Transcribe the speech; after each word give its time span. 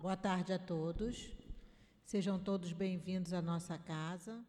Boa 0.00 0.16
tarde 0.16 0.50
a 0.50 0.58
todos. 0.58 1.30
Sejam 2.06 2.38
todos 2.38 2.72
bem-vindos 2.72 3.34
à 3.34 3.42
nossa 3.42 3.76
casa. 3.76 4.42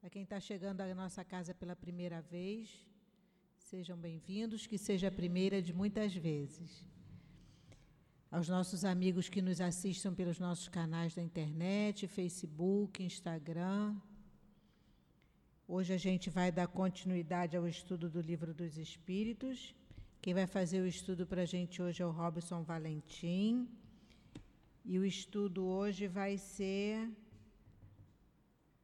Para 0.00 0.10
quem 0.10 0.24
está 0.24 0.40
chegando 0.40 0.80
à 0.80 0.92
nossa 0.92 1.22
casa 1.24 1.54
pela 1.54 1.76
primeira 1.76 2.20
vez, 2.22 2.68
sejam 3.56 3.96
bem-vindos, 3.96 4.66
que 4.66 4.76
seja 4.76 5.06
a 5.06 5.12
primeira 5.12 5.62
de 5.62 5.72
muitas 5.72 6.12
vezes. 6.12 6.84
Aos 8.32 8.48
nossos 8.48 8.84
amigos 8.84 9.28
que 9.28 9.40
nos 9.40 9.60
assistam 9.60 10.12
pelos 10.12 10.40
nossos 10.40 10.66
canais 10.66 11.14
da 11.14 11.22
internet, 11.22 12.08
Facebook, 12.08 13.00
Instagram. 13.00 13.94
Hoje 15.68 15.92
a 15.92 15.98
gente 15.98 16.28
vai 16.30 16.50
dar 16.50 16.66
continuidade 16.66 17.56
ao 17.56 17.68
estudo 17.68 18.10
do 18.10 18.20
Livro 18.20 18.52
dos 18.52 18.76
Espíritos. 18.76 19.72
Quem 20.20 20.34
vai 20.34 20.48
fazer 20.48 20.80
o 20.80 20.86
estudo 20.88 21.28
para 21.28 21.42
a 21.42 21.46
gente 21.46 21.80
hoje 21.80 22.02
é 22.02 22.06
o 22.06 22.10
Robson 22.10 22.64
Valentim. 22.64 23.68
E 24.84 24.98
o 24.98 25.04
estudo 25.04 25.64
hoje 25.64 26.08
vai 26.08 26.38
ser 26.38 27.10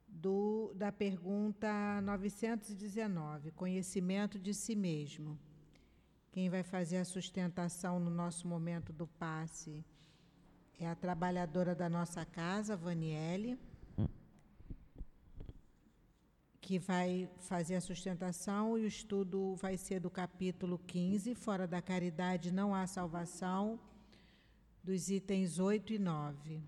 do, 0.07 0.73
da 0.75 0.93
pergunta 0.93 2.01
919, 2.03 3.51
conhecimento 3.53 4.39
de 4.39 4.53
si 4.53 4.75
mesmo. 4.75 5.39
Quem 6.31 6.51
vai 6.51 6.63
fazer 6.63 6.99
a 6.99 7.05
sustentação 7.05 7.99
no 7.99 8.11
nosso 8.11 8.47
momento 8.47 8.93
do 8.93 9.07
passe 9.07 9.85
é 10.79 10.87
a 10.87 10.95
trabalhadora 10.95 11.75
da 11.75 11.89
nossa 11.89 12.25
casa, 12.25 12.77
Vaniele, 12.77 13.59
que 16.61 16.79
vai 16.79 17.31
fazer 17.39 17.77
a 17.77 17.81
sustentação 17.81 18.77
e 18.77 18.83
o 18.83 18.87
estudo 18.87 19.55
vai 19.57 19.77
ser 19.79 20.01
do 20.01 20.11
capítulo 20.11 20.79
15, 20.79 21.35
Fora 21.35 21.67
da 21.67 21.81
Caridade 21.81 22.53
não 22.53 22.75
há 22.75 22.87
salvação 22.87 23.81
dos 24.87 25.11
itens 25.11 25.59
8 25.59 25.95
e 25.95 25.99
9, 25.99 26.63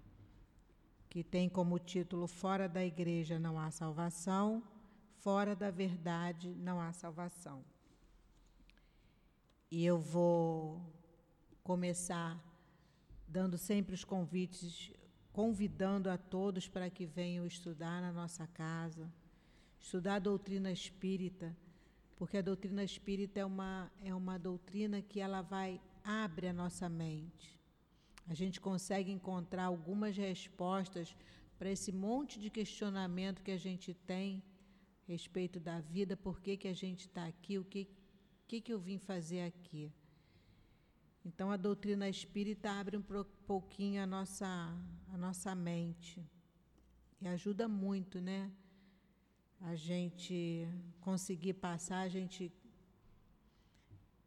que 1.09 1.23
tem 1.23 1.49
como 1.49 1.79
título 1.79 2.27
Fora 2.27 2.69
da 2.69 2.85
Igreja 2.85 3.39
não 3.39 3.61
há 3.61 3.71
salvação, 3.71 4.61
fora 5.21 5.55
da 5.55 5.71
verdade 5.71 6.53
não 6.57 6.81
há 6.81 6.93
salvação. 6.93 7.65
E 9.71 9.87
eu 9.87 10.01
vou 10.01 10.83
começar 11.63 12.37
dando 13.29 13.57
sempre 13.57 13.95
os 13.95 14.03
convites, 14.03 14.93
convidando 15.33 16.11
a 16.11 16.19
todos 16.19 16.67
para 16.67 16.91
que 16.91 17.07
venham 17.07 17.47
estudar 17.47 18.03
na 18.03 18.11
nossa 18.11 18.49
casa, 18.49 19.09
estudar 19.79 20.17
a 20.17 20.19
doutrina 20.19 20.73
espírita, 20.73 21.57
porque 22.17 22.39
a 22.39 22.43
doutrina 22.43 22.83
espírita 22.83 23.39
é 23.39 23.45
uma, 23.45 23.93
é 24.03 24.13
uma 24.13 24.37
doutrina 24.41 25.01
que 25.01 25.21
ela 25.21 25.41
vai 25.41 25.81
abre 26.03 26.49
a 26.49 26.53
nossa 26.53 26.89
mente 26.89 27.58
a 28.29 28.35
gente 28.35 28.61
consegue 28.61 29.11
encontrar 29.11 29.65
algumas 29.65 30.17
respostas 30.17 31.17
para 31.59 31.71
esse 31.71 31.91
monte 31.91 32.39
de 32.39 32.51
questionamento 32.51 33.43
que 33.43 33.51
a 33.51 33.57
gente 33.57 33.95
tem 33.95 34.43
a 35.09 35.13
respeito 35.13 35.59
da 35.59 35.81
vida, 35.81 36.17
por 36.17 36.41
que, 36.41 36.57
que 36.57 36.69
a 36.69 36.75
gente 36.75 37.01
está 37.09 37.27
aqui, 37.27 37.59
o 37.59 37.65
que, 37.65 37.89
que, 38.47 38.61
que 38.61 38.73
eu 38.73 38.79
vim 38.79 38.99
fazer 38.99 39.43
aqui. 39.43 39.91
Então, 41.25 41.51
a 41.51 41.57
doutrina 41.57 42.09
espírita 42.09 42.71
abre 42.71 42.97
um 42.97 43.05
pouquinho 43.47 44.03
a 44.03 44.07
nossa, 44.07 44.47
a 45.13 45.19
nossa 45.19 45.55
mente 45.55 46.25
e 47.21 47.27
ajuda 47.27 47.67
muito, 47.67 48.21
né? 48.21 48.51
A 49.61 49.75
gente 49.75 50.69
conseguir 51.01 51.55
passar, 51.55 52.01
a 52.01 52.09
gente 52.09 52.53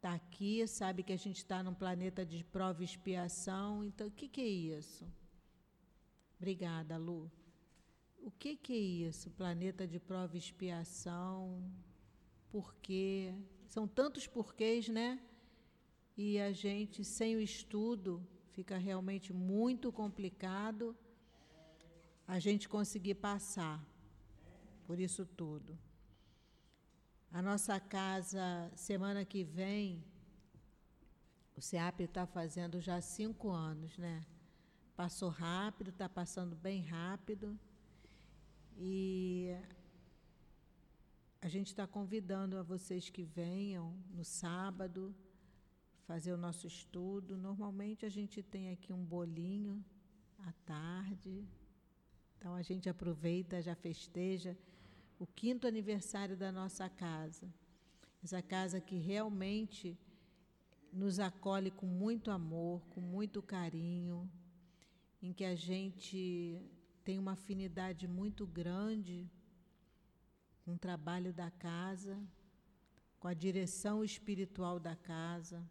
está 0.02 0.14
aqui, 0.14 0.66
sabe 0.66 1.04
que 1.04 1.12
a 1.12 1.16
gente 1.16 1.36
está 1.36 1.62
num 1.62 1.72
planeta 1.72 2.26
de 2.26 2.42
prova 2.42 2.82
e 2.82 2.84
expiação. 2.84 3.84
Então, 3.84 4.08
o 4.08 4.10
que, 4.10 4.26
que 4.26 4.40
é 4.40 4.48
isso? 4.48 5.06
Obrigada, 6.36 6.96
Lu. 6.96 7.30
O 8.20 8.32
que, 8.32 8.56
que 8.56 8.72
é 8.72 9.08
isso? 9.08 9.30
Planeta 9.30 9.86
de 9.86 10.00
prova 10.00 10.34
e 10.34 10.38
expiação? 10.38 11.62
Por 12.50 12.74
quê? 12.82 13.32
São 13.68 13.86
tantos 13.86 14.26
porquês, 14.26 14.88
né? 14.88 15.20
E 16.16 16.40
a 16.40 16.50
gente, 16.50 17.04
sem 17.04 17.36
o 17.36 17.40
estudo, 17.40 18.26
fica 18.50 18.76
realmente 18.76 19.32
muito 19.32 19.92
complicado 19.92 20.96
a 22.26 22.40
gente 22.40 22.68
conseguir 22.68 23.14
passar 23.14 23.80
por 24.84 24.98
isso 24.98 25.24
tudo. 25.24 25.78
A 27.34 27.40
nossa 27.40 27.80
casa, 27.80 28.70
semana 28.76 29.24
que 29.24 29.42
vem, 29.42 30.04
o 31.56 31.62
SEAP 31.62 32.00
está 32.02 32.26
fazendo 32.26 32.78
já 32.78 33.00
cinco 33.00 33.48
anos, 33.48 33.96
né? 33.96 34.26
Passou 34.94 35.30
rápido, 35.30 35.88
está 35.88 36.10
passando 36.10 36.54
bem 36.54 36.82
rápido. 36.82 37.58
E 38.76 39.56
a 41.40 41.48
gente 41.48 41.68
está 41.68 41.86
convidando 41.86 42.58
a 42.58 42.62
vocês 42.62 43.08
que 43.08 43.22
venham 43.22 43.96
no 44.10 44.26
sábado 44.26 45.14
fazer 46.06 46.34
o 46.34 46.36
nosso 46.36 46.66
estudo. 46.66 47.38
Normalmente 47.38 48.04
a 48.04 48.10
gente 48.10 48.42
tem 48.42 48.68
aqui 48.68 48.92
um 48.92 49.02
bolinho 49.02 49.82
à 50.40 50.52
tarde. 50.66 51.48
Então 52.36 52.54
a 52.54 52.60
gente 52.60 52.90
aproveita, 52.90 53.62
já 53.62 53.74
festeja 53.74 54.54
o 55.22 55.26
quinto 55.36 55.68
aniversário 55.68 56.36
da 56.36 56.50
nossa 56.50 56.88
casa. 56.88 57.46
Essa 58.24 58.42
casa 58.42 58.80
que 58.80 58.96
realmente 58.96 59.96
nos 60.92 61.20
acolhe 61.20 61.70
com 61.70 61.86
muito 61.86 62.28
amor, 62.28 62.84
com 62.90 63.00
muito 63.00 63.40
carinho, 63.40 64.28
em 65.22 65.32
que 65.32 65.44
a 65.44 65.54
gente 65.54 66.60
tem 67.04 67.20
uma 67.20 67.34
afinidade 67.34 68.08
muito 68.08 68.44
grande 68.44 69.30
com 70.64 70.72
o 70.74 70.78
trabalho 70.78 71.32
da 71.32 71.52
casa, 71.52 72.20
com 73.20 73.28
a 73.28 73.34
direção 73.34 74.02
espiritual 74.02 74.80
da 74.80 74.96
casa. 74.96 75.64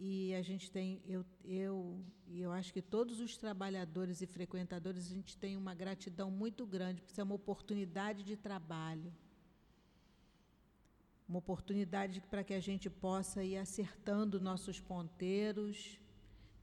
E 0.00 0.32
a 0.36 0.42
gente 0.42 0.70
tem, 0.70 1.02
eu, 1.04 1.26
eu 1.44 2.00
e 2.28 2.40
eu 2.40 2.52
acho 2.52 2.72
que 2.72 2.80
todos 2.80 3.18
os 3.18 3.36
trabalhadores 3.36 4.22
e 4.22 4.26
frequentadores, 4.26 5.10
a 5.10 5.14
gente 5.14 5.36
tem 5.36 5.56
uma 5.56 5.74
gratidão 5.74 6.30
muito 6.30 6.64
grande, 6.64 7.00
porque 7.00 7.10
isso 7.10 7.20
é 7.20 7.24
uma 7.24 7.34
oportunidade 7.34 8.22
de 8.22 8.36
trabalho. 8.36 9.12
Uma 11.28 11.40
oportunidade 11.40 12.20
para 12.30 12.44
que 12.44 12.54
a 12.54 12.60
gente 12.60 12.88
possa 12.88 13.42
ir 13.42 13.56
acertando 13.56 14.40
nossos 14.40 14.78
ponteiros, 14.78 15.98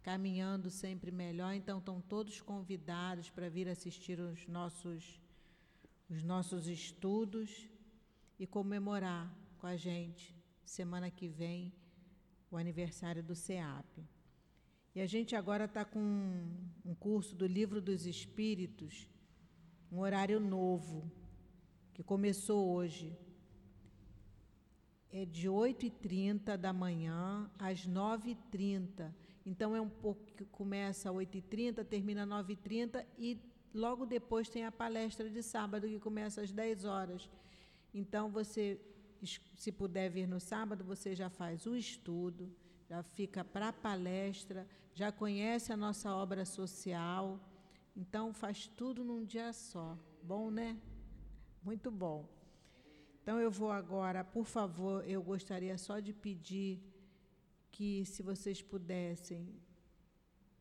caminhando 0.02 0.70
sempre 0.70 1.12
melhor. 1.12 1.54
Então, 1.54 1.80
estão 1.80 2.00
todos 2.00 2.40
convidados 2.40 3.30
para 3.30 3.50
vir 3.50 3.68
assistir 3.68 4.18
os 4.18 4.48
nossos, 4.48 5.20
os 6.10 6.24
nossos 6.24 6.68
estudos 6.68 7.68
e 8.40 8.48
comemorar 8.48 9.30
com 9.58 9.68
a 9.68 9.76
gente 9.76 10.34
semana 10.64 11.12
que 11.12 11.28
vem 11.28 11.74
o 12.50 12.58
aniversário 12.58 13.24
do 13.24 13.36
SEAP. 13.36 14.04
E 14.94 15.02
a 15.02 15.06
gente 15.06 15.36
agora 15.36 15.66
está 15.66 15.84
com 15.84 16.00
um 16.86 16.96
curso 16.96 17.36
do 17.36 17.46
Livro 17.46 17.82
dos 17.82 18.06
Espíritos, 18.06 19.10
um 19.92 20.00
horário 20.00 20.40
novo, 20.40 21.12
que 21.94 22.02
começou 22.02 22.74
hoje. 22.74 23.18
É 25.12 25.26
de 25.26 25.50
8h30 25.50 26.58
da 26.58 26.72
manhã 26.72 27.50
às 27.60 27.88
9h30. 27.88 29.14
Então 29.46 29.76
é 29.76 29.82
um 29.82 29.90
pouco 29.90 30.24
que 30.26 30.46
começa 30.46 31.10
às 31.10 31.16
8h30, 31.16 31.86
termina 31.86 32.24
às 32.24 32.30
9h30 32.30 33.06
e 33.18 33.38
logo 33.74 34.06
depois 34.06 34.50
tem 34.50 34.66
a 34.66 34.72
palestra 34.72 35.30
de 35.30 35.44
sábado 35.44 35.88
que 35.88 36.00
começa 36.00 36.42
às 36.42 36.52
10 36.52 36.86
horas. 36.86 37.30
Então 37.94 38.30
você 38.30 38.80
se 39.26 39.72
puder 39.72 40.10
vir 40.10 40.28
no 40.28 40.40
sábado, 40.40 40.84
você 40.84 41.16
já 41.16 41.30
faz 41.30 41.66
o 41.66 41.76
estudo, 41.76 42.52
já 42.90 43.02
fica 43.04 43.44
para 43.44 43.70
a 43.70 43.74
palestra, 43.74 44.68
já 44.94 45.12
conhece 45.12 45.72
a 45.72 45.78
nossa 45.78 46.14
obra 46.14 46.46
social. 46.46 47.40
Então, 47.96 48.34
faz 48.34 48.68
tudo 48.68 49.04
num 49.04 49.24
dia 49.24 49.52
só. 49.54 49.98
Bom, 50.22 50.50
né? 50.52 50.78
Muito 51.64 51.90
bom. 51.90 52.28
Então, 53.22 53.40
eu 53.40 53.50
vou 53.50 53.72
agora, 53.72 54.24
por 54.24 54.46
favor, 54.46 55.08
eu 55.08 55.22
gostaria 55.24 55.78
só 55.78 56.00
de 56.00 56.14
pedir 56.14 56.80
que, 57.72 58.06
se 58.06 58.22
vocês 58.22 58.62
pudessem, 58.62 59.50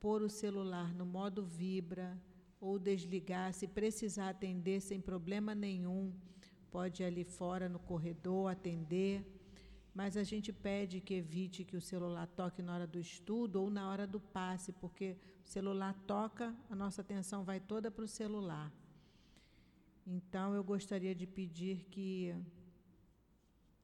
pôr 0.00 0.22
o 0.22 0.30
celular 0.30 0.94
no 0.94 1.06
modo 1.06 1.44
vibra 1.44 2.20
ou 2.60 2.78
desligar, 2.78 3.52
se 3.52 3.68
precisar 3.68 4.30
atender 4.30 4.80
sem 4.80 5.00
problema 5.00 5.54
nenhum 5.54 6.12
pode 6.76 7.02
ir 7.02 7.06
ali 7.06 7.24
fora 7.38 7.66
no 7.74 7.78
corredor 7.90 8.50
atender, 8.50 9.14
mas 9.98 10.16
a 10.16 10.24
gente 10.30 10.52
pede 10.52 11.00
que 11.06 11.14
evite 11.22 11.62
que 11.68 11.76
o 11.76 11.80
celular 11.80 12.26
toque 12.40 12.60
na 12.66 12.74
hora 12.74 12.86
do 12.94 12.98
estudo 12.98 13.62
ou 13.62 13.70
na 13.70 13.84
hora 13.90 14.06
do 14.14 14.18
passe, 14.18 14.72
porque 14.82 15.08
o 15.44 15.48
celular 15.56 15.94
toca, 16.04 16.46
a 16.68 16.74
nossa 16.74 17.00
atenção 17.00 17.44
vai 17.44 17.60
toda 17.60 17.92
para 17.92 18.04
o 18.04 18.08
celular. 18.08 18.72
Então, 20.04 20.48
eu 20.58 20.64
gostaria 20.64 21.14
de 21.14 21.26
pedir 21.28 21.84
que 21.92 22.34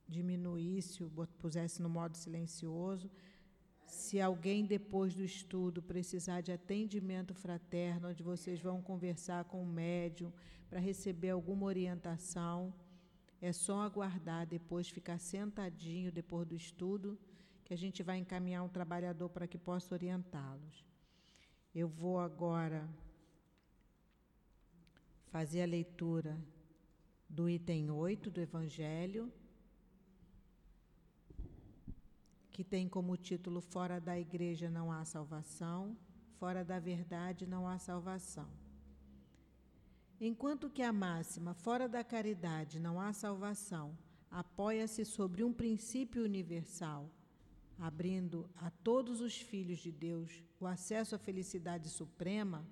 diminuísse, 0.09 0.99
pusesse 1.39 1.81
no 1.81 1.89
modo 1.89 2.17
silencioso. 2.17 3.09
Se 3.91 4.21
alguém 4.21 4.65
depois 4.65 5.15
do 5.15 5.25
estudo 5.25 5.83
precisar 5.83 6.41
de 6.43 6.53
atendimento 6.53 7.35
fraterno, 7.35 8.09
onde 8.09 8.23
vocês 8.23 8.61
vão 8.61 8.81
conversar 8.81 9.45
com 9.45 9.61
o 9.61 9.67
médium 9.67 10.33
para 10.69 10.79
receber 10.79 11.31
alguma 11.31 11.67
orientação, 11.67 12.73
é 13.43 13.53
só 13.53 13.81
aguardar 13.83 14.47
depois, 14.47 14.89
ficar 14.89 15.19
sentadinho 15.19 16.13
depois 16.13 16.47
do 16.47 16.55
estudo, 16.55 17.19
que 17.65 17.75
a 17.75 17.77
gente 17.77 18.01
vai 18.03 18.19
encaminhar 18.19 18.63
um 18.63 18.69
trabalhador 18.69 19.29
para 19.29 19.49
que 19.49 19.59
possa 19.59 19.93
orientá-los. 19.93 20.85
Eu 21.75 21.89
vou 21.89 22.21
agora 22.21 22.89
fazer 25.33 25.63
a 25.63 25.67
leitura 25.67 26.39
do 27.29 27.49
item 27.49 27.91
8 27.91 28.31
do 28.31 28.41
Evangelho, 28.41 29.33
que 32.61 32.65
tem 32.65 32.87
como 32.87 33.17
título 33.17 33.59
Fora 33.59 33.99
da 33.99 34.21
Igreja 34.21 34.69
não 34.69 34.93
há 34.93 35.03
salvação, 35.03 35.97
fora 36.39 36.63
da 36.63 36.79
verdade 36.79 37.47
não 37.47 37.67
há 37.67 37.79
salvação. 37.79 38.47
Enquanto 40.21 40.69
que 40.69 40.83
a 40.83 40.93
máxima 40.93 41.55
fora 41.55 41.89
da 41.89 42.05
caridade 42.05 42.79
não 42.79 43.01
há 43.01 43.15
salvação 43.15 43.97
apoia-se 44.31 45.07
sobre 45.07 45.43
um 45.43 45.55
princípio 45.55 46.23
universal, 46.23 47.11
abrindo 47.79 48.47
a 48.57 48.69
todos 48.69 49.23
os 49.23 49.41
filhos 49.41 49.79
de 49.79 49.91
Deus 49.91 50.45
o 50.61 50.67
acesso 50.67 51.15
à 51.15 51.19
felicidade 51.19 51.89
suprema, 51.89 52.69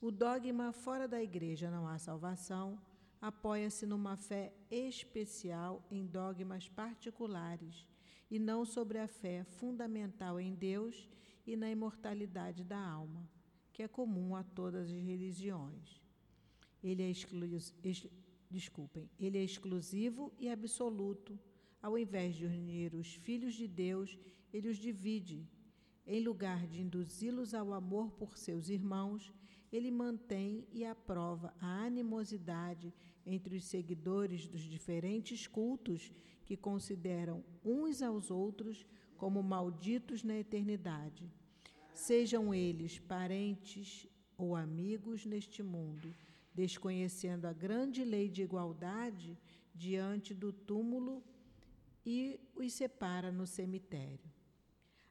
o 0.00 0.10
dogma 0.10 0.72
fora 0.72 1.06
da 1.06 1.22
igreja 1.22 1.70
não 1.70 1.86
há 1.86 1.96
salvação 1.96 2.76
apoia-se 3.20 3.86
numa 3.86 4.16
fé 4.16 4.52
especial 4.68 5.80
em 5.92 6.04
dogmas 6.04 6.68
particulares 6.68 7.91
e 8.32 8.38
não 8.38 8.64
sobre 8.64 8.96
a 8.96 9.06
fé 9.06 9.44
fundamental 9.44 10.40
em 10.40 10.54
Deus 10.54 11.06
e 11.46 11.54
na 11.54 11.70
imortalidade 11.70 12.64
da 12.64 12.78
alma, 12.78 13.28
que 13.70 13.82
é 13.82 13.86
comum 13.86 14.34
a 14.34 14.42
todas 14.42 14.90
as 14.90 15.02
religiões. 15.02 16.00
Ele 16.82 17.02
é, 17.02 17.10
exclu 17.10 17.44
ex 17.44 18.08
desculpem, 18.48 19.10
ele 19.20 19.36
é 19.36 19.44
exclusivo 19.44 20.32
e 20.38 20.48
absoluto. 20.48 21.38
Ao 21.82 21.98
invés 21.98 22.34
de 22.34 22.46
unir 22.46 22.94
os 22.94 23.12
filhos 23.16 23.52
de 23.52 23.68
Deus, 23.68 24.18
ele 24.50 24.70
os 24.70 24.78
divide. 24.78 25.46
Em 26.06 26.22
lugar 26.22 26.66
de 26.66 26.80
induzi-los 26.80 27.52
ao 27.52 27.74
amor 27.74 28.12
por 28.12 28.38
seus 28.38 28.70
irmãos, 28.70 29.30
ele 29.70 29.90
mantém 29.90 30.66
e 30.72 30.86
aprova 30.86 31.52
a 31.60 31.84
animosidade 31.84 32.94
entre 33.26 33.56
os 33.56 33.64
seguidores 33.64 34.46
dos 34.46 34.62
diferentes 34.62 35.46
cultos 35.46 36.12
que 36.44 36.56
consideram 36.56 37.44
uns 37.64 38.02
aos 38.02 38.30
outros 38.30 38.86
como 39.16 39.42
malditos 39.42 40.22
na 40.22 40.36
eternidade, 40.36 41.30
sejam 41.94 42.52
eles 42.52 42.98
parentes 42.98 44.08
ou 44.36 44.56
amigos 44.56 45.24
neste 45.24 45.62
mundo, 45.62 46.14
desconhecendo 46.52 47.46
a 47.46 47.52
grande 47.52 48.04
lei 48.04 48.28
de 48.28 48.42
igualdade 48.42 49.38
diante 49.74 50.34
do 50.34 50.52
túmulo 50.52 51.22
e 52.04 52.40
os 52.56 52.72
separa 52.72 53.30
no 53.30 53.46
cemitério. 53.46 54.30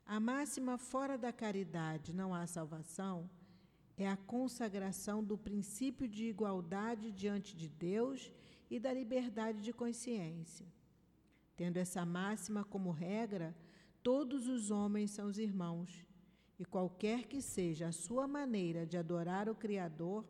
A 0.05 0.19
máxima 0.19 0.77
fora 0.77 1.17
da 1.17 1.31
caridade 1.31 2.13
não 2.13 2.33
há 2.33 2.45
salvação 2.45 3.29
é 4.01 4.07
a 4.07 4.17
consagração 4.17 5.23
do 5.23 5.37
princípio 5.37 6.07
de 6.07 6.25
igualdade 6.25 7.11
diante 7.11 7.55
de 7.55 7.69
Deus 7.69 8.31
e 8.69 8.79
da 8.79 8.91
liberdade 8.91 9.61
de 9.61 9.71
consciência. 9.71 10.65
Tendo 11.55 11.77
essa 11.77 12.03
máxima 12.03 12.63
como 12.63 12.89
regra, 12.89 13.55
todos 14.01 14.47
os 14.47 14.71
homens 14.71 15.11
são 15.11 15.27
os 15.27 15.37
irmãos, 15.37 16.03
e 16.57 16.65
qualquer 16.65 17.27
que 17.27 17.41
seja 17.41 17.89
a 17.89 17.91
sua 17.91 18.27
maneira 18.27 18.85
de 18.85 18.97
adorar 18.97 19.47
o 19.47 19.55
Criador, 19.55 20.25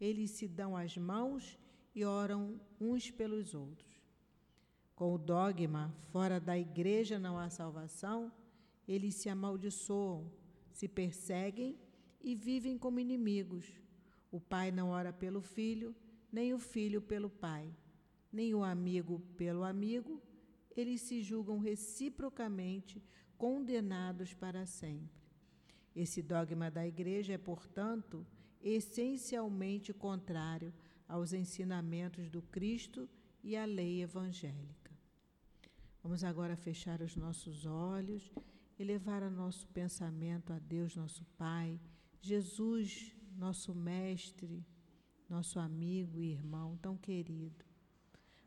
eles 0.00 0.30
se 0.30 0.46
dão 0.46 0.76
as 0.76 0.96
mãos 0.96 1.58
e 1.94 2.04
oram 2.04 2.60
uns 2.80 3.10
pelos 3.10 3.52
outros. 3.52 4.00
Com 4.94 5.14
o 5.14 5.18
dogma, 5.18 5.92
fora 6.12 6.38
da 6.38 6.56
igreja 6.56 7.18
não 7.18 7.36
há 7.36 7.50
salvação, 7.50 8.30
eles 8.86 9.16
se 9.16 9.28
amaldiçoam, 9.28 10.30
se 10.72 10.86
perseguem 10.86 11.76
e 12.20 12.34
vivem 12.34 12.76
como 12.76 13.00
inimigos. 13.00 13.80
O 14.30 14.40
pai 14.40 14.70
não 14.70 14.90
ora 14.90 15.12
pelo 15.12 15.40
filho, 15.40 15.94
nem 16.30 16.52
o 16.52 16.58
filho 16.58 17.00
pelo 17.00 17.30
pai, 17.30 17.74
nem 18.32 18.54
o 18.54 18.62
amigo 18.62 19.20
pelo 19.36 19.64
amigo, 19.64 20.22
eles 20.76 21.00
se 21.00 21.22
julgam 21.22 21.58
reciprocamente 21.58 23.02
condenados 23.36 24.34
para 24.34 24.66
sempre. 24.66 25.18
Esse 25.94 26.22
dogma 26.22 26.70
da 26.70 26.86
igreja 26.86 27.32
é, 27.32 27.38
portanto, 27.38 28.26
essencialmente 28.60 29.92
contrário 29.92 30.72
aos 31.08 31.32
ensinamentos 31.32 32.28
do 32.28 32.42
Cristo 32.42 33.08
e 33.42 33.56
à 33.56 33.64
lei 33.64 34.02
evangélica. 34.02 34.96
Vamos 36.02 36.22
agora 36.22 36.56
fechar 36.56 37.00
os 37.00 37.16
nossos 37.16 37.66
olhos 37.66 38.30
e 38.78 38.84
levar 38.84 39.22
o 39.22 39.30
nosso 39.30 39.66
pensamento 39.68 40.52
a 40.52 40.58
Deus, 40.58 40.94
nosso 40.94 41.24
Pai 41.36 41.80
Jesus, 42.20 43.14
nosso 43.36 43.74
mestre, 43.74 44.66
nosso 45.28 45.58
amigo 45.58 46.22
e 46.22 46.32
irmão 46.32 46.76
tão 46.76 46.96
querido. 46.96 47.64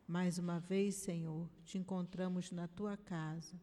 Mais 0.08 0.38
uma 0.38 0.60
vez, 0.60 0.96
Senhor, 0.96 1.50
te 1.64 1.78
encontramos 1.78 2.52
na 2.52 2.68
tua 2.68 2.98
casa 2.98 3.60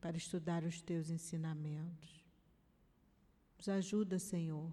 para 0.00 0.16
estudar 0.16 0.64
os 0.64 0.80
teus 0.80 1.10
ensinamentos. 1.10 2.24
Nos 3.58 3.68
ajuda, 3.68 4.18
Senhor, 4.18 4.72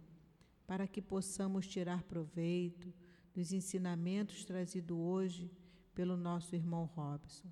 para 0.66 0.88
que 0.88 1.02
possamos 1.02 1.68
tirar 1.68 2.04
proveito 2.04 2.94
dos 3.36 3.52
ensinamentos 3.52 4.46
trazidos 4.46 4.98
hoje 4.98 5.52
pelo 5.94 6.16
nosso 6.16 6.56
irmão 6.56 6.86
Robson, 6.86 7.52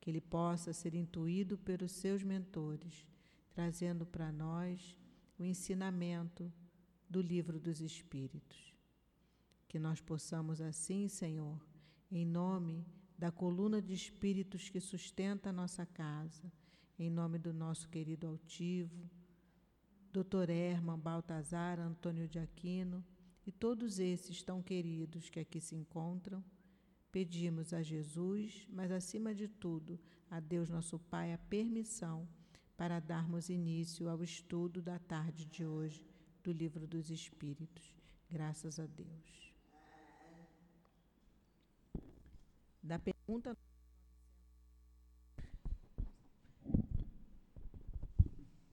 que 0.00 0.08
ele 0.08 0.20
possa 0.20 0.72
ser 0.72 0.94
intuído 0.94 1.58
pelos 1.58 1.92
seus 1.92 2.22
mentores, 2.22 3.06
trazendo 3.52 4.06
para 4.06 4.32
nós 4.32 4.96
o 5.38 5.44
ensinamento 5.44 6.50
do 7.12 7.20
livro 7.20 7.60
dos 7.60 7.82
Espíritos. 7.82 8.74
Que 9.68 9.78
nós 9.78 10.00
possamos 10.00 10.62
assim, 10.62 11.08
Senhor, 11.08 11.60
em 12.10 12.24
nome 12.24 12.86
da 13.18 13.30
coluna 13.30 13.82
de 13.82 13.92
espíritos 13.92 14.70
que 14.70 14.80
sustenta 14.80 15.50
a 15.50 15.52
nossa 15.52 15.84
casa, 15.84 16.50
em 16.98 17.10
nome 17.10 17.38
do 17.38 17.52
nosso 17.52 17.86
querido 17.90 18.26
altivo, 18.26 19.10
Dr. 20.10 20.48
Herman 20.48 20.98
Baltazar, 20.98 21.78
Antônio 21.78 22.26
de 22.26 22.38
Aquino 22.38 23.04
e 23.46 23.52
todos 23.52 23.98
esses 23.98 24.42
tão 24.42 24.62
queridos 24.62 25.28
que 25.28 25.40
aqui 25.40 25.60
se 25.60 25.74
encontram, 25.74 26.42
pedimos 27.10 27.74
a 27.74 27.82
Jesus, 27.82 28.66
mas 28.70 28.90
acima 28.90 29.34
de 29.34 29.48
tudo, 29.48 30.00
a 30.30 30.40
Deus 30.40 30.70
nosso 30.70 30.98
Pai, 30.98 31.34
a 31.34 31.38
permissão 31.38 32.26
para 32.74 33.00
darmos 33.00 33.50
início 33.50 34.08
ao 34.08 34.22
estudo 34.22 34.80
da 34.80 34.98
tarde 34.98 35.44
de 35.44 35.64
hoje 35.64 36.11
do 36.42 36.52
Livro 36.52 36.86
dos 36.86 37.10
Espíritos. 37.10 37.94
Graças 38.30 38.78
a 38.78 38.86
Deus. 38.86 39.52
Da 42.82 42.98
pergunta. 42.98 43.56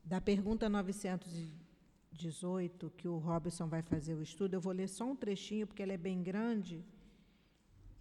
Da 0.04 0.20
pergunta 0.20 0.68
918, 0.68 2.90
que 2.98 3.08
o 3.08 3.20
Robson 3.20 3.68
vai 3.68 3.84
fazer 3.84 4.16
o 4.16 4.24
estudo, 4.24 4.56
eu 4.56 4.62
vou 4.62 4.74
ler 4.74 4.90
só 4.90 5.06
um 5.06 5.16
trechinho, 5.16 5.68
porque 5.68 5.84
ela 5.84 5.94
é 5.94 5.98
bem 5.98 6.24
grande. 6.24 6.84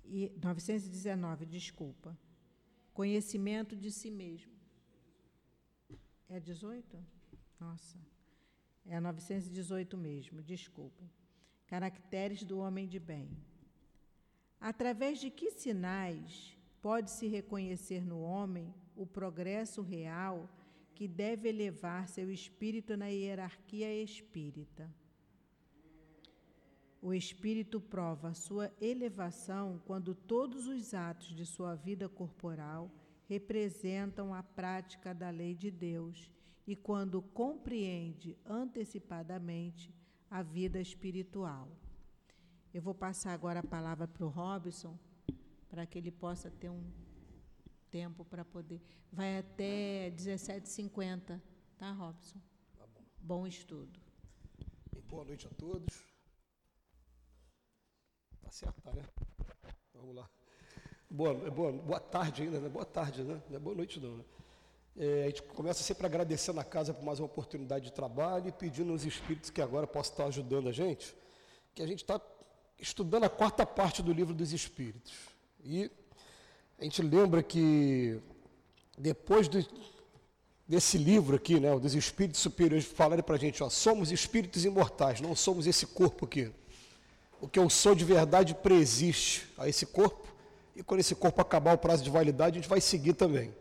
E 0.07 0.33
919, 0.43 1.45
desculpa. 1.45 2.17
Conhecimento 2.95 3.77
de 3.77 3.93
si 3.93 4.11
mesmo. 4.11 4.51
É 6.31 6.41
18? 6.41 6.99
Nossa. 7.61 7.99
É 8.91 8.99
918 8.99 9.99
mesmo, 9.99 10.41
desculpem. 10.41 11.11
Caracteres 11.67 12.43
do 12.43 12.59
homem 12.59 12.89
de 12.89 12.99
bem. 12.99 13.29
Através 14.59 15.21
de 15.21 15.31
que 15.31 15.51
sinais 15.51 16.57
pode-se 16.81 17.27
reconhecer 17.27 18.03
no 18.05 18.23
homem 18.23 18.75
o 18.97 19.07
progresso 19.07 19.83
real 19.83 20.49
que 20.95 21.07
deve 21.07 21.51
elevar 21.51 22.09
seu 22.09 22.31
espírito 22.31 22.97
na 22.97 23.09
hierarquia 23.09 24.03
espírita? 24.03 24.91
O 27.03 27.13
espírito 27.13 27.79
prova 27.81 28.33
sua 28.33 28.73
elevação 28.81 29.81
quando 29.85 30.15
todos 30.15 30.67
os 30.67 30.95
atos 30.95 31.37
de 31.37 31.45
sua 31.45 31.75
vida 31.75 32.09
corporal 32.09 32.91
representam 33.29 34.35
a 34.35 34.43
prática 34.43 35.15
da 35.15 35.29
lei 35.29 35.55
de 35.55 35.71
Deus 35.71 36.31
e 36.69 36.77
quando 36.77 37.23
compreende 37.23 38.37
antecipadamente 38.45 39.91
a 40.31 40.43
vida 40.43 40.79
espiritual. 40.79 41.67
Eu 42.75 42.83
vou 42.83 42.95
passar 42.95 43.33
agora 43.33 43.61
a 43.61 43.67
palavra 43.67 44.07
para 44.07 44.27
o 44.27 44.29
Robson, 44.29 44.99
para 45.71 45.87
que 45.87 45.97
ele 45.97 46.11
possa 46.11 46.51
ter 46.51 46.69
um 46.69 46.85
tempo 47.91 48.23
para 48.23 48.45
poder. 48.45 48.83
Vai 49.11 49.39
até 49.39 50.11
17h50, 50.11 51.41
Tá, 51.79 51.93
Robson? 51.93 52.39
Tá 52.77 52.87
bom. 52.87 53.03
Bom 53.19 53.47
estudo. 53.47 53.99
Boa 55.09 55.25
noite 55.25 55.47
a 55.47 55.51
todos. 55.51 56.05
Tá 58.43 58.51
certo, 58.51 58.83
tá, 58.83 58.93
né? 58.93 59.05
Vamos 59.95 60.17
lá. 60.17 60.29
Boa, 61.09 61.33
boa, 61.51 61.73
boa 61.73 62.01
tarde 62.01 62.43
ainda, 62.43 62.61
né? 62.61 62.69
Boa 62.69 62.85
tarde, 62.85 63.23
né? 63.23 63.43
Não 63.49 63.57
é 63.57 63.59
boa 63.59 63.75
noite 63.75 63.99
não, 64.01 64.19
né? 64.19 64.25
É, 65.01 65.23
a 65.23 65.27
gente 65.27 65.43
começa 65.43 65.81
sempre 65.85 66.05
agradecendo 66.07 66.59
a 66.59 66.65
casa 66.65 66.93
por 66.93 67.05
mais 67.05 67.21
uma 67.21 67.27
oportunidade 67.27 67.85
de 67.85 67.93
trabalho 67.93 68.49
e 68.49 68.53
pedindo 68.53 68.91
aos 68.91 69.05
espíritos 69.05 69.49
que 69.49 69.63
agora 69.63 69.87
possam 69.87 70.13
estar 70.13 70.25
ajudando 70.25 70.69
a 70.69 70.73
gente, 70.73 71.15
que 71.73 71.81
a 71.81 71.87
gente 71.87 72.03
está 72.03 72.21
estudando 72.81 73.23
a 73.23 73.29
quarta 73.29 73.65
parte 73.65 74.03
do 74.03 74.13
livro 74.13 74.35
dos 74.35 74.53
espíritos. 74.53 75.13
E 75.65 75.89
a 76.81 76.83
gente 76.83 77.01
lembra 77.01 77.45
que 77.45 78.21
depois 78.99 79.49
desse 80.67 80.99
livro 80.99 81.37
aqui, 81.37 81.61
né, 81.61 81.79
dos 81.79 81.95
espíritos 81.95 82.41
superiores, 82.41 82.85
falarem 82.85 83.23
para 83.23 83.37
a 83.37 83.39
gente, 83.39 83.63
ó, 83.63 83.71
somos 83.71 84.11
espíritos 84.11 84.65
imortais, 84.65 85.21
não 85.21 85.37
somos 85.37 85.69
esse 85.69 85.87
corpo 85.87 86.25
aqui. 86.25 86.51
O 87.41 87.47
que 87.47 87.61
eu 87.61 87.71
sou 87.71 87.95
de 87.95 88.05
verdade 88.05 88.53
preexiste 88.53 89.47
a 89.57 89.69
esse 89.69 89.87
corpo, 89.87 90.27
e 90.75 90.83
quando 90.83 90.99
esse 90.99 91.15
corpo 91.15 91.41
acabar 91.41 91.77
o 91.77 91.79
prazo 91.79 92.03
de 92.03 92.11
validade, 92.11 92.59
a 92.59 92.61
gente 92.61 92.69
vai 92.69 92.81
seguir 92.81 93.13
também. 93.13 93.55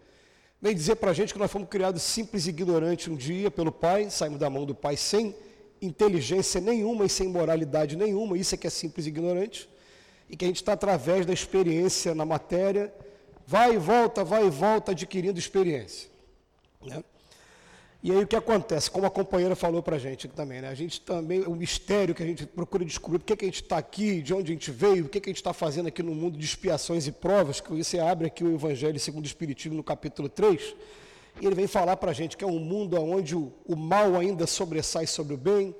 Vem 0.61 0.73
dizer 0.73 0.95
para 0.95 1.11
a 1.11 1.13
gente 1.13 1.33
que 1.33 1.39
nós 1.39 1.51
fomos 1.51 1.69
criados 1.69 2.01
simples 2.01 2.47
e 2.47 2.49
ignorantes 2.49 3.07
um 3.07 3.15
dia 3.15 3.51
pelo 3.51 3.71
Pai, 3.71 4.09
saímos 4.09 4.39
da 4.39 4.49
mão 4.49 4.65
do 4.65 4.73
Pai 4.73 4.97
sem 4.97 5.35
inteligência 5.79 6.59
nenhuma 6.59 7.05
e 7.05 7.09
sem 7.09 7.27
moralidade 7.27 7.95
nenhuma, 7.95 8.37
isso 8.37 8.55
é 8.55 8.57
que 8.57 8.65
é 8.65 8.69
simples 8.69 9.05
e 9.05 9.09
ignorante, 9.09 9.69
e 10.27 10.35
que 10.35 10.43
a 10.43 10.47
gente 10.47 10.57
está 10.57 10.73
através 10.73 11.25
da 11.25 11.33
experiência 11.33 12.15
na 12.15 12.25
matéria, 12.25 12.91
vai 13.45 13.75
e 13.75 13.77
volta, 13.77 14.23
vai 14.23 14.47
e 14.47 14.49
volta, 14.49 14.91
adquirindo 14.91 15.37
experiência. 15.37 16.09
Né? 16.83 17.03
E 18.03 18.11
aí 18.11 18.23
o 18.23 18.27
que 18.27 18.35
acontece? 18.35 18.91
Como 18.91 19.07
a 19.07 19.09
companheira 19.09 19.55
falou 19.55 19.81
para 19.81 19.95
a 19.95 19.99
gente 19.99 20.27
também, 20.27 20.61
né? 20.61 20.69
a 20.69 20.75
gente 20.75 21.01
também, 21.01 21.41
o 21.41 21.55
mistério 21.55 22.13
que 22.13 22.21
a 22.21 22.25
gente 22.25 22.45
procura 22.45 22.85
descobrir, 22.85 23.17
por 23.17 23.25
que, 23.25 23.35
que 23.35 23.45
a 23.45 23.47
gente 23.47 23.63
está 23.63 23.77
aqui, 23.77 24.21
de 24.21 24.33
onde 24.33 24.51
a 24.51 24.53
gente 24.53 24.69
veio, 24.69 25.05
o 25.05 25.09
que, 25.09 25.19
que 25.19 25.29
a 25.29 25.31
gente 25.31 25.37
está 25.37 25.51
fazendo 25.51 25.87
aqui 25.87 26.03
no 26.03 26.13
mundo 26.13 26.37
de 26.37 26.45
expiações 26.45 27.07
e 27.07 27.11
provas, 27.11 27.59
que 27.59 27.71
você 27.71 27.97
abre 27.97 28.27
aqui 28.27 28.43
o 28.43 28.53
Evangelho 28.53 28.99
segundo 28.99 29.23
o 29.23 29.27
Espiritismo 29.27 29.75
no 29.75 29.83
capítulo 29.83 30.29
3, 30.29 30.75
e 31.41 31.45
ele 31.45 31.55
vem 31.55 31.67
falar 31.67 31.97
para 31.97 32.11
a 32.11 32.13
gente 32.13 32.37
que 32.37 32.43
é 32.43 32.47
um 32.47 32.59
mundo 32.59 33.01
onde 33.01 33.35
o, 33.35 33.51
o 33.65 33.75
mal 33.75 34.15
ainda 34.15 34.45
sobressai 34.45 35.07
sobre 35.07 35.33
o 35.33 35.37
bem, 35.37 35.75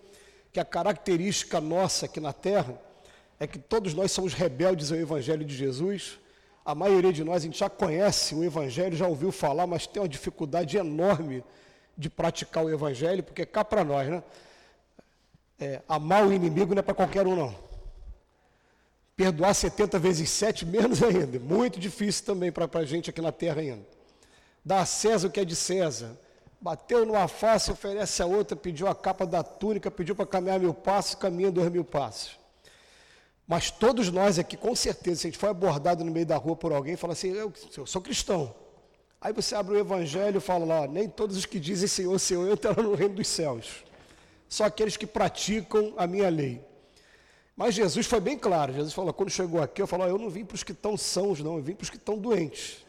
que 0.51 0.59
a 0.59 0.65
característica 0.65 1.61
nossa 1.61 2.07
aqui 2.07 2.19
na 2.19 2.33
Terra 2.33 2.81
é 3.39 3.45
que 3.45 3.59
todos 3.59 3.93
nós 3.93 4.11
somos 4.11 4.33
rebeldes 4.33 4.91
ao 4.91 4.97
Evangelho 4.97 5.45
de 5.45 5.55
Jesus, 5.55 6.19
a 6.65 6.73
maioria 6.73 7.13
de 7.13 7.23
nós 7.23 7.43
a 7.43 7.45
gente 7.45 7.59
já 7.59 7.69
conhece 7.69 8.33
o 8.33 8.43
Evangelho, 8.43 8.97
já 8.97 9.07
ouviu 9.07 9.31
falar, 9.31 9.67
mas 9.67 9.85
tem 9.85 10.01
uma 10.01 10.09
dificuldade 10.09 10.77
enorme 10.77 11.43
de 11.97 12.09
praticar 12.09 12.63
o 12.63 12.69
Evangelho, 12.69 13.23
porque 13.23 13.45
cá 13.45 13.65
para 13.65 13.83
nós, 13.83 14.07
né? 14.07 14.23
É, 15.59 15.81
amar 15.89 16.25
o 16.25 16.31
inimigo 16.31 16.75
não 16.75 16.79
é 16.79 16.83
para 16.83 16.93
qualquer 16.93 17.25
um, 17.25 17.35
não. 17.35 17.55
Perdoar 19.15 19.55
70 19.55 19.97
vezes 19.97 20.29
7, 20.29 20.63
menos 20.65 21.01
ainda. 21.01 21.39
Muito 21.39 21.79
difícil 21.79 22.23
também 22.23 22.51
para 22.51 22.69
a 22.71 22.85
gente 22.85 23.09
aqui 23.09 23.19
na 23.19 23.31
terra 23.31 23.61
ainda. 23.61 23.83
Dar 24.63 24.81
a 24.81 24.85
César 24.85 25.27
o 25.27 25.31
que 25.31 25.39
é 25.39 25.45
de 25.45 25.55
César. 25.55 26.15
Bateu 26.61 27.05
numa 27.05 27.27
face, 27.27 27.71
oferece 27.71 28.21
a 28.21 28.27
outra, 28.27 28.55
pediu 28.55 28.87
a 28.87 28.93
capa 28.93 29.25
da 29.25 29.41
túnica, 29.41 29.89
pediu 29.89 30.15
para 30.15 30.25
caminhar 30.25 30.59
mil 30.59 30.73
passos, 30.73 31.15
caminha 31.15 31.51
dois 31.51 31.71
mil 31.71 31.83
passos. 31.83 32.37
Mas 33.47 33.71
todos 33.71 34.11
nós 34.11 34.37
aqui, 34.37 34.57
com 34.57 34.75
certeza, 34.75 35.21
se 35.21 35.27
a 35.27 35.29
gente 35.31 35.39
for 35.39 35.47
abordado 35.47 36.03
no 36.03 36.11
meio 36.11 36.25
da 36.25 36.35
rua 36.35 36.55
por 36.55 36.71
alguém, 36.71 36.95
fala 36.95 37.13
assim, 37.13 37.29
eu, 37.29 37.51
eu 37.75 37.85
sou 37.85 38.01
cristão. 38.01 38.53
Aí 39.19 39.33
você 39.33 39.55
abre 39.55 39.75
o 39.75 39.79
evangelho 39.79 40.37
e 40.37 40.41
fala 40.41 40.65
lá, 40.65 40.87
nem 40.87 41.09
todos 41.09 41.37
os 41.37 41.45
que 41.45 41.59
dizem 41.59 41.87
Senhor, 41.87 42.17
Senhor 42.19 42.51
entrarão 42.51 42.83
no 42.83 42.95
reino 42.95 43.15
dos 43.15 43.27
céus. 43.27 43.83
Só 44.47 44.65
aqueles 44.65 44.95
que 44.95 45.07
praticam 45.07 45.93
a 45.97 46.05
minha 46.07 46.29
lei. 46.29 46.61
Mas 47.55 47.73
Jesus 47.73 48.05
foi 48.05 48.19
bem 48.19 48.37
claro. 48.37 48.71
Jesus 48.73 48.93
falou, 48.93 49.11
quando 49.11 49.31
chegou 49.31 49.61
aqui, 49.61 49.81
eu 49.81 49.87
falei, 49.87 50.09
eu 50.09 50.17
não 50.17 50.29
vim 50.29 50.45
para 50.45 50.55
os 50.55 50.63
que 50.63 50.71
estão 50.71 50.95
sãos, 50.95 51.39
não, 51.39 51.57
eu 51.57 51.63
vim 51.63 51.73
para 51.73 51.83
os 51.83 51.89
que 51.89 51.97
estão 51.97 52.17
doentes. 52.17 52.85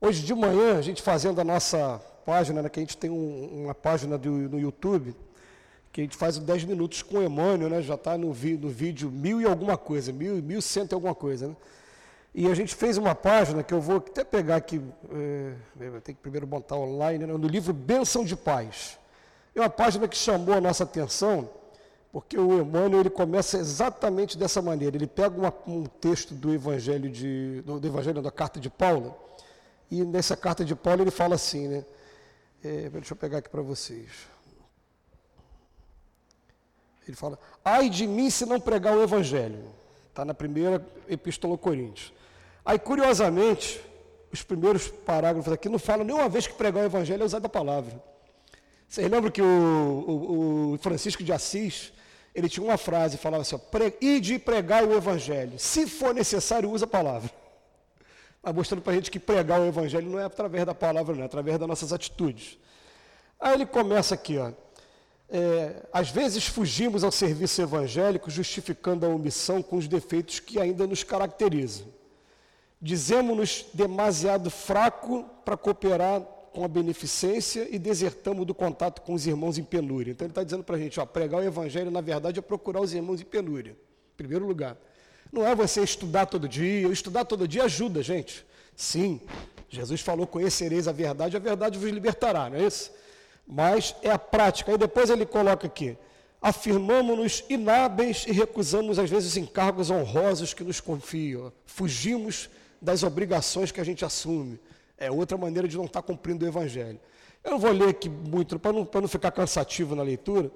Hoje 0.00 0.22
de 0.22 0.34
manhã, 0.34 0.78
a 0.78 0.82
gente 0.82 1.02
fazendo 1.02 1.40
a 1.40 1.44
nossa 1.44 2.00
página, 2.24 2.62
né, 2.62 2.68
que 2.68 2.78
a 2.78 2.82
gente 2.82 2.96
tem 2.96 3.10
um, 3.10 3.64
uma 3.64 3.74
página 3.74 4.16
do, 4.16 4.30
no 4.30 4.58
YouTube, 4.58 5.14
que 5.92 6.00
a 6.00 6.04
gente 6.04 6.16
faz 6.16 6.38
10 6.38 6.64
minutos 6.64 7.02
com 7.02 7.18
o 7.18 7.22
Emmanuel, 7.22 7.68
né? 7.68 7.82
Já 7.82 7.94
está 7.94 8.16
no, 8.16 8.28
no, 8.28 8.32
vídeo 8.32 9.10
mil 9.10 9.40
e 9.40 9.44
alguma 9.44 9.76
coisa, 9.76 10.12
mil, 10.12 10.36
mil 10.36 10.62
cento 10.62 10.92
e 10.92 10.94
alguma 10.94 11.14
coisa, 11.14 11.48
né? 11.48 11.56
E 12.34 12.46
a 12.46 12.54
gente 12.54 12.74
fez 12.74 12.98
uma 12.98 13.14
página 13.14 13.62
que 13.62 13.72
eu 13.72 13.80
vou 13.80 13.96
até 13.96 14.22
pegar 14.22 14.56
aqui, 14.56 14.80
é, 15.10 15.54
tenho 15.78 16.16
que 16.16 16.22
primeiro 16.22 16.46
botar 16.46 16.76
online, 16.76 17.26
né? 17.26 17.32
no 17.32 17.48
livro 17.48 17.72
Bênção 17.72 18.24
de 18.24 18.36
Paz. 18.36 18.98
É 19.54 19.60
uma 19.60 19.70
página 19.70 20.06
que 20.06 20.16
chamou 20.16 20.54
a 20.54 20.60
nossa 20.60 20.84
atenção, 20.84 21.50
porque 22.12 22.38
o 22.38 22.60
Emmanuel 22.60 23.00
ele 23.00 23.10
começa 23.10 23.58
exatamente 23.58 24.38
dessa 24.38 24.62
maneira. 24.62 24.96
Ele 24.96 25.06
pega 25.06 25.36
uma, 25.36 25.52
um 25.66 25.84
texto 25.84 26.34
do 26.34 26.54
Evangelho 26.54 27.10
de, 27.10 27.62
do, 27.62 27.80
do, 27.80 27.86
Evangelho 27.88 28.22
da 28.22 28.30
Carta 28.30 28.60
de 28.60 28.70
Paulo, 28.70 29.16
e 29.90 30.04
nessa 30.04 30.36
carta 30.36 30.64
de 30.64 30.76
Paulo 30.76 31.02
ele 31.02 31.10
fala 31.10 31.34
assim, 31.34 31.66
né? 31.66 31.84
É, 32.62 32.88
deixa 32.90 33.12
eu 33.12 33.16
pegar 33.16 33.38
aqui 33.38 33.48
para 33.48 33.62
vocês. 33.62 34.28
Ele 37.06 37.16
fala: 37.16 37.38
ai 37.64 37.88
de 37.88 38.06
mim 38.06 38.30
se 38.30 38.44
não 38.44 38.60
pregar 38.60 38.96
o 38.96 39.02
Evangelho. 39.02 39.64
Está 40.18 40.24
na 40.24 40.34
primeira 40.34 40.84
Epístola 41.08 41.54
ao 41.54 41.58
Coríntios. 41.58 42.12
Aí, 42.64 42.76
curiosamente, 42.76 43.80
os 44.32 44.42
primeiros 44.42 44.88
parágrafos 44.88 45.52
aqui 45.52 45.68
não 45.68 45.78
falam 45.78 46.04
nenhuma 46.04 46.28
vez 46.28 46.44
que 46.44 46.54
pregar 46.54 46.82
o 46.82 46.86
Evangelho 46.86 47.22
é 47.22 47.24
usar 47.24 47.38
a 47.40 47.48
palavra. 47.48 48.02
Vocês 48.88 49.08
lembram 49.08 49.30
que 49.30 49.40
o, 49.40 49.44
o, 49.46 50.72
o, 50.72 50.78
Francisco 50.78 51.22
de 51.22 51.32
Assis, 51.32 51.92
ele 52.34 52.48
tinha 52.48 52.66
uma 52.66 52.76
frase, 52.76 53.16
falava 53.16 53.42
assim, 53.42 53.60
ide 54.00 54.40
pregar 54.40 54.82
o 54.82 54.92
Evangelho. 54.92 55.56
Se 55.56 55.86
for 55.86 56.12
necessário, 56.12 56.68
usa 56.68 56.84
a 56.84 56.88
palavra. 56.88 57.30
Mas 58.42 58.52
mostrando 58.52 58.82
para 58.82 58.94
a 58.94 58.96
gente 58.96 59.12
que 59.12 59.20
pregar 59.20 59.60
o 59.60 59.66
Evangelho 59.66 60.10
não 60.10 60.18
é 60.18 60.24
através 60.24 60.66
da 60.66 60.74
palavra, 60.74 61.14
não 61.14 61.22
é 61.22 61.26
através 61.26 61.56
das 61.60 61.68
nossas 61.68 61.92
atitudes. 61.92 62.58
Aí 63.38 63.54
ele 63.54 63.66
começa 63.66 64.16
aqui, 64.16 64.36
ó 64.36 64.50
é, 65.30 65.86
às 65.92 66.10
vezes 66.10 66.46
fugimos 66.46 67.04
ao 67.04 67.12
serviço 67.12 67.60
evangélico 67.60 68.30
justificando 68.30 69.04
a 69.04 69.08
omissão 69.08 69.62
com 69.62 69.76
os 69.76 69.86
defeitos 69.86 70.40
que 70.40 70.58
ainda 70.58 70.86
nos 70.86 71.04
caracterizam. 71.04 71.86
Dizemos-nos 72.80 73.66
demasiado 73.74 74.50
fraco 74.50 75.24
para 75.44 75.56
cooperar 75.56 76.20
com 76.52 76.64
a 76.64 76.68
beneficência 76.68 77.68
e 77.70 77.78
desertamos 77.78 78.46
do 78.46 78.54
contato 78.54 79.02
com 79.02 79.12
os 79.12 79.26
irmãos 79.26 79.58
em 79.58 79.64
penúria. 79.64 80.12
Então 80.12 80.24
ele 80.24 80.32
está 80.32 80.42
dizendo 80.42 80.64
para 80.64 80.76
a 80.76 80.78
gente, 80.78 80.98
ó, 80.98 81.04
pregar 81.04 81.40
o 81.40 81.44
evangelho, 81.44 81.90
na 81.90 82.00
verdade, 82.00 82.38
é 82.38 82.42
procurar 82.42 82.80
os 82.80 82.94
irmãos 82.94 83.20
em 83.20 83.24
penúria, 83.24 83.72
em 83.72 84.16
primeiro 84.16 84.46
lugar. 84.46 84.76
Não 85.30 85.46
é 85.46 85.54
você 85.54 85.82
estudar 85.82 86.26
todo 86.26 86.48
dia, 86.48 86.88
estudar 86.88 87.24
todo 87.24 87.46
dia 87.46 87.64
ajuda, 87.64 88.02
gente. 88.02 88.46
Sim, 88.74 89.20
Jesus 89.68 90.00
falou, 90.00 90.26
conhecereis 90.26 90.88
a 90.88 90.92
verdade, 90.92 91.36
a 91.36 91.40
verdade 91.40 91.78
vos 91.78 91.90
libertará, 91.90 92.48
não 92.48 92.56
é 92.56 92.66
isso? 92.66 92.90
Mas 93.48 93.96
é 94.02 94.10
a 94.10 94.18
prática. 94.18 94.72
E 94.72 94.76
depois 94.76 95.08
ele 95.08 95.24
coloca 95.24 95.66
aqui: 95.66 95.96
afirmamos-nos 96.42 97.42
inábeis 97.48 98.26
e 98.28 98.32
recusamos, 98.32 98.98
às 98.98 99.08
vezes, 99.08 99.36
encargos 99.36 99.90
honrosos 99.90 100.52
que 100.52 100.62
nos 100.62 100.80
confiam. 100.80 101.50
Fugimos 101.64 102.50
das 102.80 103.02
obrigações 103.02 103.72
que 103.72 103.80
a 103.80 103.84
gente 103.84 104.04
assume. 104.04 104.60
É 104.98 105.10
outra 105.10 105.38
maneira 105.38 105.66
de 105.66 105.76
não 105.76 105.86
estar 105.86 106.02
cumprindo 106.02 106.44
o 106.44 106.48
Evangelho. 106.48 107.00
Eu 107.42 107.52
não 107.52 107.58
vou 107.58 107.70
ler 107.70 107.88
aqui 107.88 108.08
muito, 108.08 108.58
para 108.58 108.72
não, 108.72 108.86
não 108.92 109.08
ficar 109.08 109.30
cansativo 109.30 109.94
na 109.94 110.02
leitura, 110.02 110.50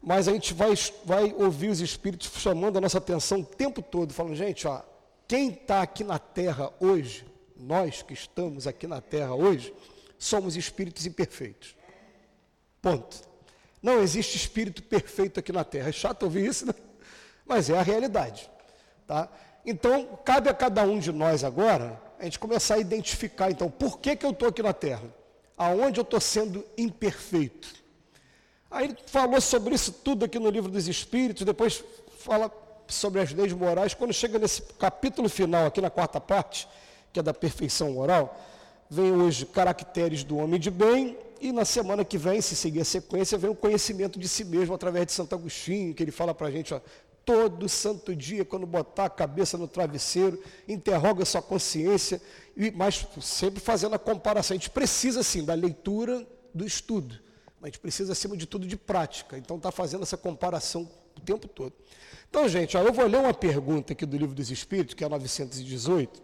mas 0.00 0.28
a 0.28 0.32
gente 0.32 0.54
vai, 0.54 0.72
vai 1.04 1.34
ouvir 1.36 1.68
os 1.68 1.80
Espíritos 1.80 2.30
chamando 2.40 2.78
a 2.78 2.80
nossa 2.80 2.98
atenção 2.98 3.40
o 3.40 3.44
tempo 3.44 3.82
todo, 3.82 4.14
falando, 4.14 4.36
gente, 4.36 4.66
ó, 4.66 4.80
quem 5.26 5.50
está 5.50 5.82
aqui 5.82 6.04
na 6.04 6.18
Terra 6.18 6.72
hoje, 6.80 7.26
nós 7.56 8.02
que 8.02 8.14
estamos 8.14 8.68
aqui 8.68 8.86
na 8.86 9.00
Terra 9.00 9.34
hoje, 9.34 9.74
somos 10.16 10.56
espíritos 10.56 11.04
imperfeitos. 11.04 11.76
Ponto. 12.80 13.16
Não 13.82 14.00
existe 14.00 14.36
espírito 14.36 14.82
perfeito 14.82 15.38
aqui 15.40 15.52
na 15.52 15.64
Terra. 15.64 15.88
É 15.88 15.92
chato 15.92 16.24
ouvir 16.24 16.46
isso, 16.46 16.66
né? 16.66 16.74
mas 17.48 17.70
é 17.70 17.78
a 17.78 17.82
realidade. 17.82 18.48
Tá? 19.06 19.28
Então, 19.64 20.18
cabe 20.24 20.50
a 20.50 20.54
cada 20.54 20.82
um 20.82 20.98
de 20.98 21.10
nós 21.10 21.42
agora 21.42 22.00
a 22.20 22.24
gente 22.24 22.38
começar 22.38 22.74
a 22.74 22.78
identificar, 22.78 23.50
então, 23.50 23.70
por 23.70 23.98
que, 24.00 24.16
que 24.16 24.26
eu 24.26 24.30
estou 24.30 24.48
aqui 24.48 24.62
na 24.62 24.72
Terra? 24.72 25.04
Aonde 25.56 25.98
eu 25.98 26.02
estou 26.02 26.20
sendo 26.20 26.64
imperfeito? 26.76 27.68
Aí 28.70 28.86
ele 28.86 28.96
falou 29.06 29.40
sobre 29.40 29.74
isso 29.74 29.92
tudo 29.92 30.24
aqui 30.24 30.38
no 30.38 30.50
livro 30.50 30.70
dos 30.70 30.88
Espíritos, 30.88 31.46
depois 31.46 31.82
fala 32.18 32.52
sobre 32.86 33.20
as 33.20 33.32
leis 33.32 33.52
morais. 33.52 33.94
Quando 33.94 34.12
chega 34.12 34.38
nesse 34.38 34.62
capítulo 34.62 35.28
final, 35.28 35.66
aqui 35.66 35.80
na 35.80 35.90
quarta 35.90 36.20
parte, 36.20 36.68
que 37.12 37.20
é 37.20 37.22
da 37.22 37.32
perfeição 37.32 37.92
moral, 37.92 38.38
vem 38.90 39.12
hoje 39.12 39.46
caracteres 39.46 40.24
do 40.24 40.36
homem 40.36 40.58
de 40.58 40.70
bem 40.70 41.16
e 41.40 41.52
na 41.52 41.64
semana 41.64 42.04
que 42.04 42.18
vem, 42.18 42.40
se 42.40 42.56
seguir 42.56 42.80
a 42.80 42.84
sequência, 42.84 43.38
vem 43.38 43.50
o 43.50 43.54
conhecimento 43.54 44.18
de 44.18 44.28
si 44.28 44.44
mesmo 44.44 44.74
através 44.74 45.06
de 45.06 45.12
Santo 45.12 45.34
Agostinho, 45.34 45.94
que 45.94 46.02
ele 46.02 46.10
fala 46.10 46.34
para 46.34 46.48
a 46.48 46.50
gente, 46.50 46.74
ó, 46.74 46.80
todo 47.24 47.68
santo 47.68 48.16
dia, 48.16 48.44
quando 48.44 48.66
botar 48.66 49.04
a 49.04 49.10
cabeça 49.10 49.58
no 49.58 49.68
travesseiro, 49.68 50.42
interroga 50.66 51.24
sua 51.24 51.42
consciência, 51.42 52.22
e, 52.56 52.70
mas 52.70 53.06
sempre 53.20 53.60
fazendo 53.60 53.94
a 53.94 53.98
comparação. 53.98 54.54
A 54.54 54.58
gente 54.58 54.70
precisa, 54.70 55.22
sim, 55.22 55.44
da 55.44 55.52
leitura, 55.52 56.26
do 56.54 56.64
estudo. 56.64 57.18
A 57.62 57.66
gente 57.66 57.80
precisa, 57.80 58.12
acima 58.12 58.36
de 58.36 58.46
tudo, 58.46 58.66
de 58.66 58.76
prática. 58.76 59.36
Então, 59.36 59.58
está 59.58 59.70
fazendo 59.70 60.04
essa 60.04 60.16
comparação 60.16 60.88
o 61.16 61.20
tempo 61.20 61.46
todo. 61.46 61.74
Então, 62.30 62.48
gente, 62.48 62.76
ó, 62.76 62.82
eu 62.82 62.92
vou 62.92 63.06
ler 63.06 63.18
uma 63.18 63.34
pergunta 63.34 63.92
aqui 63.92 64.06
do 64.06 64.16
Livro 64.16 64.34
dos 64.34 64.50
Espíritos, 64.50 64.94
que 64.94 65.04
é 65.04 65.08
918, 65.08 66.22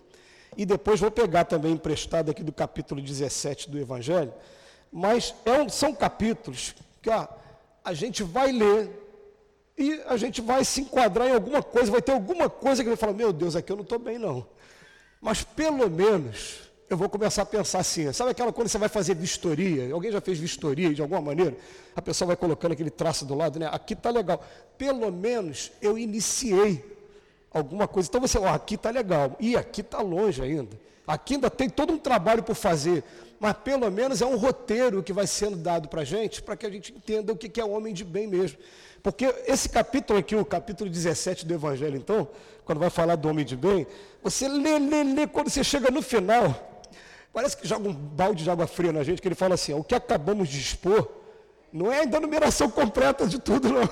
e 0.56 0.64
depois 0.64 1.00
vou 1.00 1.10
pegar 1.10 1.44
também 1.44 1.72
emprestado 1.72 2.30
aqui 2.30 2.42
do 2.42 2.52
capítulo 2.52 3.02
17 3.02 3.70
do 3.70 3.78
Evangelho, 3.78 4.32
mas 4.96 5.34
é 5.44 5.60
um, 5.60 5.68
são 5.68 5.92
capítulos 5.92 6.72
que 7.02 7.10
ó, 7.10 7.26
a 7.84 7.92
gente 7.92 8.22
vai 8.22 8.52
ler 8.52 8.88
e 9.76 10.00
a 10.06 10.16
gente 10.16 10.40
vai 10.40 10.64
se 10.64 10.82
enquadrar 10.82 11.26
em 11.26 11.32
alguma 11.32 11.60
coisa, 11.60 11.90
vai 11.90 12.00
ter 12.00 12.12
alguma 12.12 12.48
coisa 12.48 12.80
que 12.80 12.88
vai 12.88 12.96
falar, 12.96 13.12
meu 13.12 13.32
Deus, 13.32 13.56
aqui 13.56 13.72
eu 13.72 13.76
não 13.76 13.82
estou 13.82 13.98
bem 13.98 14.18
não. 14.18 14.46
Mas 15.20 15.42
pelo 15.42 15.90
menos 15.90 16.70
eu 16.88 16.96
vou 16.96 17.08
começar 17.08 17.42
a 17.42 17.46
pensar 17.46 17.80
assim, 17.80 18.12
sabe 18.12 18.30
aquela 18.30 18.52
quando 18.52 18.68
você 18.68 18.78
vai 18.78 18.88
fazer 18.88 19.16
vistoria, 19.16 19.92
alguém 19.92 20.12
já 20.12 20.20
fez 20.20 20.38
vistoria 20.38 20.94
de 20.94 21.02
alguma 21.02 21.20
maneira? 21.20 21.56
A 21.96 22.00
pessoa 22.00 22.28
vai 22.28 22.36
colocando 22.36 22.70
aquele 22.70 22.90
traço 22.90 23.24
do 23.24 23.34
lado, 23.34 23.58
né? 23.58 23.68
Aqui 23.72 23.94
está 23.94 24.10
legal. 24.10 24.46
Pelo 24.78 25.10
menos 25.10 25.72
eu 25.82 25.98
iniciei 25.98 26.84
alguma 27.50 27.88
coisa. 27.88 28.08
Então 28.08 28.20
você, 28.20 28.38
ó, 28.38 28.46
aqui 28.46 28.76
está 28.76 28.90
legal. 28.90 29.34
E 29.40 29.56
aqui 29.56 29.80
está 29.80 30.00
longe 30.00 30.40
ainda. 30.40 30.78
Aqui 31.06 31.34
ainda 31.34 31.50
tem 31.50 31.68
todo 31.68 31.92
um 31.92 31.98
trabalho 31.98 32.42
por 32.42 32.54
fazer. 32.54 33.04
Mas 33.38 33.54
pelo 33.58 33.90
menos 33.90 34.22
é 34.22 34.26
um 34.26 34.36
roteiro 34.36 35.02
que 35.02 35.12
vai 35.12 35.26
sendo 35.26 35.56
dado 35.56 35.88
para 35.88 36.02
a 36.02 36.04
gente, 36.04 36.42
para 36.42 36.56
que 36.56 36.64
a 36.64 36.70
gente 36.70 36.92
entenda 36.92 37.32
o 37.32 37.36
que 37.36 37.60
é 37.60 37.64
homem 37.64 37.92
de 37.92 38.04
bem 38.04 38.26
mesmo. 38.26 38.58
Porque 39.02 39.26
esse 39.46 39.68
capítulo 39.68 40.18
aqui, 40.18 40.34
o 40.34 40.44
capítulo 40.44 40.88
17 40.88 41.44
do 41.44 41.52
Evangelho, 41.52 41.96
então, 41.96 42.26
quando 42.64 42.78
vai 42.78 42.88
falar 42.88 43.16
do 43.16 43.28
homem 43.28 43.44
de 43.44 43.56
bem, 43.56 43.86
você 44.22 44.48
lê, 44.48 44.78
lê, 44.78 45.02
lê, 45.02 45.26
quando 45.26 45.50
você 45.50 45.62
chega 45.62 45.90
no 45.90 46.00
final, 46.00 46.74
Parece 47.34 47.56
que 47.56 47.66
joga 47.66 47.88
um 47.88 47.92
balde 47.92 48.44
de 48.44 48.50
água 48.50 48.64
fria 48.64 48.92
na 48.92 49.02
gente, 49.02 49.20
que 49.20 49.26
ele 49.26 49.34
fala 49.34 49.54
assim: 49.54 49.74
o 49.74 49.82
que 49.82 49.96
acabamos 49.96 50.48
de 50.48 50.60
expor 50.60 51.08
não 51.72 51.90
é 51.90 52.02
ainda 52.02 52.18
a 52.18 52.20
numeração 52.20 52.70
completa 52.70 53.26
de 53.26 53.40
tudo, 53.40 53.68
não. 53.70 53.90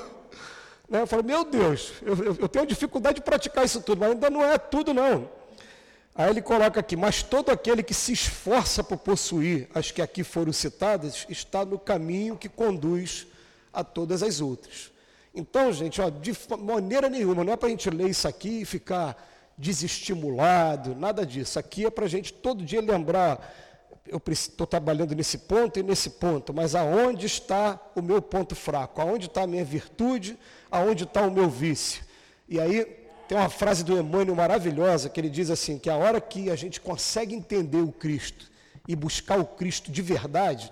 Né? 0.89 1.01
Eu 1.01 1.07
falo, 1.09 1.25
meu 1.25 1.45
Deus, 1.45 1.93
eu, 2.03 2.15
eu, 2.25 2.37
eu 2.43 2.49
tenho 2.49 2.65
dificuldade 2.65 3.17
de 3.17 3.23
praticar 3.23 3.65
isso 3.65 3.81
tudo, 3.81 3.99
mas 3.99 4.13
ainda 4.13 4.31
não 4.31 4.45
é 4.45 4.57
tudo, 4.57 4.95
não. 4.95 5.29
Aí 6.15 6.29
ele 6.29 6.43
coloca 6.43 6.79
aqui, 6.81 6.95
mas 6.95 7.23
todo 7.23 7.51
aquele 7.51 7.83
que 7.83 7.95
se 7.95 8.13
esforça 8.13 8.85
por 8.85 8.99
possuir 8.99 9.69
as 9.75 9.91
que 9.91 10.03
aqui 10.03 10.23
foram 10.23 10.53
citadas, 10.53 11.27
está 11.29 11.65
no 11.65 11.79
caminho 11.79 12.37
que 12.37 12.49
conduz 12.49 13.27
a 13.73 13.83
todas 13.83 14.23
as 14.23 14.41
outras. 14.41 14.93
Então, 15.35 15.73
gente, 15.73 16.01
ó, 16.03 16.11
de 16.11 16.37
maneira 16.59 17.09
nenhuma, 17.09 17.43
não 17.43 17.55
é 17.55 17.57
para 17.57 17.69
a 17.69 17.71
gente 17.71 17.89
ler 17.89 18.11
isso 18.11 18.29
aqui 18.29 18.61
e 18.61 18.65
ficar 18.67 19.31
desestimulado, 19.57 20.95
nada 20.95 21.25
disso. 21.25 21.59
Aqui 21.59 21.87
é 21.87 21.91
para 21.91 22.05
a 22.05 22.09
gente 22.09 22.31
todo 22.31 22.63
dia 22.63 22.83
lembrar, 22.83 23.55
eu 24.07 24.21
estou 24.31 24.67
trabalhando 24.67 25.15
nesse 25.15 25.39
ponto 25.39 25.79
e 25.79 25.83
nesse 25.83 26.11
ponto, 26.11 26.53
mas 26.53 26.75
aonde 26.75 27.25
está 27.25 27.81
o 27.95 28.03
meu 28.03 28.21
ponto 28.21 28.55
fraco? 28.55 29.01
Aonde 29.01 29.27
está 29.27 29.43
a 29.43 29.47
minha 29.47 29.65
virtude? 29.65 30.39
Aonde 30.71 31.05
está 31.05 31.23
o 31.23 31.31
meu 31.31 31.49
vício? 31.49 32.05
E 32.47 32.61
aí 32.61 33.02
tem 33.33 33.41
uma 33.41 33.49
frase 33.49 33.83
do 33.83 33.99
Emmanuel 33.99 34.37
maravilhosa 34.37 35.09
que 35.09 35.19
ele 35.19 35.31
diz 35.31 35.49
assim, 35.49 35.79
que 35.79 35.89
a 35.89 35.97
hora 35.97 36.21
que 36.21 36.51
a 36.51 36.55
gente 36.55 36.79
consegue 36.79 37.35
entender 37.35 37.81
o 37.81 37.91
Cristo 37.91 38.51
e 38.87 38.95
buscar 38.95 39.41
o 39.41 39.47
Cristo 39.47 39.91
de 39.91 40.03
verdade, 40.03 40.71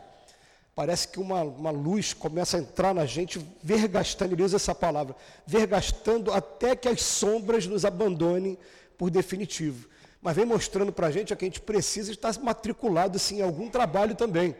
parece 0.74 1.08
que 1.08 1.18
uma, 1.18 1.40
uma 1.40 1.70
luz 1.70 2.12
começa 2.12 2.58
a 2.58 2.60
entrar 2.60 2.94
na 2.94 3.06
gente, 3.06 3.40
vergastando, 3.62 4.34
ele 4.34 4.42
usa 4.42 4.56
essa 4.56 4.74
palavra, 4.74 5.16
vergastando 5.46 6.30
até 6.34 6.76
que 6.76 6.86
as 6.86 7.00
sombras 7.00 7.66
nos 7.66 7.86
abandonem 7.86 8.58
por 8.98 9.08
definitivo. 9.08 9.88
Mas 10.20 10.36
vem 10.36 10.44
mostrando 10.44 10.92
para 10.92 11.06
a 11.06 11.10
gente 11.10 11.34
que 11.34 11.42
a 11.42 11.48
gente 11.48 11.62
precisa 11.62 12.12
estar 12.12 12.38
matriculado 12.40 13.18
sim, 13.18 13.38
em 13.38 13.42
algum 13.42 13.70
trabalho 13.70 14.14
também. 14.14 14.54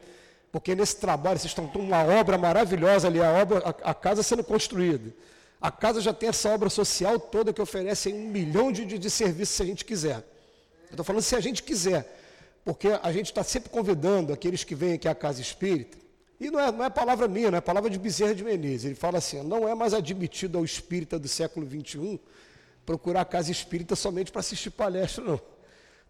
Porque 0.50 0.75
nesse 0.75 0.97
trabalho, 0.97 1.38
vocês 1.38 1.50
estão 1.50 1.66
com 1.66 1.80
uma 1.80 2.02
obra 2.02 2.38
maravilhosa 2.38 3.09
ali, 3.09 3.21
a, 3.21 3.30
obra, 3.30 3.59
a, 3.59 3.90
a, 3.90 3.95
casa 3.95 4.23
sendo 4.23 4.42
construída. 4.42 5.12
A 5.61 5.71
casa 5.71 6.01
já 6.01 6.13
tem 6.13 6.29
essa 6.29 6.49
obra 6.49 6.71
social 6.71 7.21
toda 7.21 7.53
que 7.53 7.61
oferece 7.61 8.13
um 8.13 8.29
milhão 8.29 8.73
de, 8.73 8.87
de, 8.87 8.99
de 8.99 9.11
serviços 9.11 9.57
se 9.57 9.63
a 9.63 9.67
gente 9.67 9.85
quiser. 9.85 10.17
Eu 10.85 10.93
estou 10.93 11.05
falando 11.05 11.23
se 11.23 11.37
a 11.37 11.41
gente 11.41 11.63
quiser. 11.63 12.19
Porque 12.65 12.89
a 13.03 13.13
gente 13.13 13.27
está 13.27 13.43
sempre 13.43 13.71
convidando 13.71 14.33
aqueles 14.33 14.65
que 14.65 14.75
vêm 14.75 14.95
aqui 14.95 15.09
à 15.09 15.15
casa 15.15 15.41
espírita, 15.41 15.99
e 16.39 16.51
não 16.51 16.59
é, 16.59 16.73
não 16.73 16.85
é 16.85 16.91
palavra 16.91 17.29
minha, 17.29 17.51
não 17.51 17.59
é 17.59 17.61
palavra 17.61 17.91
de 17.91 17.99
Bezerra 17.99 18.35
de 18.35 18.43
Menezes. 18.43 18.87
Ele 18.87 18.95
fala 18.95 19.19
assim: 19.19 19.43
não 19.43 19.69
é 19.69 19.75
mais 19.75 19.93
admitido 19.93 20.57
ao 20.57 20.65
espírita 20.65 21.19
do 21.19 21.29
século 21.29 21.69
XXI 21.69 22.19
procurar 22.85 23.21
a 23.21 23.25
casa 23.25 23.51
espírita 23.51 23.95
somente 23.95 24.33
para 24.33 24.41
assistir 24.41 24.71
palestra, 24.71 25.23
não. 25.23 25.41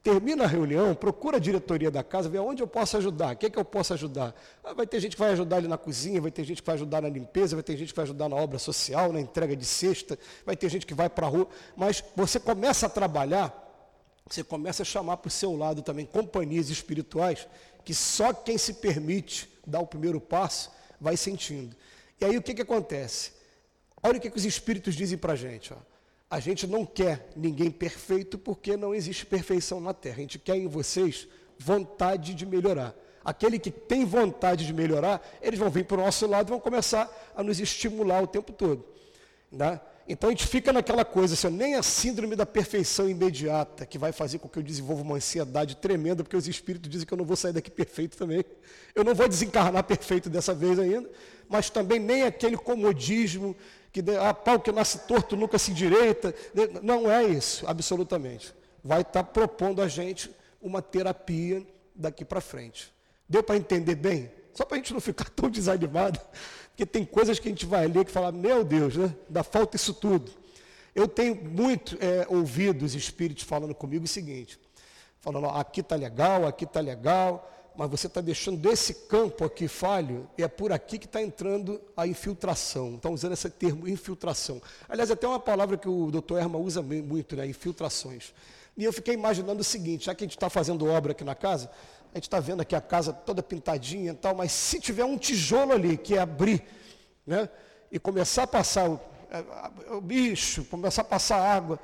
Termina 0.02 0.44
a 0.44 0.46
reunião, 0.46 0.94
procura 0.94 1.36
a 1.36 1.40
diretoria 1.40 1.90
da 1.90 2.02
casa, 2.02 2.26
vê 2.26 2.38
onde 2.38 2.62
eu 2.62 2.66
posso 2.66 2.96
ajudar, 2.96 3.34
o 3.34 3.36
que, 3.36 3.46
é 3.46 3.50
que 3.50 3.58
eu 3.58 3.64
posso 3.64 3.92
ajudar. 3.92 4.34
Ah, 4.64 4.72
vai 4.72 4.86
ter 4.86 4.98
gente 4.98 5.14
que 5.14 5.20
vai 5.20 5.32
ajudar 5.32 5.56
ali 5.56 5.68
na 5.68 5.76
cozinha, 5.76 6.22
vai 6.22 6.30
ter 6.30 6.42
gente 6.42 6.62
que 6.62 6.66
vai 6.66 6.74
ajudar 6.74 7.02
na 7.02 7.08
limpeza, 7.10 7.54
vai 7.54 7.62
ter 7.62 7.76
gente 7.76 7.90
que 7.90 7.96
vai 7.96 8.04
ajudar 8.04 8.26
na 8.26 8.36
obra 8.36 8.58
social, 8.58 9.12
na 9.12 9.20
entrega 9.20 9.54
de 9.54 9.66
cesta, 9.66 10.18
vai 10.46 10.56
ter 10.56 10.70
gente 10.70 10.86
que 10.86 10.94
vai 10.94 11.10
para 11.10 11.26
a 11.26 11.28
rua. 11.28 11.46
Mas 11.76 12.02
você 12.16 12.40
começa 12.40 12.86
a 12.86 12.88
trabalhar, 12.88 13.54
você 14.26 14.42
começa 14.42 14.82
a 14.82 14.86
chamar 14.86 15.18
para 15.18 15.28
o 15.28 15.30
seu 15.30 15.54
lado 15.54 15.82
também 15.82 16.06
companhias 16.06 16.70
espirituais, 16.70 17.46
que 17.84 17.92
só 17.92 18.32
quem 18.32 18.56
se 18.56 18.74
permite 18.74 19.52
dar 19.66 19.80
o 19.80 19.86
primeiro 19.86 20.18
passo 20.18 20.70
vai 20.98 21.16
sentindo. 21.16 21.76
E 22.18 22.24
aí 22.24 22.38
o 22.38 22.42
que, 22.42 22.54
que 22.54 22.62
acontece? 22.62 23.32
Olha 24.02 24.16
o 24.16 24.20
que, 24.20 24.30
que 24.30 24.36
os 24.36 24.46
espíritos 24.46 24.94
dizem 24.94 25.18
para 25.18 25.34
a 25.34 25.36
gente. 25.36 25.74
Ó. 25.74 25.76
A 26.30 26.38
gente 26.38 26.64
não 26.64 26.86
quer 26.86 27.28
ninguém 27.34 27.72
perfeito 27.72 28.38
porque 28.38 28.76
não 28.76 28.94
existe 28.94 29.26
perfeição 29.26 29.80
na 29.80 29.92
Terra. 29.92 30.18
A 30.18 30.20
gente 30.20 30.38
quer 30.38 30.56
em 30.56 30.68
vocês 30.68 31.26
vontade 31.58 32.34
de 32.34 32.46
melhorar. 32.46 32.94
Aquele 33.24 33.58
que 33.58 33.70
tem 33.70 34.04
vontade 34.04 34.64
de 34.64 34.72
melhorar, 34.72 35.20
eles 35.42 35.58
vão 35.58 35.68
vir 35.68 35.84
para 35.84 35.98
o 35.98 36.04
nosso 36.04 36.26
lado 36.28 36.48
e 36.48 36.50
vão 36.50 36.60
começar 36.60 37.10
a 37.34 37.42
nos 37.42 37.58
estimular 37.58 38.22
o 38.22 38.28
tempo 38.28 38.52
todo. 38.52 38.86
Né? 39.50 39.80
Então 40.08 40.28
a 40.28 40.32
gente 40.32 40.46
fica 40.46 40.72
naquela 40.72 41.04
coisa, 41.04 41.34
assim, 41.34 41.50
nem 41.50 41.74
a 41.74 41.82
síndrome 41.82 42.34
da 42.34 42.46
perfeição 42.46 43.08
imediata, 43.08 43.84
que 43.84 43.98
vai 43.98 44.12
fazer 44.12 44.38
com 44.38 44.48
que 44.48 44.58
eu 44.58 44.62
desenvolva 44.62 45.02
uma 45.02 45.16
ansiedade 45.16 45.76
tremenda, 45.76 46.22
porque 46.22 46.36
os 46.36 46.48
espíritos 46.48 46.90
dizem 46.90 47.06
que 47.06 47.12
eu 47.12 47.18
não 47.18 47.24
vou 47.24 47.36
sair 47.36 47.52
daqui 47.52 47.70
perfeito 47.70 48.16
também. 48.16 48.44
Eu 48.94 49.04
não 49.04 49.14
vou 49.14 49.28
desencarnar 49.28 49.84
perfeito 49.84 50.30
dessa 50.30 50.54
vez 50.54 50.78
ainda, 50.78 51.10
mas 51.48 51.70
também 51.70 51.98
nem 51.98 52.22
aquele 52.22 52.56
comodismo 52.56 53.54
que 53.92 54.02
ah, 54.20 54.32
pau 54.32 54.60
que 54.60 54.70
nasce 54.70 55.00
torto 55.00 55.36
nunca 55.36 55.58
se 55.58 55.70
endireita. 55.72 56.34
Não 56.82 57.10
é 57.10 57.24
isso, 57.24 57.66
absolutamente. 57.66 58.54
Vai 58.82 59.00
estar 59.00 59.22
tá 59.22 59.24
propondo 59.24 59.82
a 59.82 59.88
gente 59.88 60.30
uma 60.60 60.80
terapia 60.80 61.66
daqui 61.94 62.24
para 62.24 62.40
frente. 62.40 62.92
Deu 63.28 63.42
para 63.42 63.56
entender 63.56 63.94
bem? 63.94 64.30
Só 64.54 64.64
para 64.64 64.76
a 64.76 64.78
gente 64.78 64.92
não 64.92 65.00
ficar 65.00 65.28
tão 65.30 65.48
desanimado, 65.48 66.20
porque 66.70 66.84
tem 66.84 67.04
coisas 67.04 67.38
que 67.38 67.48
a 67.48 67.50
gente 67.50 67.66
vai 67.66 67.86
ler 67.86 68.04
que 68.04 68.10
fala, 68.10 68.32
meu 68.32 68.64
Deus, 68.64 68.96
né? 68.96 69.14
dá 69.28 69.42
falta 69.42 69.76
isso 69.76 69.94
tudo. 69.94 70.32
Eu 70.94 71.06
tenho 71.06 71.34
muito 71.36 71.96
é, 72.00 72.26
ouvido 72.28 72.84
os 72.84 72.94
espíritos 72.94 73.44
falando 73.44 73.74
comigo 73.74 74.04
o 74.04 74.08
seguinte, 74.08 74.58
falando, 75.20 75.46
aqui 75.46 75.80
está 75.80 75.94
legal, 75.94 76.46
aqui 76.46 76.64
está 76.64 76.80
legal, 76.80 77.48
mas 77.80 77.90
você 77.90 78.08
está 78.08 78.20
deixando 78.20 78.70
esse 78.70 78.92
campo 78.92 79.42
aqui 79.42 79.66
falho, 79.66 80.28
e 80.36 80.42
é 80.42 80.48
por 80.48 80.70
aqui 80.70 80.98
que 80.98 81.06
está 81.06 81.22
entrando 81.22 81.80
a 81.96 82.06
infiltração. 82.06 82.96
Estão 82.96 83.14
usando 83.14 83.32
esse 83.32 83.48
termo 83.48 83.88
infiltração. 83.88 84.60
Aliás, 84.86 85.10
até 85.10 85.26
uma 85.26 85.40
palavra 85.40 85.78
que 85.78 85.88
o 85.88 86.10
doutor 86.10 86.40
Erma 86.40 86.58
usa 86.58 86.82
muito, 86.82 87.34
né? 87.36 87.46
infiltrações. 87.46 88.34
E 88.76 88.84
eu 88.84 88.92
fiquei 88.92 89.14
imaginando 89.14 89.62
o 89.62 89.64
seguinte, 89.64 90.04
já 90.04 90.14
que 90.14 90.22
a 90.22 90.26
gente 90.26 90.36
está 90.36 90.50
fazendo 90.50 90.86
obra 90.86 91.12
aqui 91.12 91.24
na 91.24 91.34
casa, 91.34 91.70
a 92.12 92.18
gente 92.18 92.24
está 92.24 92.38
vendo 92.38 92.60
aqui 92.60 92.76
a 92.76 92.82
casa 92.82 93.14
toda 93.14 93.42
pintadinha 93.42 94.12
e 94.12 94.14
tal, 94.14 94.34
mas 94.34 94.52
se 94.52 94.78
tiver 94.78 95.06
um 95.06 95.16
tijolo 95.16 95.72
ali 95.72 95.96
que 95.96 96.16
é 96.16 96.18
abrir, 96.18 96.62
né? 97.26 97.48
E 97.90 97.98
começar 97.98 98.42
a 98.42 98.46
passar 98.46 98.90
o, 98.90 99.00
é, 99.30 99.94
o 99.94 100.02
bicho, 100.02 100.66
começar 100.66 101.00
a 101.00 101.04
passar 101.06 101.40
água, 101.40 101.80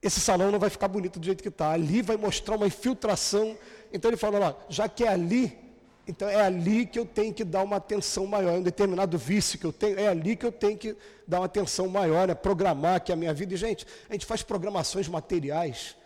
esse 0.00 0.20
salão 0.20 0.50
não 0.50 0.58
vai 0.58 0.70
ficar 0.70 0.88
bonito 0.88 1.20
do 1.20 1.26
jeito 1.26 1.42
que 1.42 1.50
está. 1.50 1.70
Ali 1.72 2.00
vai 2.00 2.16
mostrar 2.16 2.56
uma 2.56 2.66
infiltração 2.66 3.58
então 3.92 4.10
ele 4.10 4.16
fala 4.16 4.38
lá, 4.38 4.56
já 4.68 4.88
que 4.88 5.04
é 5.04 5.08
ali, 5.08 5.58
então 6.06 6.28
é 6.28 6.40
ali 6.40 6.86
que 6.86 6.98
eu 6.98 7.06
tenho 7.06 7.32
que 7.32 7.44
dar 7.44 7.62
uma 7.62 7.76
atenção 7.76 8.26
maior. 8.26 8.58
Um 8.58 8.62
determinado 8.62 9.16
vício 9.16 9.58
que 9.58 9.64
eu 9.64 9.72
tenho, 9.72 9.98
é 9.98 10.08
ali 10.08 10.34
que 10.34 10.44
eu 10.44 10.52
tenho 10.52 10.76
que 10.76 10.96
dar 11.26 11.40
uma 11.40 11.46
atenção 11.46 11.88
maior, 11.88 12.26
né? 12.26 12.34
programar 12.34 12.96
aqui 12.96 13.12
a 13.12 13.16
minha 13.16 13.32
vida. 13.32 13.54
E, 13.54 13.56
gente, 13.56 13.86
a 14.08 14.12
gente 14.12 14.26
faz 14.26 14.42
programações 14.42 15.08
materiais, 15.08 15.96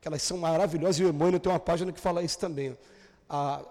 que 0.00 0.08
elas 0.08 0.22
são 0.22 0.38
maravilhosas, 0.38 0.98
e 0.98 1.04
o 1.04 1.08
Emmanuel 1.08 1.38
tem 1.38 1.52
uma 1.52 1.60
página 1.60 1.92
que 1.92 2.00
fala 2.00 2.22
isso 2.22 2.38
também. 2.38 2.76
A, 3.28 3.62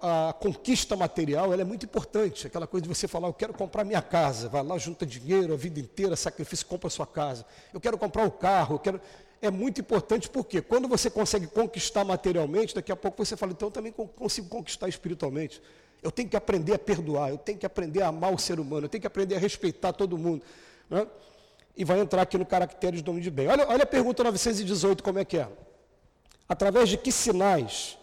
a, 0.00 0.28
a 0.28 0.32
conquista 0.32 0.94
material 0.94 1.52
é 1.52 1.64
muito 1.64 1.86
importante, 1.86 2.46
aquela 2.46 2.66
coisa 2.68 2.82
de 2.82 2.88
você 2.88 3.08
falar, 3.08 3.26
eu 3.26 3.34
quero 3.34 3.52
comprar 3.52 3.82
minha 3.84 4.00
casa, 4.00 4.48
vai 4.48 4.62
lá, 4.62 4.78
junta 4.78 5.04
dinheiro 5.04 5.52
a 5.52 5.56
vida 5.56 5.80
inteira, 5.80 6.14
sacrifício, 6.14 6.66
compra 6.66 6.86
a 6.86 6.90
sua 6.90 7.06
casa. 7.06 7.44
Eu 7.74 7.80
quero 7.80 7.98
comprar 7.98 8.22
o 8.22 8.26
um 8.26 8.30
carro, 8.30 8.76
eu 8.76 8.78
quero 8.78 9.00
é 9.42 9.50
muito 9.50 9.80
importante 9.80 10.30
porque 10.30 10.62
quando 10.62 10.86
você 10.86 11.10
consegue 11.10 11.48
conquistar 11.48 12.04
materialmente, 12.04 12.76
daqui 12.76 12.92
a 12.92 12.96
pouco 12.96 13.24
você 13.24 13.36
fala, 13.36 13.50
então 13.50 13.66
eu 13.66 13.72
também 13.72 13.90
consigo 13.90 14.48
conquistar 14.48 14.88
espiritualmente. 14.88 15.60
Eu 16.00 16.12
tenho 16.12 16.28
que 16.28 16.36
aprender 16.36 16.74
a 16.74 16.78
perdoar, 16.78 17.30
eu 17.30 17.38
tenho 17.38 17.58
que 17.58 17.66
aprender 17.66 18.02
a 18.02 18.08
amar 18.08 18.32
o 18.32 18.38
ser 18.38 18.60
humano, 18.60 18.86
eu 18.86 18.88
tenho 18.88 19.00
que 19.00 19.06
aprender 19.06 19.34
a 19.34 19.38
respeitar 19.38 19.92
todo 19.92 20.16
mundo. 20.16 20.44
Né? 20.88 21.04
E 21.76 21.84
vai 21.84 21.98
entrar 21.98 22.22
aqui 22.22 22.38
no 22.38 22.46
caracteres 22.46 23.02
do 23.02 23.10
homem 23.10 23.22
de 23.22 23.30
bem. 23.32 23.48
Olha, 23.48 23.66
olha 23.68 23.82
a 23.82 23.86
pergunta 23.86 24.22
918, 24.22 25.02
como 25.02 25.18
é 25.18 25.24
que 25.24 25.38
é? 25.38 25.48
Através 26.48 26.88
de 26.88 26.96
que 26.96 27.10
sinais 27.10 27.98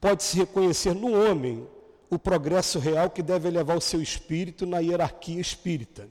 pode-se 0.00 0.38
reconhecer 0.38 0.94
no 0.94 1.12
homem 1.12 1.68
o 2.08 2.18
progresso 2.18 2.78
real 2.78 3.10
que 3.10 3.22
deve 3.22 3.48
elevar 3.48 3.76
o 3.76 3.80
seu 3.82 4.00
espírito 4.00 4.64
na 4.64 4.78
hierarquia 4.78 5.40
espírita. 5.40 6.08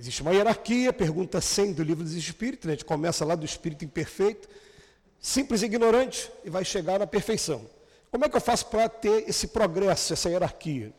Existe 0.00 0.22
uma 0.22 0.32
hierarquia, 0.32 0.94
pergunta 0.94 1.42
100 1.42 1.74
do 1.74 1.82
livro 1.82 2.02
dos 2.02 2.14
Espíritos, 2.14 2.64
né? 2.64 2.72
a 2.72 2.74
gente 2.74 2.86
começa 2.86 3.22
lá 3.22 3.34
do 3.34 3.44
espírito 3.44 3.84
imperfeito, 3.84 4.48
simples 5.20 5.60
e 5.60 5.66
ignorante, 5.66 6.32
e 6.42 6.48
vai 6.48 6.64
chegar 6.64 6.98
na 6.98 7.06
perfeição. 7.06 7.66
Como 8.10 8.24
é 8.24 8.28
que 8.30 8.34
eu 8.34 8.40
faço 8.40 8.64
para 8.68 8.88
ter 8.88 9.28
esse 9.28 9.48
progresso, 9.48 10.14
essa 10.14 10.30
hierarquia? 10.30 10.90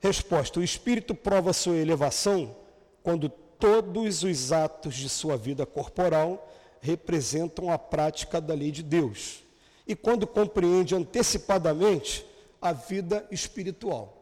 Resposta: 0.00 0.58
o 0.58 0.64
espírito 0.64 1.14
prova 1.14 1.52
sua 1.52 1.76
elevação 1.76 2.56
quando 3.02 3.28
todos 3.28 4.22
os 4.22 4.52
atos 4.52 4.94
de 4.94 5.10
sua 5.10 5.36
vida 5.36 5.66
corporal 5.66 6.50
representam 6.80 7.70
a 7.70 7.76
prática 7.76 8.40
da 8.40 8.54
lei 8.54 8.70
de 8.70 8.82
Deus. 8.82 9.44
E 9.86 9.94
quando 9.94 10.26
compreende 10.26 10.94
antecipadamente 10.94 12.24
a 12.58 12.72
vida 12.72 13.26
espiritual. 13.30 14.21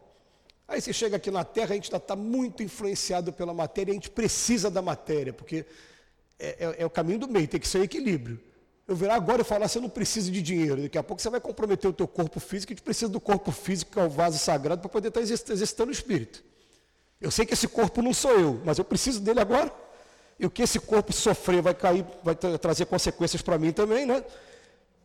Aí 0.71 0.79
você 0.79 0.93
chega 0.93 1.17
aqui 1.17 1.29
na 1.29 1.43
Terra, 1.43 1.71
a 1.71 1.75
gente 1.75 1.93
está 1.93 2.15
muito 2.15 2.63
influenciado 2.63 3.33
pela 3.33 3.53
matéria, 3.53 3.91
a 3.91 3.93
gente 3.93 4.09
precisa 4.09 4.71
da 4.71 4.81
matéria, 4.81 5.33
porque 5.33 5.65
é, 6.39 6.65
é, 6.65 6.75
é 6.79 6.85
o 6.85 6.89
caminho 6.89 7.19
do 7.19 7.27
meio, 7.27 7.45
tem 7.45 7.59
que 7.59 7.67
ser 7.67 7.81
equilíbrio. 7.81 8.39
Eu 8.87 8.95
virar 8.95 9.15
agora 9.15 9.41
e 9.41 9.43
falar, 9.43 9.67
você 9.67 9.81
não 9.81 9.89
precisa 9.89 10.31
de 10.31 10.41
dinheiro, 10.41 10.81
daqui 10.81 10.97
a 10.97 11.03
pouco 11.03 11.21
você 11.21 11.29
vai 11.29 11.41
comprometer 11.41 11.89
o 11.89 11.93
teu 11.93 12.07
corpo 12.07 12.39
físico, 12.39 12.71
a 12.71 12.73
gente 12.73 12.83
precisa 12.83 13.11
do 13.11 13.19
corpo 13.19 13.51
físico, 13.51 13.91
que 13.91 13.99
é 13.99 14.03
o 14.03 14.09
vaso 14.09 14.39
sagrado, 14.39 14.81
para 14.81 14.89
poder 14.89 15.09
estar 15.09 15.19
tá 15.19 15.53
exercitando 15.53 15.89
o 15.89 15.91
espírito. 15.91 16.41
Eu 17.19 17.29
sei 17.29 17.45
que 17.45 17.53
esse 17.53 17.67
corpo 17.67 18.01
não 18.01 18.13
sou 18.13 18.31
eu, 18.31 18.61
mas 18.63 18.77
eu 18.77 18.85
preciso 18.85 19.19
dele 19.19 19.41
agora. 19.41 19.71
E 20.39 20.45
o 20.45 20.49
que 20.49 20.63
esse 20.63 20.79
corpo 20.79 21.11
sofrer 21.11 21.61
vai 21.61 21.73
cair, 21.73 22.05
vai 22.23 22.33
trazer 22.33 22.85
consequências 22.85 23.41
para 23.41 23.59
mim 23.59 23.73
também, 23.73 24.05
né? 24.05 24.23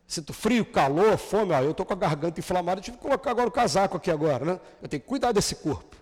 Sinto 0.07 0.33
frio, 0.33 0.65
calor, 0.65 1.17
fome, 1.19 1.53
ó, 1.53 1.61
eu 1.61 1.73
estou 1.73 1.85
com 1.85 1.93
a 1.93 1.97
garganta 1.97 2.39
inflamada, 2.39 2.81
tive 2.81 2.97
que 2.97 3.03
colocar 3.03 3.33
agora 3.33 3.49
o 3.49 3.53
casaco 3.53 3.97
aqui 3.97 4.11
agora, 4.11 4.45
né? 4.45 4.61
Eu 4.81 4.89
tenho 4.89 5.03
que 5.03 5.09
cuidar 5.09 5.33
desse 5.33 5.57
corpo. 5.57 5.97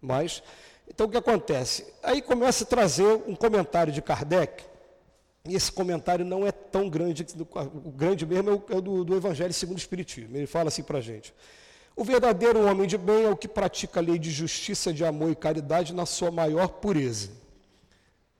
Mas, 0.00 0.42
então 0.86 1.06
o 1.06 1.10
que 1.10 1.16
acontece? 1.16 1.86
Aí 2.02 2.20
começa 2.20 2.64
a 2.64 2.66
trazer 2.66 3.22
um 3.26 3.34
comentário 3.34 3.92
de 3.92 4.02
Kardec, 4.02 4.62
e 5.48 5.54
esse 5.54 5.72
comentário 5.72 6.24
não 6.24 6.46
é 6.46 6.52
tão 6.52 6.88
grande, 6.88 7.24
o 7.84 7.90
grande 7.92 8.26
mesmo 8.26 8.50
é 8.50 8.52
o, 8.52 8.64
é 8.78 8.80
do, 8.80 9.04
do 9.04 9.16
Evangelho 9.16 9.52
segundo 9.54 9.76
o 9.76 9.80
Espiritismo. 9.80 10.36
Ele 10.36 10.46
fala 10.46 10.68
assim 10.68 10.82
para 10.82 10.98
a 10.98 11.00
gente. 11.00 11.32
O 11.94 12.04
verdadeiro 12.04 12.66
homem 12.66 12.86
de 12.86 12.98
bem 12.98 13.24
é 13.24 13.30
o 13.30 13.36
que 13.36 13.48
pratica 13.48 14.00
a 14.00 14.02
lei 14.02 14.18
de 14.18 14.30
justiça, 14.30 14.92
de 14.92 15.04
amor 15.04 15.30
e 15.30 15.36
caridade 15.36 15.94
na 15.94 16.04
sua 16.04 16.30
maior 16.30 16.68
pureza. 16.68 17.30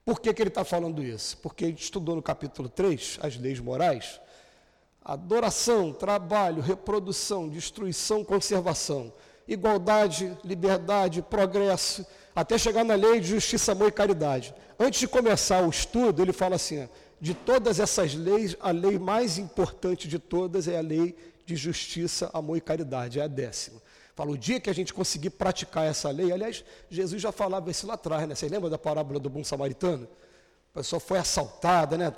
Por 0.04 0.20
que, 0.20 0.32
que 0.34 0.42
ele 0.42 0.50
está 0.50 0.64
falando 0.64 1.02
isso? 1.02 1.38
Porque 1.38 1.64
a 1.64 1.68
gente 1.68 1.82
estudou 1.82 2.14
no 2.14 2.22
capítulo 2.22 2.68
3 2.68 3.18
as 3.22 3.36
leis 3.36 3.58
morais. 3.58 4.20
Adoração, 5.08 5.92
trabalho, 5.92 6.60
reprodução, 6.60 7.48
destruição, 7.48 8.24
conservação, 8.24 9.12
igualdade, 9.46 10.36
liberdade, 10.42 11.22
progresso, 11.22 12.04
até 12.34 12.58
chegar 12.58 12.84
na 12.84 12.96
lei 12.96 13.20
de 13.20 13.28
justiça, 13.28 13.70
amor 13.70 13.86
e 13.86 13.92
caridade. 13.92 14.52
Antes 14.76 14.98
de 14.98 15.06
começar 15.06 15.62
o 15.62 15.70
estudo, 15.70 16.20
ele 16.22 16.32
fala 16.32 16.56
assim: 16.56 16.88
de 17.20 17.34
todas 17.34 17.78
essas 17.78 18.16
leis, 18.16 18.56
a 18.58 18.72
lei 18.72 18.98
mais 18.98 19.38
importante 19.38 20.08
de 20.08 20.18
todas 20.18 20.66
é 20.66 20.76
a 20.76 20.82
lei 20.82 21.16
de 21.44 21.54
justiça, 21.54 22.28
amor 22.34 22.56
e 22.56 22.60
caridade, 22.60 23.20
é 23.20 23.22
a 23.22 23.28
décima. 23.28 23.80
Fala, 24.16 24.32
o 24.32 24.36
dia 24.36 24.58
que 24.58 24.68
a 24.68 24.74
gente 24.74 24.92
conseguir 24.92 25.30
praticar 25.30 25.86
essa 25.86 26.10
lei, 26.10 26.32
aliás, 26.32 26.64
Jesus 26.90 27.22
já 27.22 27.30
falava 27.30 27.70
isso 27.70 27.86
lá 27.86 27.94
atrás, 27.94 28.26
né? 28.26 28.34
Você 28.34 28.48
lembra 28.48 28.68
da 28.68 28.78
parábola 28.78 29.20
do 29.20 29.30
bom 29.30 29.44
samaritano? 29.44 30.08
A 30.74 30.78
pessoa 30.78 30.98
foi 30.98 31.18
assaltada, 31.18 31.96
né? 31.96 32.12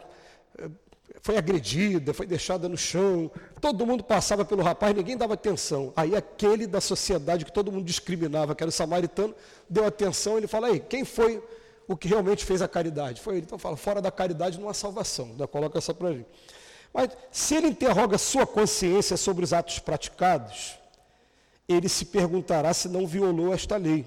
Foi 1.22 1.36
agredida, 1.36 2.14
foi 2.14 2.26
deixada 2.26 2.68
no 2.68 2.76
chão, 2.76 3.30
todo 3.60 3.86
mundo 3.86 4.04
passava 4.04 4.44
pelo 4.44 4.62
rapaz, 4.62 4.94
ninguém 4.94 5.16
dava 5.16 5.34
atenção. 5.34 5.92
Aí 5.96 6.14
aquele 6.14 6.66
da 6.66 6.80
sociedade 6.80 7.44
que 7.44 7.52
todo 7.52 7.72
mundo 7.72 7.84
discriminava, 7.84 8.54
que 8.54 8.62
era 8.62 8.68
o 8.68 8.72
samaritano, 8.72 9.34
deu 9.68 9.84
atenção, 9.84 10.38
ele 10.38 10.46
fala, 10.46 10.68
aí, 10.68 10.80
quem 10.80 11.04
foi 11.04 11.42
o 11.86 11.96
que 11.96 12.06
realmente 12.06 12.44
fez 12.44 12.60
a 12.60 12.68
caridade? 12.68 13.20
Foi 13.20 13.36
ele. 13.36 13.46
Então 13.46 13.58
fala, 13.58 13.76
fora 13.76 14.00
da 14.00 14.10
caridade 14.10 14.60
não 14.60 14.68
há 14.68 14.74
salvação. 14.74 15.26
Ainda 15.26 15.46
coloca 15.46 15.78
essa 15.78 15.94
para 15.94 16.12
gente. 16.12 16.28
Mas 16.92 17.10
se 17.32 17.54
ele 17.54 17.68
interroga 17.68 18.18
sua 18.18 18.46
consciência 18.46 19.16
sobre 19.16 19.44
os 19.44 19.52
atos 19.52 19.78
praticados, 19.78 20.78
ele 21.66 21.88
se 21.88 22.04
perguntará 22.04 22.72
se 22.74 22.88
não 22.88 23.06
violou 23.06 23.52
esta 23.52 23.76
lei, 23.76 24.06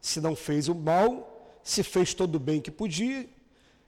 se 0.00 0.20
não 0.20 0.34
fez 0.34 0.68
o 0.68 0.74
mal, 0.74 1.50
se 1.62 1.82
fez 1.82 2.14
todo 2.14 2.36
o 2.36 2.40
bem 2.40 2.60
que 2.60 2.70
podia 2.70 3.28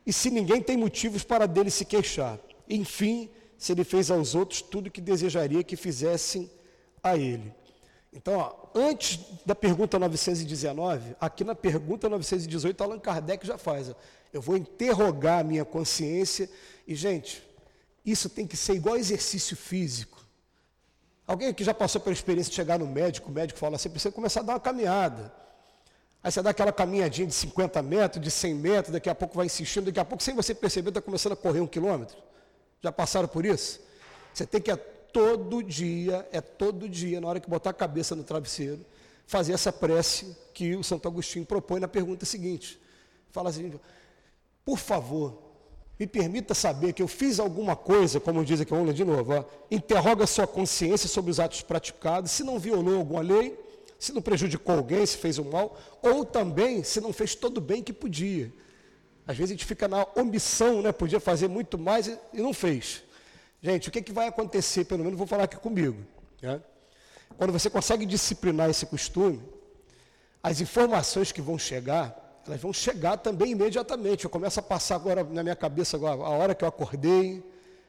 e 0.07 0.12
se 0.12 0.31
ninguém 0.31 0.61
tem 0.61 0.77
motivos 0.77 1.25
para 1.25 1.47
dele 1.47 1.71
se 1.71 1.85
queixar. 1.85 2.38
Enfim, 2.69 3.31
se 3.57 3.73
ele 3.73 3.85
fez 3.85 4.11
aos 4.11 4.35
outros 4.35 4.61
tudo 4.62 4.88
o 4.88 4.90
que 4.90 5.01
desejaria 5.01 5.62
que 5.62 5.77
fizessem 5.77 6.51
a 7.03 7.17
ele. 7.17 7.53
Então, 8.12 8.35
ó, 8.38 8.69
antes 8.75 9.19
da 9.45 9.55
pergunta 9.55 9.99
919, 9.99 11.17
aqui 11.21 11.43
na 11.43 11.55
pergunta 11.55 12.09
918, 12.09 12.83
Allan 12.83 12.99
Kardec 12.99 13.47
já 13.47 13.59
faz. 13.59 13.90
Ó, 13.90 13.95
eu 14.33 14.40
vou 14.40 14.57
interrogar 14.57 15.40
a 15.40 15.45
minha 15.45 15.64
consciência. 15.64 16.49
E, 16.87 16.95
gente, 16.95 17.43
isso 18.05 18.29
tem 18.29 18.47
que 18.47 18.57
ser 18.57 18.75
igual 18.75 18.97
exercício 18.97 19.57
físico. 19.57 20.25
Alguém 21.27 21.49
aqui 21.49 21.64
já 21.64 21.73
passou 21.73 22.01
pela 22.01 22.12
experiência 22.12 22.51
de 22.51 22.57
chegar 22.57 22.79
no 22.79 22.87
médico, 22.87 23.31
o 23.31 23.33
médico 23.33 23.59
fala 23.59 23.77
assim, 23.77 23.88
precisa 23.88 24.12
começar 24.12 24.40
a 24.40 24.43
dar 24.43 24.53
uma 24.55 24.61
caminhada. 24.61 25.33
Aí 26.25 26.33
você 26.33 26.41
dá 26.41 26.51
aquela 26.51 26.73
caminhadinha 26.73 27.27
de 27.27 27.35
50 27.35 27.83
metros, 27.83 28.25
de 28.25 28.31
100 28.31 28.55
metros, 28.55 28.93
daqui 28.95 29.11
a 29.11 29.15
pouco 29.15 29.37
vai 29.37 29.45
insistindo, 29.45 29.85
daqui 29.85 30.01
a 30.01 30.05
pouco, 30.07 30.25
sem 30.25 30.35
você 30.35 30.55
perceber, 30.55 30.89
está 30.89 31.03
começando 31.03 31.33
a 31.33 31.37
correr 31.37 31.61
um 31.61 31.67
quilômetro. 31.67 32.17
Já 32.81 32.91
passaram 32.91 33.29
por 33.29 33.45
isso? 33.45 33.79
Você 34.33 34.47
tem 34.47 34.59
que, 34.59 34.71
é 34.71 34.77
todo 34.77 35.63
dia, 35.63 36.27
é 36.33 36.41
todo 36.41 36.89
dia, 36.89 37.21
na 37.21 37.29
hora 37.29 37.39
que 37.39 37.49
botar 37.49 37.71
a 37.71 37.75
cabeça 37.75 38.17
no 38.17 38.25
travesseiro, 38.25 38.81
fazer 39.27 39.53
essa 39.53 39.71
prece 39.71 40.35
que 40.55 40.75
o 40.75 40.83
Santo 40.83 41.07
Agostinho 41.07 41.45
propõe 41.45 41.79
na 41.79 41.89
pergunta 41.89 42.25
seguinte. 42.25 42.81
Fala 43.31 43.51
assim, 43.51 43.79
por 44.65 44.79
favor, 44.79 45.39
me 46.01 46.07
permita 46.07 46.55
saber 46.55 46.95
que 46.95 47.03
eu 47.03 47.09
fiz 47.09 47.39
alguma 47.39 47.77
coisa, 47.77 48.19
como 48.19 48.43
diz 48.43 48.63
aqui, 48.63 48.71
vamos 48.71 48.87
ler 48.87 48.95
de 48.95 49.05
novo, 49.05 49.35
ó, 49.35 49.45
interroga 49.71 50.27
sua 50.27 50.47
consciência 50.47 51.07
sobre 51.07 51.31
os 51.31 51.39
atos 51.39 51.61
praticados, 51.61 52.31
se 52.31 52.43
não 52.43 52.59
violou 52.59 52.97
alguma 52.97 53.21
lei, 53.21 53.63
se 54.05 54.12
não 54.12 54.21
prejudicou 54.21 54.77
alguém, 54.77 55.05
se 55.07 55.17
fez 55.17 55.38
o 55.38 55.45
mal, 55.45 55.79
ou 56.03 56.25
também 56.25 56.85
se 56.85 57.01
não 57.01 57.12
fez 57.12 57.35
todo 57.35 57.59
o 57.59 57.61
bem 57.61 57.83
que 57.83 57.93
podia. 57.93 58.53
Às 59.27 59.37
vezes 59.37 59.53
a 59.53 59.55
gente 59.55 59.64
fica 59.64 59.88
na 59.88 60.07
omissão, 60.14 60.83
né? 60.83 60.93
podia 60.93 61.19
fazer 61.19 61.49
muito 61.49 61.79
mais 61.79 62.07
e, 62.07 62.19
e 62.35 62.43
não 62.43 62.53
fez. 62.53 63.03
Gente, 63.62 63.88
o 63.88 63.93
que, 63.93 64.01
é 64.01 64.03
que 64.03 64.12
vai 64.12 64.29
acontecer, 64.29 64.85
pelo 64.85 65.03
menos 65.03 65.17
vou 65.17 65.27
falar 65.27 65.45
aqui 65.45 65.57
comigo. 65.57 65.97
Né? 66.43 66.61
Quando 67.38 67.51
você 67.51 67.71
consegue 67.71 68.05
disciplinar 68.05 68.69
esse 68.69 68.85
costume, 68.85 69.43
as 70.43 70.61
informações 70.61 71.33
que 71.33 71.40
vão 71.40 71.59
chegar, 71.59 72.43
elas 72.47 72.61
vão 72.61 72.75
chegar 72.75 73.17
também 73.17 73.53
imediatamente. 73.53 74.25
Eu 74.25 74.31
começo 74.31 74.61
a 74.61 74.62
passar 74.62 74.97
agora 74.97 75.25
na 75.25 75.43
minha 75.43 75.57
cabeça 75.57 75.97
agora, 75.97 76.21
a 76.21 76.29
hora 76.29 76.55
que 76.55 76.62
eu 76.62 76.69
acordei, 76.69 77.43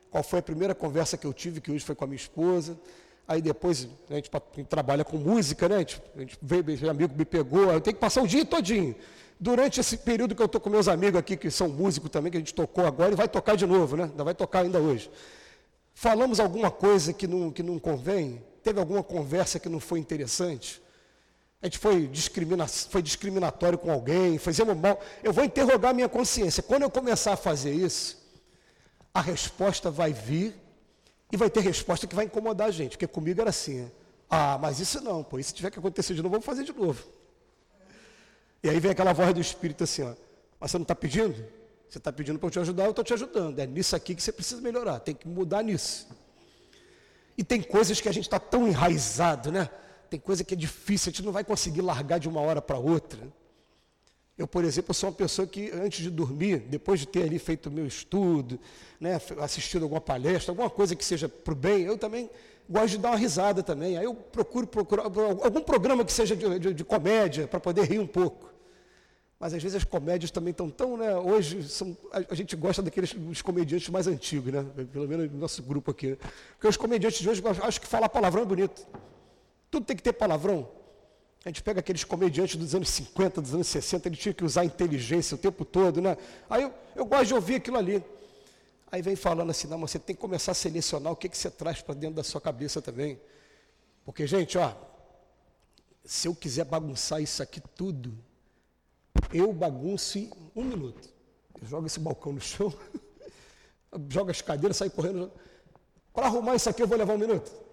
qual 0.09 0.23
foi 0.23 0.39
a 0.39 0.41
primeira 0.41 0.73
conversa 0.73 1.17
que 1.17 1.27
eu 1.27 1.33
tive, 1.33 1.59
que 1.59 1.69
hoje 1.69 1.83
foi 1.83 1.93
com 1.93 2.05
a 2.05 2.07
minha 2.07 2.15
esposa, 2.15 2.79
Aí 3.27 3.41
depois, 3.41 3.87
a 4.09 4.15
gente, 4.15 4.29
a 4.31 4.55
gente 4.55 4.67
trabalha 4.67 5.03
com 5.03 5.17
música, 5.17 5.67
né? 5.67 5.77
A 5.77 5.79
gente, 5.79 6.01
a 6.15 6.19
gente 6.19 6.37
veio, 6.41 6.63
meu 6.63 6.89
amigo 6.91 7.13
me 7.17 7.25
pegou, 7.25 7.71
eu 7.71 7.81
tenho 7.81 7.95
que 7.95 7.99
passar 7.99 8.21
o 8.21 8.27
dia 8.27 8.45
todinho. 8.45 8.95
Durante 9.39 9.79
esse 9.79 9.97
período 9.97 10.35
que 10.35 10.41
eu 10.41 10.45
estou 10.45 10.61
com 10.61 10.69
meus 10.69 10.87
amigos 10.87 11.19
aqui, 11.19 11.35
que 11.35 11.49
são 11.49 11.67
músicos 11.67 12.09
também, 12.09 12.31
que 12.31 12.37
a 12.37 12.39
gente 12.39 12.53
tocou 12.53 12.85
agora, 12.85 13.11
e 13.11 13.15
vai 13.15 13.27
tocar 13.27 13.55
de 13.55 13.65
novo, 13.65 13.97
né? 13.97 14.03
Ainda 14.03 14.23
vai 14.23 14.35
tocar 14.35 14.59
ainda 14.59 14.79
hoje. 14.79 15.09
Falamos 15.93 16.39
alguma 16.39 16.69
coisa 16.69 17.11
que 17.13 17.25
não, 17.27 17.51
que 17.51 17.63
não 17.63 17.79
convém? 17.79 18.41
Teve 18.63 18.79
alguma 18.79 19.01
conversa 19.01 19.59
que 19.59 19.69
não 19.69 19.79
foi 19.79 19.99
interessante? 19.99 20.81
A 21.61 21.67
gente 21.67 21.79
foi, 21.79 22.05
discrimina, 22.07 22.67
foi 22.67 23.01
discriminatório 23.01 23.77
com 23.77 23.91
alguém, 23.91 24.37
fizemos 24.37 24.77
mal. 24.77 25.01
Eu 25.23 25.33
vou 25.33 25.43
interrogar 25.43 25.91
a 25.91 25.93
minha 25.93 26.09
consciência. 26.09 26.61
Quando 26.61 26.83
eu 26.83 26.91
começar 26.91 27.33
a 27.33 27.37
fazer 27.37 27.73
isso, 27.73 28.23
a 29.13 29.21
resposta 29.21 29.89
vai 29.89 30.13
vir 30.13 30.53
e 31.31 31.37
vai 31.37 31.49
ter 31.49 31.61
resposta 31.61 32.07
que 32.07 32.15
vai 32.15 32.25
incomodar 32.25 32.67
a 32.67 32.71
gente, 32.71 32.91
porque 32.91 33.07
comigo 33.07 33.41
era 33.41 33.49
assim. 33.49 33.91
Ah, 34.29 34.57
mas 34.59 34.79
isso 34.79 35.01
não, 35.01 35.23
pô, 35.23 35.41
se 35.41 35.53
tiver 35.53 35.71
que 35.71 35.79
acontecer 35.79 36.13
de 36.13 36.21
novo, 36.21 36.33
vamos 36.33 36.45
fazer 36.45 36.63
de 36.63 36.73
novo. 36.73 37.03
E 38.63 38.69
aí 38.69 38.79
vem 38.79 38.91
aquela 38.91 39.13
voz 39.13 39.33
do 39.33 39.39
Espírito 39.39 39.83
assim, 39.83 40.03
ó, 40.03 40.13
mas 40.59 40.71
você 40.71 40.77
não 40.77 40.83
está 40.83 40.95
pedindo? 40.95 41.45
Você 41.87 41.99
está 41.99 42.11
pedindo 42.11 42.39
para 42.39 42.47
eu 42.47 42.51
te 42.51 42.59
ajudar, 42.59 42.85
eu 42.85 42.89
estou 42.89 43.05
te 43.05 43.13
ajudando. 43.13 43.59
É 43.59 43.67
nisso 43.67 43.95
aqui 43.95 44.15
que 44.15 44.23
você 44.23 44.31
precisa 44.31 44.59
melhorar, 44.61 44.99
tem 44.99 45.13
que 45.13 45.27
mudar 45.27 45.61
nisso. 45.61 46.07
E 47.37 47.43
tem 47.43 47.61
coisas 47.61 48.01
que 48.01 48.09
a 48.09 48.11
gente 48.11 48.25
está 48.25 48.39
tão 48.39 48.67
enraizado, 48.67 49.51
né? 49.51 49.69
Tem 50.09 50.19
coisa 50.19 50.43
que 50.43 50.53
é 50.53 50.57
difícil, 50.57 51.09
a 51.09 51.11
gente 51.11 51.23
não 51.23 51.31
vai 51.31 51.43
conseguir 51.43 51.81
largar 51.81 52.19
de 52.19 52.27
uma 52.27 52.41
hora 52.41 52.61
para 52.61 52.77
outra. 52.77 53.19
Eu, 54.37 54.47
por 54.47 54.65
exemplo, 54.65 54.93
sou 54.93 55.09
uma 55.09 55.15
pessoa 55.15 55.47
que, 55.47 55.71
antes 55.71 56.03
de 56.03 56.09
dormir, 56.09 56.59
depois 56.59 56.99
de 56.99 57.07
ter 57.07 57.23
ali 57.23 57.39
feito 57.39 57.67
o 57.67 57.71
meu 57.71 57.87
estudo, 57.87 58.59
né, 58.99 59.19
assistido 59.39 59.83
alguma 59.83 60.01
palestra, 60.01 60.51
alguma 60.51 60.69
coisa 60.69 60.93
que 60.93 61.05
seja 61.05 61.29
para 61.29 61.53
o 61.53 61.55
bem, 61.55 61.83
eu 61.83 61.97
também 61.97 62.29
gosto 62.69 62.89
de 62.89 62.97
dar 62.97 63.11
uma 63.11 63.17
risada 63.17 63.63
também. 63.63 63.97
Aí 63.97 64.03
eu 64.03 64.13
procuro 64.13 64.67
procurar 64.67 65.03
algum 65.03 65.61
programa 65.61 66.03
que 66.03 66.11
seja 66.11 66.35
de, 66.35 66.59
de, 66.59 66.73
de 66.73 66.83
comédia, 66.83 67.47
para 67.47 67.61
poder 67.61 67.85
rir 67.85 67.99
um 67.99 68.07
pouco. 68.07 68.53
Mas 69.39 69.53
às 69.53 69.63
vezes 69.63 69.77
as 69.77 69.83
comédias 69.85 70.31
também 70.31 70.51
estão 70.51 70.69
tão, 70.69 70.97
né, 70.97 71.15
hoje 71.15 71.63
são, 71.63 71.95
a, 72.11 72.33
a, 72.33 72.35
gente 72.35 72.57
gosta 72.57 72.81
daqueles 72.81 73.13
dos 73.13 73.41
comediantes 73.41 73.87
mais 73.87 74.05
antigos, 74.07 74.51
né? 74.51 74.65
Pelo 74.91 75.07
menos 75.07 75.31
no 75.31 75.37
nosso 75.37 75.63
grupo 75.63 75.91
aqui. 75.91 76.17
Porque 76.53 76.67
os 76.67 76.75
comediantes 76.75 77.19
de 77.19 77.29
hoje 77.29 77.41
acho 77.63 77.79
que 77.79 77.87
falar 77.87 78.09
palavrão 78.09 78.43
é 78.43 78.45
bonito. 78.45 78.85
Tudo 79.71 79.85
tem 79.85 79.95
que 79.95 80.03
ter 80.03 80.13
palavrão. 80.13 80.67
A 81.45 81.49
gente 81.49 81.61
pega 81.61 81.79
aqueles 81.79 82.03
comediantes 82.03 82.55
dos 82.55 82.73
anos 82.73 82.89
50, 82.89 83.39
dos 83.39 83.53
anos 83.53 83.67
60, 83.67 84.09
ele 84.09 84.15
tinha 84.15 84.33
que 84.33 84.43
usar 84.43 84.65
inteligência 84.65 85.35
o 85.35 85.37
tempo 85.37 85.63
todo, 85.63 86.01
né? 86.01 86.17
Aí 86.49 86.63
eu, 86.63 86.73
eu 86.95 87.05
gosto 87.05 87.27
de 87.27 87.33
ouvir 87.35 87.55
aquilo 87.55 87.77
ali. 87.77 88.03
Aí 88.91 88.99
vem 89.03 89.15
falando 89.15 89.51
assim, 89.51 89.67
não, 89.67 89.77
mas 89.77 89.91
você 89.91 89.99
tem 89.99 90.15
que 90.15 90.21
começar 90.21 90.53
a 90.53 90.55
selecionar 90.55 91.13
o 91.13 91.15
que, 91.15 91.29
que 91.29 91.37
você 91.37 91.51
traz 91.51 91.83
para 91.83 91.93
dentro 91.93 92.15
da 92.15 92.23
sua 92.23 92.41
cabeça 92.41 92.81
também. 92.81 93.21
Porque, 94.03 94.25
gente, 94.25 94.57
ó, 94.57 94.73
se 96.03 96.27
eu 96.27 96.33
quiser 96.33 96.65
bagunçar 96.65 97.21
isso 97.21 97.43
aqui 97.43 97.61
tudo, 97.61 98.17
eu 99.31 99.53
bagunço 99.53 100.17
em 100.17 100.31
um 100.55 100.63
minuto. 100.63 101.07
Eu 101.61 101.67
jogo 101.67 101.85
esse 101.85 101.99
balcão 101.99 102.33
no 102.33 102.41
chão, 102.41 102.73
jogo 104.09 104.31
as 104.31 104.41
cadeiras, 104.41 104.77
saio 104.77 104.89
correndo. 104.89 105.31
Para 106.11 106.25
arrumar 106.25 106.55
isso 106.55 106.69
aqui 106.71 106.81
eu 106.81 106.87
vou 106.87 106.97
levar 106.97 107.13
um 107.13 107.19
minuto. 107.19 107.64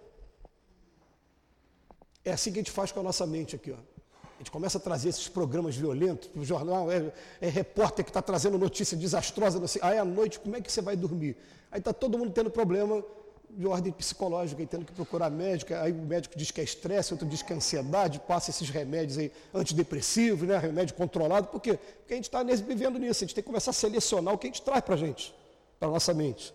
É 2.24 2.32
assim 2.32 2.52
que 2.52 2.58
a 2.58 2.62
gente 2.62 2.70
faz 2.70 2.92
com 2.92 3.00
a 3.00 3.02
nossa 3.02 3.26
mente 3.26 3.56
aqui, 3.56 3.72
ó. 3.72 3.76
A 3.76 4.38
gente 4.38 4.50
começa 4.50 4.78
a 4.78 4.80
trazer 4.80 5.08
esses 5.08 5.28
programas 5.28 5.76
violentos 5.76 6.28
para 6.28 6.40
o 6.40 6.44
jornal, 6.44 6.90
é, 6.90 7.12
é, 7.40 7.48
repórter 7.48 8.04
que 8.04 8.10
está 8.10 8.20
trazendo 8.20 8.58
notícia 8.58 8.96
desastrosa, 8.96 9.60
não 9.60 9.66
aí 9.80 9.98
à 9.98 10.04
noite, 10.04 10.40
como 10.40 10.56
é 10.56 10.60
que 10.60 10.70
você 10.70 10.80
vai 10.80 10.96
dormir? 10.96 11.36
Aí 11.70 11.78
está 11.78 11.92
todo 11.92 12.18
mundo 12.18 12.32
tendo 12.32 12.50
problema 12.50 13.04
de 13.50 13.66
ordem 13.66 13.92
psicológica 13.92 14.62
e 14.62 14.66
tendo 14.66 14.84
que 14.84 14.92
procurar 14.92 15.30
médico, 15.30 15.74
aí 15.74 15.92
o 15.92 15.96
médico 15.96 16.36
diz 16.36 16.50
que 16.50 16.60
é 16.60 16.64
estresse, 16.64 17.12
outro 17.12 17.28
diz 17.28 17.42
que 17.42 17.52
é 17.52 17.56
ansiedade, 17.56 18.18
passa 18.20 18.50
esses 18.50 18.68
remédios 18.70 19.18
aí 19.18 19.30
antidepressivos, 19.54 20.48
né, 20.48 20.56
remédio 20.58 20.94
controlado, 20.94 21.48
por 21.48 21.60
quê? 21.60 21.78
Porque 21.98 22.14
a 22.14 22.16
gente 22.16 22.24
está 22.24 22.42
vivendo 22.42 22.98
nisso, 22.98 23.22
a 23.22 23.26
gente 23.26 23.34
tem 23.34 23.42
que 23.42 23.48
começar 23.48 23.70
a 23.70 23.74
selecionar 23.74 24.34
o 24.34 24.38
que 24.38 24.46
a 24.46 24.50
gente 24.50 24.62
traz 24.62 24.80
para 24.80 24.94
a 24.94 24.98
gente, 24.98 25.34
para 25.78 25.88
a 25.88 25.90
nossa 25.92 26.14
mente. 26.14 26.52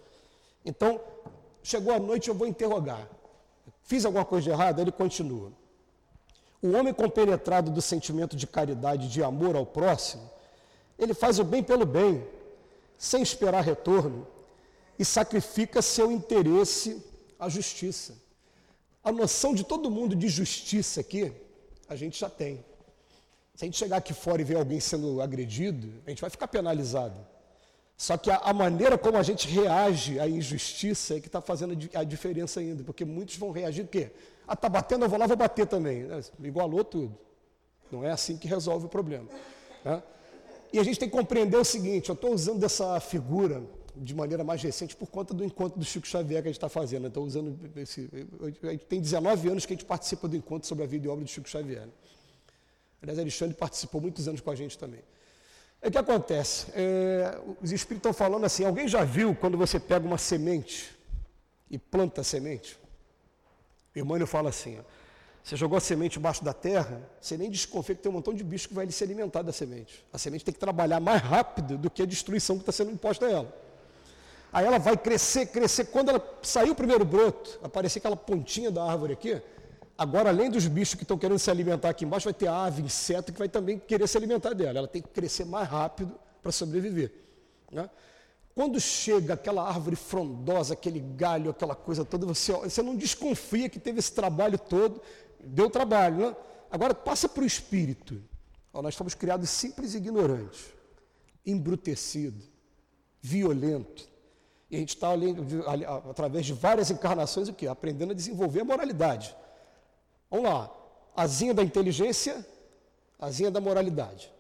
Então, 0.66 1.00
chegou 1.62 1.94
a 1.94 2.00
noite, 2.00 2.30
eu 2.30 2.36
vou 2.36 2.48
interrogar. 2.48 3.08
Fiz 3.88 4.04
alguma 4.04 4.26
coisa 4.26 4.44
de 4.44 4.50
errado? 4.50 4.82
Ele 4.82 4.92
continua. 4.92 5.50
O 6.62 6.72
homem 6.74 6.94
compenetrado 6.94 7.72
do 7.72 7.82
sentimento 7.82 8.36
de 8.36 8.46
caridade 8.46 9.08
de 9.08 9.24
amor 9.24 9.56
ao 9.56 9.66
próximo, 9.66 10.30
ele 11.00 11.14
faz 11.14 11.40
o 11.40 11.44
bem 11.44 11.64
pelo 11.64 11.86
bem, 11.86 12.28
sem 12.98 13.22
esperar 13.22 13.64
retorno, 13.64 14.28
e 15.00 15.06
sacrifica 15.06 15.82
seu 15.82 16.12
interesse 16.12 17.02
à 17.40 17.48
justiça. 17.48 18.14
A 19.02 19.10
noção 19.10 19.56
de 19.56 19.64
todo 19.64 19.90
mundo 19.90 20.18
de 20.18 20.28
justiça 20.28 21.00
aqui, 21.00 21.32
a 21.88 21.96
gente 21.96 22.20
já 22.20 22.30
tem. 22.30 22.66
Se 23.56 23.64
a 23.64 23.66
gente 23.68 23.78
chegar 23.78 23.98
aqui 23.98 24.14
fora 24.14 24.42
e 24.42 24.46
ver 24.46 24.58
alguém 24.58 24.82
sendo 24.82 25.22
agredido, 25.22 26.02
a 26.06 26.10
gente 26.10 26.20
vai 26.20 26.30
ficar 26.30 26.50
penalizado. 26.50 27.18
Só 27.98 28.16
que 28.16 28.30
a, 28.30 28.38
a 28.38 28.54
maneira 28.54 28.96
como 28.96 29.18
a 29.18 29.24
gente 29.24 29.48
reage 29.48 30.20
à 30.20 30.30
injustiça 30.30 31.18
é 31.18 31.20
que 31.20 31.28
está 31.28 31.42
fazendo 31.42 31.76
a 31.96 32.04
diferença 32.04 32.60
ainda, 32.60 32.84
porque 32.84 33.04
muitos 33.04 33.36
vão 33.38 33.50
reagir 33.50 33.84
o 33.84 33.88
quê? 33.88 34.12
Ah, 34.48 34.54
está 34.54 34.70
batendo, 34.70 35.04
eu 35.04 35.10
vou 35.10 35.18
lá, 35.18 35.26
vou 35.26 35.36
bater 35.36 35.66
também. 35.66 36.04
Né? 36.04 36.22
Igualou 36.44 36.84
tudo. 36.84 37.18
Não 37.92 38.04
é 38.04 38.12
assim 38.12 38.38
que 38.38 38.48
resolve 38.48 38.86
o 38.86 38.90
problema. 38.90 39.28
Né? 39.84 40.04
E 40.72 40.80
a 40.80 40.84
gente 40.84 41.00
tem 41.00 41.10
que 41.10 41.16
compreender 41.16 41.58
o 41.58 41.66
seguinte: 41.66 42.10
eu 42.10 42.14
estou 42.14 42.34
usando 42.34 42.64
essa 42.64 43.00
figura 43.00 43.64
de 43.96 44.14
maneira 44.14 44.44
mais 44.44 44.62
recente 44.62 44.96
por 44.96 45.08
conta 45.08 45.34
do 45.34 45.44
encontro 45.44 45.80
do 45.80 45.86
Chico 45.86 46.06
Xavier 46.06 46.44
que 46.44 46.50
a 46.50 46.52
gente 46.52 46.58
está 46.58 46.70
fazendo. 46.70 47.08
Estou 47.08 47.26
usando 47.26 47.58
esse. 47.76 48.10
Tem 48.88 49.02
19 49.02 49.50
anos 49.50 49.66
que 49.66 49.74
a 49.74 49.76
gente 49.76 49.86
participa 49.86 50.28
do 50.28 50.36
encontro 50.36 50.68
sobre 50.68 50.84
a 50.84 50.88
vida 50.88 51.08
e 51.08 51.10
obra 51.10 51.26
do 51.26 51.30
Chico 51.30 51.50
Xavier. 51.50 51.88
Aliás, 53.02 53.18
Alexandre 53.18 53.56
participou 53.56 54.00
muitos 54.02 54.28
anos 54.28 54.40
com 54.40 54.52
a 54.52 54.56
gente 54.56 54.78
também. 54.78 55.02
É 55.82 55.92
que 55.92 55.98
acontece? 55.98 56.68
É, 56.74 57.40
os 57.62 57.72
espíritos 57.72 58.10
estão 58.10 58.14
falando 58.14 58.46
assim: 58.46 58.66
alguém 58.66 58.88
já 58.88 59.04
viu 59.04 59.36
quando 59.36 59.58
você 59.58 59.80
pega 59.80 60.06
uma 60.06 60.18
semente 60.18 60.96
e 61.70 61.78
planta 61.78 62.22
a 62.22 62.24
semente? 62.24 62.78
O 63.96 64.00
Emmanuel 64.00 64.28
fala 64.28 64.50
assim: 64.50 64.80
ó, 64.80 64.84
você 65.44 65.56
jogou 65.56 65.78
a 65.78 65.82
semente 65.82 66.20
embaixo 66.20 66.44
da 66.44 66.54
terra, 66.54 67.02
você 67.22 67.38
nem 67.38 67.50
desconfia 67.50 67.96
que 67.96 68.02
tem 68.02 68.12
um 68.12 68.16
montão 68.16 68.34
de 68.34 68.44
bicho 68.44 68.68
que 68.68 68.74
vai 68.74 68.90
se 68.92 69.04
alimentar 69.04 69.44
da 69.44 69.54
semente. 69.54 70.06
A 70.12 70.18
semente 70.18 70.44
tem 70.44 70.54
que 70.54 70.60
trabalhar 70.60 71.00
mais 71.00 71.22
rápido 71.22 71.78
do 71.78 71.90
que 71.90 72.02
a 72.02 72.06
destruição 72.06 72.58
que 72.58 72.64
está 72.64 72.72
sendo 72.72 72.92
imposta 72.92 73.26
a 73.26 73.32
ela. 73.32 73.68
Aí 74.52 74.66
ela 74.66 74.78
vai 74.78 74.98
crescer, 74.98 75.46
crescer. 75.46 75.86
Quando 75.86 76.10
ela 76.10 76.40
sair 76.42 76.70
o 76.70 76.76
primeiro 76.76 77.06
broto, 77.06 77.60
aparecer 77.64 78.00
aquela 78.00 78.18
pontinha 78.18 78.72
da 78.72 78.84
árvore 78.84 79.14
aqui, 79.14 79.42
Agora, 79.98 80.30
além 80.30 80.52
dos 80.52 80.68
bichos 80.68 80.94
que 80.94 81.04
estão 81.04 81.18
querendo 81.18 81.40
se 81.40 81.50
alimentar 81.50 81.90
aqui 81.90 82.06
embaixo, 82.06 82.26
vai 82.26 82.34
ter 82.34 82.48
ave, 82.48 82.84
inseto 82.84 83.34
que 83.34 83.40
vai 83.40 83.50
também 83.50 83.80
querer 83.80 84.08
se 84.08 84.16
alimentar 84.16 84.54
dela. 84.54 84.78
Ela 84.78 84.88
tem 84.88 85.02
que 85.02 85.10
crescer 85.10 85.44
mais 85.44 85.68
rápido 85.68 86.14
para 86.42 86.52
sobreviver. 86.52 87.12
Né? 87.72 87.90
Quando 88.54 88.80
chega 88.80 89.34
aquela 89.34 89.68
árvore 89.68 89.96
frondosa, 89.96 90.74
aquele 90.74 91.00
galho, 91.00 91.50
aquela 91.50 91.76
coisa 91.76 92.06
toda, 92.06 92.28
você, 92.28 92.54
você 92.54 92.84
não 92.84 92.96
desconfia 92.96 93.70
que 93.70 93.80
teve 93.80 93.98
esse 93.98 94.12
trabalho 94.12 94.60
todo, 94.60 95.02
deu 95.44 95.68
trabalho. 95.70 96.18
Né? 96.18 96.36
Agora 96.70 96.94
passa 96.94 97.28
para 97.28 97.44
o 97.44 97.48
espírito. 97.48 98.22
Ó, 98.72 98.84
nós 98.84 98.96
fomos 98.96 99.16
criados 99.16 99.50
simples 99.50 99.96
e 99.96 99.98
ignorantes, 99.98 100.66
embrutecido, 101.44 102.44
violento. 103.20 104.08
E 104.70 104.76
a 104.76 104.80
gente 104.80 104.90
está 104.90 105.10
através 106.08 106.46
de 106.46 106.54
várias 106.54 106.92
encarnações, 106.92 107.48
o 107.48 107.54
quê? 107.54 107.68
Aprendendo 107.68 108.12
a 108.12 108.16
desenvolver 108.16 108.62
a 108.62 108.66
moralidade. 108.66 109.36
Vamos 110.30 110.50
lá. 110.50 110.72
Azinha 111.16 111.54
da 111.54 111.64
inteligência, 111.64 112.46
azinha 113.20 113.50
da 113.50 113.60
moralidade. 113.60 114.32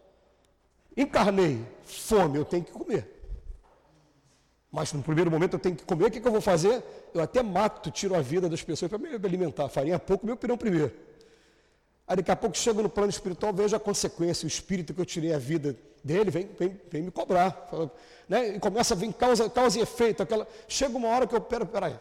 Encarnei, 0.95 1.63
fome, 1.84 2.38
eu 2.38 2.45
tenho 2.45 2.63
que 2.63 2.71
comer. 2.71 3.15
Mas 4.71 4.91
no 4.93 5.02
primeiro 5.02 5.32
momento 5.32 5.54
eu 5.54 5.60
tenho 5.60 5.76
que 5.76 5.86
comer, 5.86 6.06
o 6.06 6.12
que, 6.12 6.19
que 6.19 6.28
eu 6.28 6.32
vou 6.32 6.41
fazer? 6.41 6.84
Eu 7.13 7.21
até 7.21 7.41
mato, 7.41 7.89
tiro 7.89 8.15
a 8.15 8.21
vida 8.21 8.50
das 8.50 8.62
pessoas 8.62 8.89
para 8.89 8.97
me 8.97 9.10
alimentar. 9.15 9.69
Farinha 9.69 9.97
pouco, 9.97 10.26
meu 10.26 10.36
pirão 10.36 10.58
primeiro. 10.58 10.91
Aí 12.08 12.15
daqui 12.15 12.32
a 12.32 12.36
pouco 12.36 12.58
chego 12.58 12.82
no 12.82 12.89
plano 12.89 13.10
espiritual, 13.10 13.54
vejo 13.54 13.76
a 13.76 13.80
consequência, 13.80 14.45
o 14.45 14.47
espírito 14.47 14.93
que 14.93 15.02
eu 15.02 15.06
tirei 15.06 15.34
a 15.34 15.38
vida 15.38 15.76
dele 16.04 16.32
vem, 16.32 16.47
vem, 16.58 16.80
vem 16.89 17.02
me 17.04 17.12
cobrar. 17.12 17.52
Fala, 17.69 17.91
né? 18.30 18.56
E 18.56 18.60
começa 18.60 18.93
a 18.93 18.97
vir 18.97 19.12
causa, 19.13 19.50
causa 19.50 19.80
e 19.80 19.82
efeito. 19.82 20.23
Aquela... 20.23 20.47
Chega 20.67 20.95
uma 20.95 21.10
hora 21.10 21.28
que 21.28 21.36
eu, 21.36 21.41
pera, 21.41 21.65
peraí, 21.65 21.95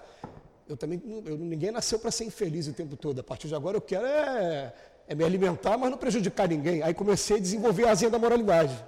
eu 0.69 0.77
também, 0.77 1.01
eu, 1.25 1.39
ninguém 1.39 1.71
nasceu 1.71 1.99
para 1.99 2.11
ser 2.11 2.25
infeliz 2.25 2.67
o 2.67 2.73
tempo 2.73 2.97
todo. 2.97 3.21
A 3.21 3.23
partir 3.23 3.49
de 3.49 3.55
agora 3.55 3.77
eu 3.77 3.81
quero 3.81 4.07
é, 4.07 4.75
é, 5.07 5.15
me 5.15 5.25
alimentar, 5.25 5.79
mas 5.79 5.91
não 5.91 5.99
prejudicar 5.99 6.49
ninguém. 6.49 6.83
Aí 6.83 6.93
comecei 6.93 7.37
a 7.37 7.41
desenvolver 7.41 7.87
a 7.87 7.93
asinha 7.93 8.11
da 8.11 8.19
moralidade. 8.19 8.85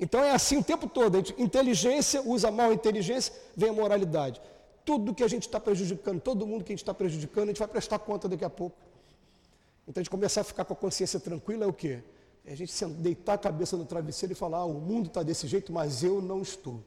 Então 0.00 0.22
é 0.22 0.30
assim 0.30 0.56
o 0.56 0.64
tempo 0.64 0.88
todo. 0.88 1.16
A 1.16 1.18
gente, 1.18 1.34
inteligência, 1.40 2.22
usa 2.22 2.50
mal 2.50 2.70
a 2.70 2.74
inteligência, 2.74 3.32
vem 3.54 3.70
a 3.70 3.72
moralidade. 3.72 4.40
Tudo 4.84 5.14
que 5.14 5.22
a 5.22 5.28
gente 5.28 5.42
está 5.42 5.60
prejudicando, 5.60 6.20
todo 6.20 6.46
mundo 6.46 6.64
que 6.64 6.72
a 6.72 6.74
gente 6.74 6.82
está 6.82 6.94
prejudicando, 6.94 7.44
a 7.44 7.46
gente 7.48 7.58
vai 7.58 7.68
prestar 7.68 7.98
conta 7.98 8.28
daqui 8.28 8.44
a 8.44 8.50
pouco. 8.50 8.76
Então 9.86 10.00
a 10.00 10.02
gente 10.02 10.10
começar 10.10 10.40
a 10.40 10.44
ficar 10.44 10.64
com 10.64 10.72
a 10.72 10.76
consciência 10.76 11.20
tranquila 11.20 11.64
é 11.64 11.68
o 11.68 11.72
quê? 11.72 12.02
É 12.44 12.52
a 12.52 12.56
gente 12.56 12.84
deitar 12.86 13.34
a 13.34 13.38
cabeça 13.38 13.76
no 13.76 13.84
travesseiro 13.84 14.32
e 14.32 14.34
falar, 14.34 14.58
ah, 14.58 14.64
o 14.64 14.74
mundo 14.74 15.06
está 15.06 15.22
desse 15.22 15.46
jeito, 15.46 15.72
mas 15.72 16.02
eu 16.02 16.20
não 16.20 16.40
estou. 16.40 16.82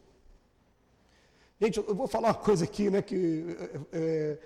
Gente, 1.60 1.78
eu 1.78 1.96
vou 1.96 2.06
falar 2.06 2.28
uma 2.30 2.34
coisa 2.34 2.66
aqui, 2.66 2.90
né, 2.90 3.02
que 3.02 3.56
é, 3.94 3.98
é, 3.98 4.38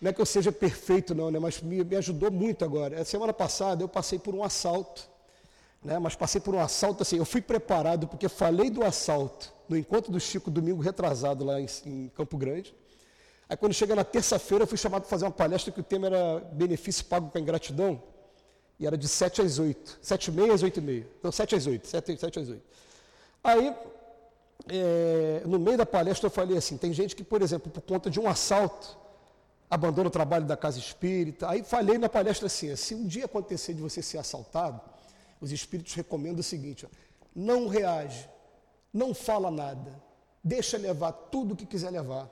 não 0.00 0.10
é 0.10 0.14
que 0.14 0.20
eu 0.20 0.24
seja 0.24 0.50
perfeito 0.50 1.14
não, 1.14 1.30
né, 1.30 1.38
mas 1.38 1.60
me, 1.60 1.84
me 1.84 1.96
ajudou 1.96 2.30
muito 2.30 2.64
agora. 2.64 3.02
A 3.02 3.04
semana 3.04 3.34
passada 3.34 3.82
eu 3.82 3.88
passei 3.88 4.18
por 4.18 4.34
um 4.34 4.42
assalto, 4.42 5.06
né, 5.82 5.98
mas 5.98 6.16
passei 6.16 6.40
por 6.40 6.54
um 6.54 6.60
assalto 6.60 7.02
assim, 7.02 7.18
eu 7.18 7.26
fui 7.26 7.42
preparado 7.42 8.08
porque 8.08 8.30
falei 8.30 8.70
do 8.70 8.82
assalto 8.82 9.52
no 9.68 9.76
encontro 9.76 10.10
do 10.10 10.18
Chico 10.18 10.50
domingo 10.50 10.80
retrasado 10.80 11.44
lá 11.44 11.60
em, 11.60 11.66
em 11.84 12.08
Campo 12.16 12.38
Grande. 12.38 12.74
Aí 13.46 13.58
quando 13.58 13.74
chega 13.74 13.94
na 13.94 14.04
terça-feira 14.04 14.64
eu 14.64 14.66
fui 14.66 14.78
chamado 14.78 15.02
para 15.02 15.10
fazer 15.10 15.26
uma 15.26 15.32
palestra 15.32 15.70
que 15.70 15.80
o 15.80 15.84
tema 15.84 16.06
era 16.06 16.40
benefício 16.50 17.04
pago 17.04 17.30
com 17.30 17.38
ingratidão, 17.38 18.02
e 18.80 18.86
era 18.86 18.96
de 18.96 19.06
7 19.06 19.42
às 19.42 19.58
8, 19.58 19.98
7 20.00 20.28
e 20.28 20.32
meia 20.32 20.54
às 20.54 20.62
8 20.62 20.78
e 20.78 20.82
meia, 20.82 21.06
então 21.18 21.30
7 21.30 21.56
às 21.56 21.66
8, 21.66 21.86
7, 21.86 22.16
7 22.18 22.38
às 22.38 22.48
8. 22.48 22.62
Aí 23.44 23.74
é, 24.68 25.42
no 25.46 25.58
meio 25.58 25.76
da 25.76 25.86
palestra 25.86 26.26
eu 26.26 26.30
falei 26.30 26.56
assim, 26.56 26.76
tem 26.76 26.92
gente 26.92 27.14
que, 27.14 27.24
por 27.24 27.42
exemplo, 27.42 27.70
por 27.70 27.82
conta 27.82 28.10
de 28.10 28.18
um 28.18 28.28
assalto, 28.28 28.96
abandona 29.70 30.08
o 30.08 30.10
trabalho 30.10 30.46
da 30.46 30.56
casa 30.56 30.78
espírita. 30.78 31.48
Aí 31.48 31.62
falei 31.62 31.98
na 31.98 32.08
palestra 32.08 32.46
assim, 32.46 32.74
se 32.76 32.94
um 32.94 33.06
dia 33.06 33.24
acontecer 33.24 33.74
de 33.74 33.82
você 33.82 34.00
ser 34.00 34.18
assaltado, 34.18 34.80
os 35.40 35.52
espíritos 35.52 35.94
recomendam 35.94 36.40
o 36.40 36.44
seguinte, 36.44 36.86
ó, 36.86 36.88
não 37.34 37.66
reage, 37.68 38.28
não 38.92 39.12
fala 39.12 39.50
nada, 39.50 40.00
deixa 40.42 40.78
levar 40.78 41.12
tudo 41.12 41.54
o 41.54 41.56
que 41.56 41.66
quiser 41.66 41.90
levar. 41.90 42.30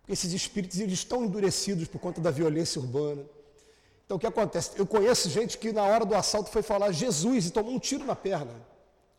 Porque 0.00 0.12
esses 0.12 0.32
espíritos 0.32 0.78
eles 0.78 0.92
estão 0.94 1.24
endurecidos 1.24 1.88
por 1.88 2.00
conta 2.00 2.20
da 2.20 2.30
violência 2.30 2.80
urbana. 2.80 3.24
Então 4.04 4.16
o 4.16 4.20
que 4.20 4.26
acontece? 4.26 4.70
Eu 4.76 4.86
conheço 4.86 5.28
gente 5.28 5.58
que 5.58 5.72
na 5.72 5.82
hora 5.82 6.04
do 6.04 6.14
assalto 6.14 6.50
foi 6.50 6.62
falar 6.62 6.92
Jesus 6.92 7.46
e 7.46 7.50
tomou 7.50 7.72
um 7.72 7.78
tiro 7.78 8.04
na 8.04 8.14
perna. 8.14 8.52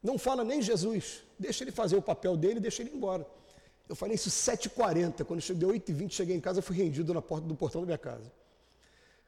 Não 0.07 0.17
fala 0.17 0.41
nem 0.41 0.61
Jesus. 0.61 1.21
Deixa 1.37 1.65
ele 1.65 1.71
fazer 1.71 1.97
o 1.97 2.01
papel 2.01 2.37
dele 2.37 2.61
deixa 2.61 2.81
ele 2.81 2.91
embora. 2.95 3.27
Eu 3.89 3.95
falei 3.95 4.15
isso 4.15 4.29
7h40. 4.29 5.25
Quando 5.25 5.41
cheguei 5.41 5.67
8h20, 5.67 6.11
cheguei 6.11 6.35
em 6.37 6.39
casa, 6.39 6.61
fui 6.61 6.77
rendido 6.77 7.13
na 7.13 7.21
porta 7.21 7.45
do 7.45 7.53
portão 7.53 7.81
da 7.81 7.87
minha 7.87 7.97
casa. 7.97 8.31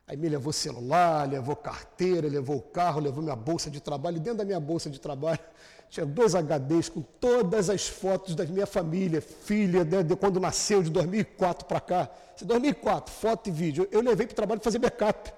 Aí 0.07 0.15
me 0.15 0.29
levou 0.29 0.53
celular, 0.53 1.29
levou 1.29 1.53
carteira, 1.53 2.29
levou 2.29 2.55
o 2.55 2.61
carro, 2.61 3.01
levou 3.01 3.21
minha 3.21 3.35
bolsa 3.35 3.69
de 3.69 3.81
trabalho. 3.81 4.17
E 4.17 4.19
dentro 4.21 4.37
da 4.37 4.45
minha 4.45 4.59
bolsa 4.59 4.89
de 4.89 5.01
trabalho 5.01 5.39
tinha 5.91 6.05
dois 6.05 6.33
HDs 6.33 6.87
com 6.87 7.01
todas 7.01 7.69
as 7.69 7.85
fotos 7.85 8.33
da 8.33 8.45
minha 8.45 8.65
família, 8.65 9.19
filha, 9.19 9.83
de, 9.83 10.01
de 10.01 10.15
quando 10.15 10.39
nasceu, 10.39 10.81
de 10.81 10.89
2004 10.89 11.67
para 11.67 11.81
cá. 11.81 12.09
De 12.37 12.45
2004, 12.45 13.13
foto 13.13 13.49
e 13.49 13.51
vídeo. 13.51 13.85
Eu 13.91 13.99
levei 13.99 14.25
para 14.25 14.33
o 14.33 14.35
trabalho 14.37 14.61
fazer 14.61 14.79
backup. 14.79 15.29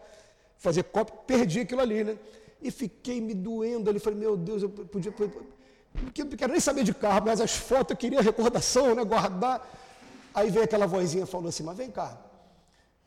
fazer 0.60 0.84
cópia, 0.84 1.15
perdi 1.25 1.62
aquilo 1.62 1.82
ali, 1.82 2.04
né? 2.04 2.17
E 2.62 2.69
fiquei 2.69 3.19
me 3.19 3.34
doendo 3.34 3.89
ali, 3.89 4.00
falei, 4.00 4.19
meu 4.19 4.38
Deus, 4.38 4.62
eu 4.62 4.69
podia. 4.69 5.13
Eu 5.17 6.26
não 6.26 6.38
quero 6.38 6.52
nem 6.52 6.62
saber 6.62 6.84
de 6.84 6.93
carro, 6.93 7.26
mas 7.26 7.41
as 7.41 7.56
fotos 7.56 7.91
eu 7.91 7.97
queria 7.97 8.21
recordação, 8.21 8.93
né? 8.93 9.04
Guardar. 9.04 9.67
Aí 10.34 10.50
veio 10.50 10.63
aquela 10.63 10.86
vozinha 10.86 11.26
falando 11.26 11.50
assim, 11.50 11.63
mas 11.63 11.76
vem 11.76 11.91
cá, 11.91 12.17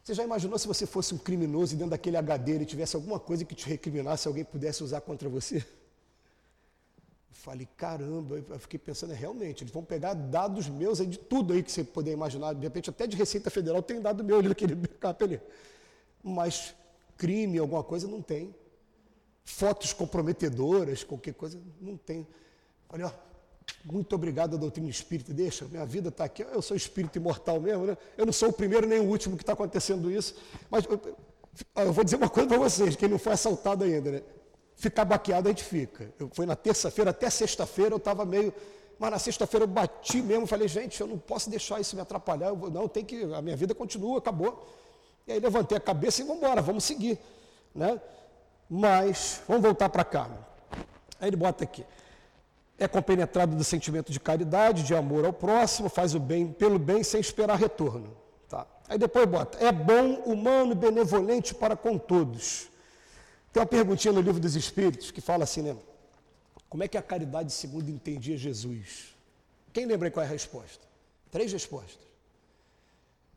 você 0.05 0.13
já 0.13 0.23
imaginou 0.23 0.59
se 0.59 0.67
você 0.67 0.85
fosse 0.85 1.15
um 1.15 1.19
criminoso 1.19 1.73
e 1.73 1.77
dentro 1.79 1.93
daquele 1.93 2.19
HD 2.19 2.53
ele 2.53 2.67
tivesse 2.67 2.95
alguma 2.95 3.19
coisa 3.19 3.43
que 3.43 3.55
te 3.55 3.67
recriminasse, 3.67 4.29
alguém 4.29 4.45
pudesse 4.45 4.85
usar 4.85 5.01
contra 5.01 5.31
você? 5.31 5.57
Eu 5.57 5.63
falei, 7.33 7.67
caramba, 7.75 8.37
eu 8.37 8.59
fiquei 8.59 8.79
pensando, 8.79 9.15
é, 9.15 9.17
realmente, 9.17 9.65
eles 9.65 9.73
vão 9.73 9.83
pegar 9.83 10.13
dados 10.13 10.69
meus 10.69 11.01
aí 11.01 11.07
de 11.07 11.19
tudo 11.19 11.55
aí 11.55 11.63
que 11.63 11.73
você 11.73 11.83
puder 11.83 12.13
imaginar, 12.13 12.53
de 12.55 12.61
repente 12.61 12.91
até 12.91 13.07
de 13.07 13.17
Receita 13.17 13.49
Federal 13.49 13.83
tem 13.83 13.99
dado 13.99 14.23
meu 14.23 14.41
ali 14.41 14.49
naquele 14.49 14.75
backup 14.77 15.25
ali. 15.25 15.41
Mas 16.23 16.75
crime, 17.17 17.59
alguma 17.59 17.83
coisa, 17.83 18.07
não 18.07 18.21
tem. 18.21 18.55
Fotos 19.45 19.93
comprometedoras, 19.93 21.05
qualquer 21.05 21.35
coisa, 21.35 21.61
não 21.81 21.97
tem. 21.97 22.27
Falei, 22.89 23.07
ó, 23.07 23.11
muito 23.85 24.15
obrigado 24.15 24.57
à 24.57 24.59
doutrina 24.59 24.89
espírita. 24.89 25.33
Deixa, 25.35 25.67
minha 25.67 25.85
vida 25.85 26.09
está 26.09 26.25
aqui. 26.25 26.43
Eu 26.43 26.63
sou 26.63 26.77
espírito 26.77 27.19
imortal 27.19 27.61
mesmo, 27.61 27.85
né? 27.85 27.97
Eu 28.17 28.25
não 28.25 28.33
sou 28.33 28.49
o 28.49 28.53
primeiro 28.53 28.87
nem 28.87 29.01
o 29.01 29.05
último 29.05 29.37
que 29.37 29.43
está 29.43 29.53
acontecendo 29.53 30.11
isso. 30.11 30.35
Mas 30.71 30.85
eu, 30.87 31.01
eu 31.77 31.93
vou 31.93 32.03
dizer 32.03 32.17
uma 32.17 32.29
coisa 32.29 32.49
para 32.49 32.59
vocês: 32.59 32.97
quem 32.97 33.09
não 33.09 33.19
foi 33.19 33.33
assaltado 33.33 33.85
ainda, 33.85 34.11
né? 34.11 34.23
Ficar 34.75 35.05
baqueado 35.05 35.49
a 35.49 35.53
gente 35.53 35.65
fica. 35.65 36.13
Eu 36.19 36.31
fui 36.33 36.47
na 36.47 36.57
terça-feira, 36.57 37.11
até 37.11 37.29
sexta-feira 37.29 37.93
eu 37.93 37.99
estava 37.99 38.25
meio. 38.25 38.53
Mas 38.99 39.11
na 39.11 39.19
sexta-feira 39.19 39.65
eu 39.65 39.69
bati 39.69 40.23
mesmo, 40.23 40.47
falei, 40.47 40.69
gente, 40.69 41.01
eu 41.01 41.07
não 41.07 41.19
posso 41.19 41.51
deixar 41.51 41.81
isso 41.81 41.95
me 41.95 42.03
atrapalhar. 42.03 42.49
Eu 42.49 42.57
vou, 42.57 42.71
não, 42.71 42.89
tem 42.89 43.05
que. 43.05 43.23
A 43.35 43.43
minha 43.43 43.57
vida 43.57 43.75
continua, 43.75 44.19
acabou. 44.19 44.67
E 45.27 45.33
aí 45.33 45.41
levantei 45.41 45.77
a 45.77 45.81
cabeça 45.81 46.23
e 46.23 46.25
vamos 46.25 46.43
embora, 46.43 46.63
vamos 46.63 46.85
seguir. 46.85 47.19
Né? 47.75 48.01
Mas, 48.69 49.43
vamos 49.47 49.63
voltar 49.63 49.89
para 49.89 50.05
cá. 50.05 50.29
Aí 51.21 51.29
ele 51.29 51.37
bota 51.37 51.65
aqui 51.65 51.85
é 52.79 52.89
compenetrado 52.89 53.55
do 53.55 53.65
sentimento 53.65 54.11
de 54.11 54.19
caridade, 54.19 54.83
de 54.83 54.95
amor 54.95 55.25
ao 55.25 55.33
próximo, 55.33 55.89
faz 55.89 56.15
o 56.15 56.21
bem 56.21 56.53
pelo 56.53 56.79
bem 56.79 57.03
sem 57.03 57.21
esperar 57.21 57.59
retorno. 57.59 58.17
Tá. 58.49 58.67
Aí 58.89 58.99
depois 58.99 59.27
bota, 59.27 59.59
é 59.65 59.71
bom, 59.71 60.23
humano 60.25 60.73
e 60.73 60.75
benevolente 60.75 61.55
para 61.55 61.77
com 61.77 61.97
todos. 61.97 62.69
Tem 63.53 63.61
uma 63.61 63.67
perguntinha 63.67 64.13
no 64.13 64.21
livro 64.21 64.41
dos 64.41 64.57
Espíritos 64.57 65.11
que 65.11 65.21
fala 65.21 65.45
assim, 65.45 65.63
né? 65.63 65.77
Como 66.69 66.83
é 66.83 66.89
que 66.89 66.99
a 66.99 67.03
caridade 67.03 67.53
segundo 67.53 67.89
entendia 67.89 68.37
Jesus? 68.37 69.15
Quem 69.73 69.87
lembra 69.87 70.11
qual 70.11 70.25
é 70.25 70.27
a 70.27 70.31
resposta? 70.31 70.85
Três 71.31 71.53
respostas. 71.53 72.05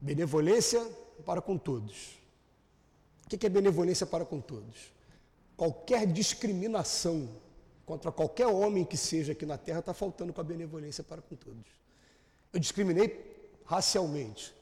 Benevolência 0.02 0.84
para 1.24 1.42
com 1.42 1.58
todos. 1.58 2.18
O 3.26 3.38
que 3.38 3.46
é 3.46 3.50
benevolência 3.50 4.08
para 4.08 4.26
com 4.26 4.42
todos? 4.42 4.92
Qualquer 5.58 6.06
discriminação 6.06 7.28
contra 7.86 8.12
qualquer 8.12 8.48
homem 8.48 8.86
que 8.86 8.96
seja 8.96 9.32
aqui 9.32 9.46
na 9.46 9.58
terra 9.58 9.80
está 9.80 9.94
faltando 9.94 10.32
com 10.32 10.40
a 10.40 10.44
benevolência 10.44 11.04
para 11.04 11.22
com 11.22 11.36
todos. 11.36 11.66
Eu 12.54 12.60
discriminei 12.60 13.50
racialmente, 13.66 14.54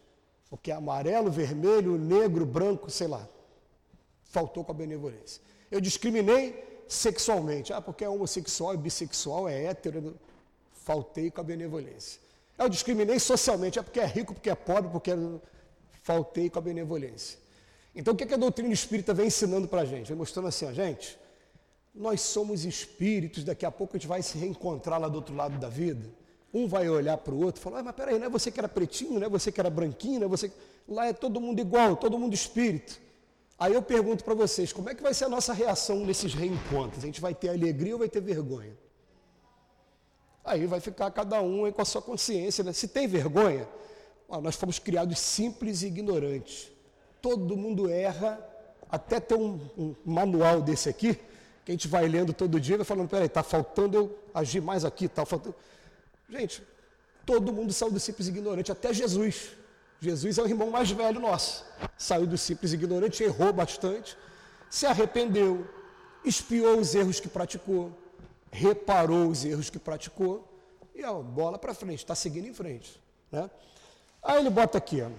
porque 0.49 0.71
amarelo, 0.71 1.29
vermelho, 1.29 1.97
negro, 1.97 2.45
branco, 2.45 2.89
sei 2.89 3.07
lá, 3.07 3.27
faltou 4.23 4.63
com 4.63 4.71
a 4.71 4.75
benevolência. 4.75 5.41
Eu 5.69 5.81
discriminei 5.81 6.83
sexualmente, 6.87 7.73
ah, 7.73 7.81
porque 7.81 8.05
é 8.05 8.09
homossexual, 8.09 8.73
é 8.73 8.77
bissexual, 8.77 9.49
é 9.49 9.65
hétero, 9.65 10.17
faltei 10.71 11.29
com 11.29 11.41
a 11.41 11.43
benevolência. 11.43 12.21
Eu 12.57 12.69
discriminei 12.69 13.19
socialmente, 13.19 13.79
é 13.79 13.81
porque 13.81 13.99
é 13.99 14.05
rico, 14.05 14.33
porque 14.33 14.49
é 14.49 14.55
pobre, 14.55 14.89
porque 14.91 15.11
é... 15.11 15.17
faltei 16.03 16.49
com 16.49 16.59
a 16.59 16.61
benevolência. 16.61 17.37
Então 17.95 18.13
o 18.13 18.17
que, 18.17 18.25
é 18.25 18.27
que 18.27 18.33
a 18.33 18.37
doutrina 18.37 18.73
espírita 18.73 19.13
vem 19.13 19.27
ensinando 19.27 19.67
para 19.67 19.81
a 19.81 19.85
gente? 19.85 20.07
Vem 20.07 20.17
mostrando 20.17 20.47
assim, 20.47 20.65
ó, 20.65 20.73
gente, 20.73 21.17
nós 21.93 22.19
somos 22.19 22.65
espíritos, 22.65 23.43
daqui 23.43 23.65
a 23.65 23.71
pouco 23.71 23.95
a 23.95 23.97
gente 23.97 24.07
vai 24.07 24.21
se 24.21 24.37
reencontrar 24.37 24.99
lá 24.99 25.07
do 25.07 25.15
outro 25.15 25.33
lado 25.33 25.57
da 25.57 25.69
vida. 25.69 26.05
Um 26.53 26.67
vai 26.67 26.89
olhar 26.89 27.17
para 27.17 27.33
o 27.33 27.41
outro 27.41 27.61
e 27.61 27.63
falar, 27.63 27.81
mas 27.83 27.95
peraí, 27.95 28.19
não 28.19 28.25
é 28.25 28.29
você 28.29 28.51
que 28.51 28.59
era 28.59 28.67
pretinho, 28.67 29.19
não 29.19 29.25
é 29.25 29.29
você 29.29 29.51
que 29.51 29.59
era 29.59 29.69
branquinho, 29.69 30.19
não 30.19 30.27
é 30.27 30.29
você. 30.29 30.51
Lá 30.87 31.07
é 31.07 31.13
todo 31.13 31.39
mundo 31.39 31.59
igual, 31.59 31.95
todo 31.95 32.19
mundo 32.19 32.33
espírito. 32.33 32.99
Aí 33.57 33.73
eu 33.73 33.81
pergunto 33.81 34.23
para 34.23 34.33
vocês, 34.33 34.73
como 34.73 34.89
é 34.89 34.95
que 34.95 35.01
vai 35.01 35.13
ser 35.13 35.25
a 35.25 35.29
nossa 35.29 35.53
reação 35.53 36.05
nesses 36.05 36.33
reencontros? 36.33 37.03
A 37.03 37.07
gente 37.07 37.21
vai 37.21 37.33
ter 37.33 37.49
alegria 37.49 37.93
ou 37.93 37.99
vai 37.99 38.09
ter 38.09 38.21
vergonha? 38.21 38.77
Aí 40.43 40.65
vai 40.65 40.79
ficar 40.79 41.09
cada 41.11 41.41
um 41.41 41.71
com 41.71 41.81
a 41.81 41.85
sua 41.85 42.01
consciência. 42.01 42.63
Né? 42.63 42.73
Se 42.73 42.87
tem 42.89 43.07
vergonha, 43.07 43.67
ó, 44.27 44.41
nós 44.41 44.55
fomos 44.55 44.77
criados 44.77 45.17
simples 45.17 45.81
e 45.81 45.87
ignorantes. 45.87 46.74
Todo 47.25 47.57
mundo 47.57 47.89
erra, 47.89 48.39
até 48.87 49.19
ter 49.19 49.33
um, 49.33 49.59
um 49.75 49.95
manual 50.05 50.61
desse 50.61 50.87
aqui, 50.87 51.15
que 51.65 51.71
a 51.71 51.73
gente 51.73 51.87
vai 51.87 52.07
lendo 52.07 52.31
todo 52.33 52.59
dia, 52.59 52.77
vai 52.77 52.85
falando, 52.85 53.09
peraí, 53.09 53.25
está 53.25 53.41
faltando 53.41 53.97
eu 53.97 54.19
agir 54.31 54.61
mais 54.61 54.85
aqui, 54.85 55.05
está 55.05 55.25
faltando. 55.25 55.55
Gente, 56.29 56.61
todo 57.25 57.51
mundo 57.51 57.73
saiu 57.73 57.91
do 57.91 57.99
simples 57.99 58.27
ignorante, 58.27 58.71
até 58.71 58.93
Jesus. 58.93 59.53
Jesus 59.99 60.37
é 60.37 60.43
o 60.43 60.45
irmão 60.45 60.69
mais 60.69 60.91
velho 60.91 61.19
nosso. 61.19 61.65
Saiu 61.97 62.27
do 62.27 62.37
simples 62.37 62.73
ignorante, 62.73 63.23
errou 63.23 63.51
bastante, 63.51 64.15
se 64.69 64.85
arrependeu, 64.85 65.67
espiou 66.23 66.77
os 66.77 66.93
erros 66.93 67.19
que 67.19 67.27
praticou, 67.27 67.91
reparou 68.51 69.29
os 69.29 69.43
erros 69.43 69.71
que 69.71 69.79
praticou, 69.79 70.47
e 70.93 71.03
ó, 71.03 71.23
bola 71.23 71.57
para 71.57 71.73
frente, 71.73 71.97
está 71.97 72.13
seguindo 72.13 72.47
em 72.47 72.53
frente. 72.53 73.01
Né? 73.31 73.49
Aí 74.21 74.41
ele 74.41 74.51
bota 74.51 74.77
aqui, 74.77 75.01
ó, 75.01 75.09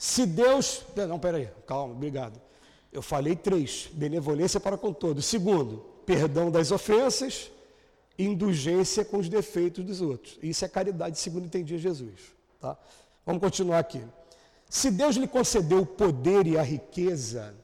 se 0.00 0.24
Deus. 0.24 0.82
Não, 0.96 1.18
peraí, 1.18 1.50
calma, 1.66 1.92
obrigado. 1.92 2.40
Eu 2.90 3.02
falei 3.02 3.36
três: 3.36 3.90
benevolência 3.92 4.58
para 4.58 4.78
com 4.78 4.94
todos. 4.94 5.26
Segundo, 5.26 5.84
perdão 6.06 6.50
das 6.50 6.72
ofensas, 6.72 7.50
indulgência 8.18 9.04
com 9.04 9.18
os 9.18 9.28
defeitos 9.28 9.84
dos 9.84 10.00
outros. 10.00 10.38
Isso 10.42 10.64
é 10.64 10.68
caridade, 10.68 11.18
segundo 11.18 11.44
entendia 11.44 11.76
Jesus. 11.76 12.32
Tá? 12.58 12.78
Vamos 13.26 13.42
continuar 13.42 13.78
aqui. 13.78 14.02
Se 14.70 14.90
Deus 14.90 15.16
lhe 15.16 15.28
concedeu 15.28 15.82
o 15.82 15.86
poder 15.86 16.46
e 16.46 16.56
a 16.56 16.62
riqueza, 16.62 17.54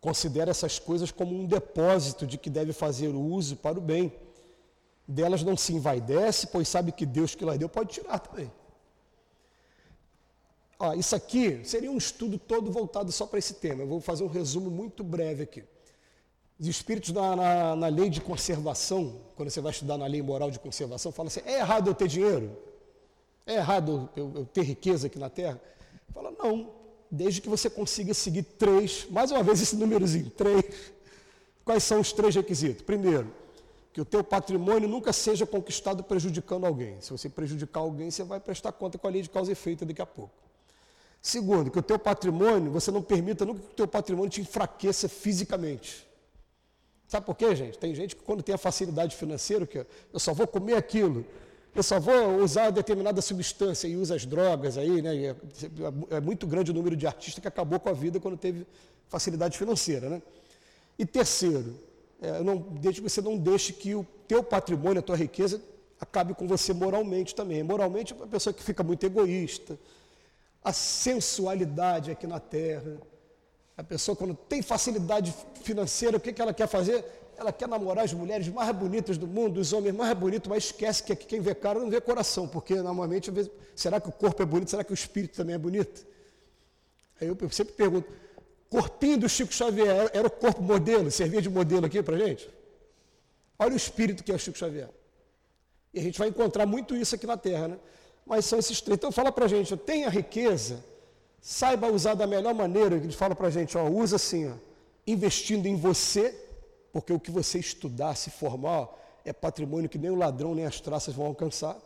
considere 0.00 0.50
essas 0.50 0.78
coisas 0.78 1.12
como 1.12 1.38
um 1.38 1.44
depósito 1.44 2.26
de 2.26 2.38
que 2.38 2.48
deve 2.48 2.72
fazer 2.72 3.08
uso 3.08 3.56
para 3.56 3.78
o 3.78 3.82
bem. 3.82 4.14
Delas 5.06 5.42
não 5.42 5.58
se 5.58 5.74
envaidece, 5.74 6.46
pois 6.46 6.68
sabe 6.68 6.90
que 6.90 7.04
Deus 7.04 7.34
que 7.34 7.44
lá 7.44 7.54
deu 7.54 7.68
pode 7.68 7.90
tirar 7.90 8.18
também. 8.18 8.50
Ó, 10.78 10.94
isso 10.94 11.14
aqui 11.14 11.60
seria 11.64 11.90
um 11.90 11.98
estudo 11.98 12.38
todo 12.38 12.70
voltado 12.70 13.12
só 13.12 13.26
para 13.26 13.38
esse 13.38 13.54
tema. 13.54 13.82
Eu 13.82 13.86
vou 13.86 14.00
fazer 14.00 14.24
um 14.24 14.28
resumo 14.28 14.70
muito 14.70 15.04
breve 15.04 15.44
aqui. 15.44 15.64
Os 16.58 16.66
espíritos 16.66 17.12
na, 17.12 17.34
na, 17.34 17.76
na, 17.76 17.88
lei 17.88 18.08
de 18.08 18.20
conservação, 18.20 19.20
quando 19.36 19.50
você 19.50 19.60
vai 19.60 19.72
estudar 19.72 19.98
na 19.98 20.06
lei 20.06 20.22
moral 20.22 20.50
de 20.50 20.58
conservação, 20.58 21.10
falam 21.10 21.28
assim: 21.28 21.40
é 21.44 21.58
errado 21.58 21.88
eu 21.88 21.94
ter 21.94 22.08
dinheiro? 22.08 22.56
É 23.46 23.54
errado 23.54 24.08
eu, 24.14 24.32
eu 24.34 24.44
ter 24.44 24.62
riqueza 24.62 25.06
aqui 25.06 25.18
na 25.18 25.28
Terra? 25.28 25.60
Fala, 26.12 26.30
não, 26.38 26.70
desde 27.10 27.40
que 27.40 27.48
você 27.48 27.68
consiga 27.68 28.14
seguir 28.14 28.42
três, 28.42 29.06
mais 29.10 29.30
uma 29.30 29.42
vez 29.42 29.60
esse 29.60 29.76
númerozinho, 29.76 30.30
três. 30.30 30.64
Quais 31.64 31.82
são 31.84 32.00
os 32.00 32.12
três 32.12 32.34
requisitos? 32.34 32.82
Primeiro, 32.82 33.32
que 33.92 34.00
o 34.00 34.04
teu 34.04 34.24
patrimônio 34.24 34.88
nunca 34.88 35.12
seja 35.12 35.46
conquistado 35.46 36.02
prejudicando 36.02 36.64
alguém. 36.64 37.00
Se 37.00 37.10
você 37.10 37.28
prejudicar 37.28 37.80
alguém, 37.80 38.10
você 38.10 38.24
vai 38.24 38.40
prestar 38.40 38.72
conta 38.72 38.98
com 38.98 39.06
a 39.06 39.10
lei 39.10 39.22
de 39.22 39.30
causa 39.30 39.50
e 39.50 39.52
efeito 39.52 39.84
daqui 39.84 40.00
a 40.00 40.06
pouco. 40.06 40.32
Segundo, 41.22 41.70
que 41.70 41.78
o 41.78 41.82
teu 41.82 42.00
patrimônio, 42.00 42.72
você 42.72 42.90
não 42.90 43.00
permita 43.00 43.44
nunca 43.44 43.60
que 43.60 43.66
o 43.66 43.74
teu 43.76 43.86
patrimônio 43.86 44.28
te 44.28 44.40
enfraqueça 44.40 45.08
fisicamente. 45.08 46.04
Sabe 47.06 47.24
por 47.24 47.36
quê, 47.36 47.54
gente? 47.54 47.78
Tem 47.78 47.94
gente 47.94 48.16
que 48.16 48.22
quando 48.22 48.42
tem 48.42 48.52
a 48.52 48.58
facilidade 48.58 49.14
financeira, 49.14 49.64
que 49.64 49.86
eu 50.12 50.18
só 50.18 50.34
vou 50.34 50.48
comer 50.48 50.74
aquilo, 50.74 51.24
eu 51.74 51.82
só 51.82 52.00
vou 52.00 52.38
usar 52.38 52.70
determinada 52.70 53.22
substância 53.22 53.86
e 53.86 53.96
usa 53.96 54.16
as 54.16 54.26
drogas 54.26 54.76
aí, 54.76 55.00
né? 55.00 55.14
É, 55.26 55.36
é, 56.16 56.20
muito 56.20 56.44
grande 56.44 56.72
o 56.72 56.74
número 56.74 56.96
de 56.96 57.06
artistas 57.06 57.40
que 57.40 57.46
acabou 57.46 57.78
com 57.78 57.88
a 57.88 57.92
vida 57.92 58.18
quando 58.18 58.36
teve 58.36 58.66
facilidade 59.08 59.56
financeira, 59.56 60.08
né? 60.08 60.22
E 60.98 61.06
terceiro, 61.06 61.78
é, 62.20 62.42
não, 62.42 62.56
desde 62.56 63.00
que 63.00 63.08
você 63.08 63.20
não 63.20 63.38
deixe 63.38 63.72
que 63.72 63.94
o 63.94 64.04
teu 64.26 64.42
patrimônio, 64.42 64.98
a 64.98 65.02
tua 65.02 65.16
riqueza, 65.16 65.62
acabe 66.00 66.34
com 66.34 66.48
você 66.48 66.72
moralmente 66.72 67.32
também. 67.32 67.62
Moralmente, 67.62 68.12
é 68.12 68.16
uma 68.16 68.26
pessoa 68.26 68.52
que 68.52 68.62
fica 68.62 68.82
muito 68.82 69.06
egoísta, 69.06 69.78
a 70.64 70.72
sensualidade 70.72 72.10
aqui 72.10 72.26
na 72.26 72.38
terra. 72.38 73.00
A 73.76 73.82
pessoa, 73.82 74.14
quando 74.14 74.34
tem 74.34 74.62
facilidade 74.62 75.34
financeira, 75.62 76.16
o 76.16 76.20
que, 76.20 76.32
que 76.32 76.40
ela 76.40 76.54
quer 76.54 76.68
fazer? 76.68 77.04
Ela 77.36 77.52
quer 77.52 77.66
namorar 77.66 78.04
as 78.04 78.12
mulheres 78.12 78.46
mais 78.48 78.74
bonitas 78.76 79.18
do 79.18 79.26
mundo, 79.26 79.58
os 79.58 79.72
homens 79.72 79.94
mais 79.94 80.12
bonitos, 80.14 80.48
mas 80.48 80.64
esquece 80.64 81.02
que 81.02 81.12
aqui 81.12 81.26
quem 81.26 81.40
vê 81.40 81.54
cara 81.54 81.78
não 81.78 81.90
vê 81.90 82.00
coração, 82.00 82.46
porque 82.46 82.76
normalmente, 82.76 83.32
será 83.74 84.00
que 84.00 84.08
o 84.08 84.12
corpo 84.12 84.42
é 84.42 84.46
bonito? 84.46 84.70
Será 84.70 84.84
que 84.84 84.92
o 84.92 84.94
espírito 84.94 85.36
também 85.36 85.54
é 85.54 85.58
bonito? 85.58 86.06
Aí 87.20 87.28
eu 87.28 87.36
sempre 87.50 87.74
pergunto, 87.74 88.12
corpinho 88.68 89.18
do 89.18 89.28
Chico 89.28 89.52
Xavier 89.52 90.10
era 90.12 90.26
o 90.26 90.30
corpo 90.30 90.62
modelo, 90.62 91.10
servia 91.10 91.42
de 91.42 91.48
modelo 91.48 91.86
aqui 91.86 92.02
para 92.02 92.16
gente? 92.18 92.48
Olha 93.58 93.72
o 93.72 93.76
espírito 93.76 94.22
que 94.22 94.30
é 94.30 94.34
o 94.34 94.38
Chico 94.38 94.58
Xavier. 94.58 94.90
E 95.92 96.00
a 96.00 96.02
gente 96.02 96.18
vai 96.18 96.28
encontrar 96.28 96.66
muito 96.66 96.96
isso 96.96 97.14
aqui 97.14 97.26
na 97.26 97.36
Terra, 97.36 97.68
né? 97.68 97.78
Mas 98.26 98.44
são 98.44 98.58
esses 98.58 98.80
três. 98.80 98.96
Então 98.96 99.12
fala 99.12 99.30
para 99.32 99.44
a 99.44 99.48
gente, 99.48 99.76
tenha 99.76 100.08
riqueza, 100.08 100.82
Saiba 101.44 101.90
usar 101.90 102.14
da 102.14 102.24
melhor 102.24 102.54
maneira, 102.54 102.94
eles 102.94 103.16
falam 103.16 103.34
para 103.34 103.48
a 103.48 103.50
gente, 103.50 103.76
ó, 103.76 103.88
usa 103.88 104.14
assim, 104.14 104.48
ó, 104.48 104.54
investindo 105.04 105.66
em 105.66 105.74
você, 105.74 106.32
porque 106.92 107.12
o 107.12 107.18
que 107.18 107.32
você 107.32 107.58
estudar, 107.58 108.14
se 108.14 108.30
formar, 108.30 108.82
ó, 108.82 108.94
é 109.24 109.32
patrimônio 109.32 109.88
que 109.90 109.98
nem 109.98 110.08
o 110.08 110.14
ladrão 110.14 110.54
nem 110.54 110.64
as 110.64 110.80
traças 110.80 111.12
vão 111.12 111.26
alcançar. 111.26 111.76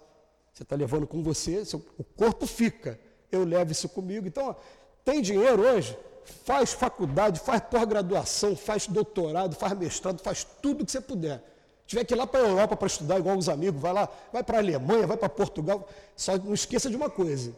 Você 0.53 0.63
está 0.63 0.77
levando 0.77 1.07
com 1.07 1.23
você, 1.23 1.65
seu, 1.65 1.83
o 1.97 2.05
corpo 2.05 2.47
fica, 2.47 3.01
eu 3.33 3.45
levo 3.45 3.73
isso 3.73 3.89
comigo. 3.89 4.27
Então, 4.27 4.49
ó, 4.49 4.55
tem 5.03 5.23
dinheiro 5.23 5.63
hoje? 5.63 5.97
Faz 6.45 6.75
faculdade, 6.75 7.41
faz 7.41 7.63
pós-graduação, 7.63 8.55
faz 8.55 8.87
doutorado, 8.87 9.57
faz 9.57 9.73
mestrado, 9.73 10.21
faz 10.23 10.45
tudo 10.61 10.85
que 10.85 10.93
você 10.93 11.01
puder. 11.01 11.43
Tiver 11.87 12.05
que 12.05 12.15
ir 12.15 12.17
lá 12.17 12.27
para 12.27 12.41
a 12.41 12.49
Europa 12.49 12.77
para 12.77 12.87
estudar 12.87 13.19
igual 13.19 13.37
os 13.37 13.49
amigos, 13.49 13.81
vai 13.81 13.93
lá, 13.93 14.09
vai 14.33 14.43
para 14.43 14.59
a 14.59 14.61
Alemanha, 14.61 15.07
vai 15.07 15.17
para 15.17 15.29
Portugal. 15.29 15.89
Só 16.17 16.37
não 16.37 16.53
esqueça 16.53 16.91
de 16.91 16.97
uma 16.97 17.09
coisa. 17.09 17.55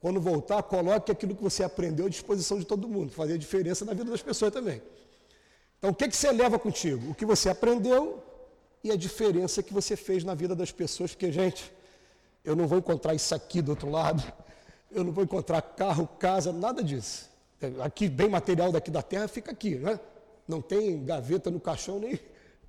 Quando 0.00 0.20
voltar, 0.20 0.62
coloque 0.64 1.10
aquilo 1.10 1.34
que 1.34 1.42
você 1.42 1.62
aprendeu 1.62 2.06
à 2.06 2.08
disposição 2.08 2.58
de 2.58 2.66
todo 2.66 2.88
mundo, 2.88 3.12
fazer 3.12 3.38
diferença 3.38 3.84
na 3.84 3.94
vida 3.94 4.10
das 4.10 4.20
pessoas 4.20 4.52
também. 4.52 4.82
Então, 5.78 5.90
o 5.90 5.94
que, 5.94 6.08
que 6.08 6.16
você 6.16 6.30
leva 6.30 6.58
contigo? 6.58 7.12
O 7.12 7.14
que 7.14 7.24
você 7.24 7.48
aprendeu 7.48 8.22
e 8.84 8.90
a 8.90 8.96
diferença 8.96 9.62
que 9.62 9.72
você 9.72 9.96
fez 9.96 10.22
na 10.22 10.34
vida 10.34 10.54
das 10.54 10.72
pessoas, 10.72 11.12
porque, 11.12 11.30
gente, 11.32 11.72
eu 12.44 12.54
não 12.56 12.66
vou 12.66 12.78
encontrar 12.78 13.14
isso 13.14 13.34
aqui 13.34 13.62
do 13.62 13.70
outro 13.70 13.88
lado, 13.88 14.22
eu 14.90 15.02
não 15.04 15.12
vou 15.12 15.24
encontrar 15.24 15.62
carro, 15.62 16.06
casa, 16.18 16.52
nada 16.52 16.82
disso. 16.82 17.30
Aqui, 17.82 18.08
bem 18.08 18.28
material 18.28 18.72
daqui 18.72 18.90
da 18.90 19.02
terra, 19.02 19.28
fica 19.28 19.52
aqui, 19.52 19.76
né? 19.76 19.98
Não 20.46 20.60
tem 20.60 21.04
gaveta 21.04 21.50
no 21.50 21.60
caixão, 21.60 22.00
nem 22.00 22.18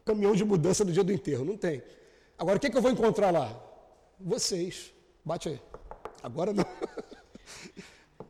caminhão 0.05 0.35
de 0.35 0.43
mudança 0.43 0.83
no 0.83 0.91
dia 0.91 1.03
do 1.03 1.11
enterro, 1.11 1.45
não 1.45 1.57
tem. 1.57 1.81
Agora, 2.37 2.57
o 2.57 2.59
que, 2.59 2.69
que 2.69 2.77
eu 2.77 2.81
vou 2.81 2.91
encontrar 2.91 3.31
lá? 3.31 3.57
Vocês. 4.19 4.93
Bate 5.23 5.49
aí. 5.49 5.61
Agora 6.21 6.53
não. 6.53 6.65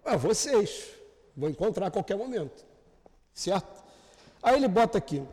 É 0.05 0.15
vocês. 0.17 0.89
Vou 1.36 1.49
encontrar 1.49 1.88
a 1.88 1.91
qualquer 1.91 2.15
momento. 2.17 2.65
Certo? 3.34 3.84
Aí 4.41 4.55
ele 4.55 4.67
bota 4.67 4.97
aqui. 4.97 5.24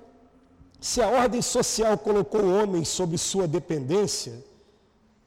Se 0.80 1.02
a 1.02 1.08
ordem 1.08 1.42
social 1.42 1.98
colocou 1.98 2.42
homens 2.42 2.88
sob 2.88 3.18
sua 3.18 3.46
dependência, 3.46 4.42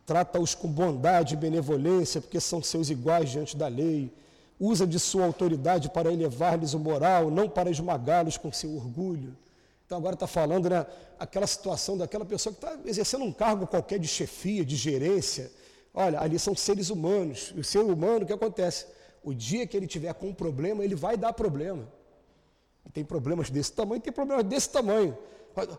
trata-os 0.06 0.56
com 0.56 0.68
bondade 0.68 1.36
e 1.36 1.38
benevolência, 1.38 2.20
porque 2.20 2.40
são 2.40 2.64
seus 2.64 2.90
iguais 2.90 3.30
diante 3.30 3.56
da 3.56 3.68
lei, 3.68 4.12
usa 4.60 4.88
de 4.88 5.00
sua 5.00 5.26
autoridade 5.26 5.90
para 5.90 6.12
elevar-lhes 6.12 6.74
o 6.74 6.80
moral, 6.80 7.30
não 7.30 7.48
para 7.48 7.70
esmagá-los 7.70 8.38
com 8.38 8.52
seu 8.52 8.76
orgulho. 8.76 9.36
Então 9.94 10.00
agora 10.00 10.16
está 10.16 10.26
falando 10.26 10.72
né, 10.72 10.88
aquela 11.20 11.46
situação 11.46 11.96
daquela 11.96 12.26
pessoa 12.26 12.52
que 12.52 12.66
está 12.66 12.80
exercendo 12.84 13.24
um 13.26 13.32
cargo 13.32 13.68
qualquer 13.68 14.00
de 14.00 14.08
chefia, 14.08 14.66
de 14.66 14.76
gerência. 14.76 15.52
Olha, 15.94 16.20
ali 16.20 16.40
são 16.40 16.56
seres 16.56 16.90
humanos. 16.90 17.54
E 17.56 17.60
o 17.60 17.64
ser 17.64 17.82
humano, 17.82 18.24
o 18.24 18.26
que 18.26 18.34
acontece? 18.34 18.88
O 19.24 19.36
dia 19.36 19.68
que 19.68 19.78
ele 19.78 19.86
tiver 19.86 20.12
com 20.16 20.30
um 20.30 20.34
problema, 20.34 20.84
ele 20.84 20.96
vai 20.96 21.16
dar 21.16 21.32
problema. 21.32 21.88
Tem 22.92 23.06
problemas 23.06 23.52
desse 23.52 23.72
tamanho, 23.72 24.02
tem 24.02 24.12
problemas 24.12 24.44
desse 24.46 24.72
tamanho. 24.72 25.16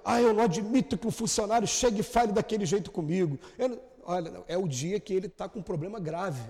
Ah, 0.04 0.22
eu 0.22 0.32
não 0.32 0.44
admito 0.44 0.96
que 0.96 1.08
um 1.08 1.10
funcionário 1.10 1.66
chegue 1.66 1.98
e 1.98 2.04
fale 2.04 2.30
daquele 2.30 2.64
jeito 2.64 2.92
comigo. 2.92 3.36
Não, 3.58 3.80
olha, 4.04 4.44
é 4.46 4.56
o 4.56 4.68
dia 4.68 5.00
que 5.00 5.12
ele 5.12 5.26
está 5.26 5.48
com 5.48 5.58
um 5.58 5.62
problema 5.62 5.98
grave. 5.98 6.40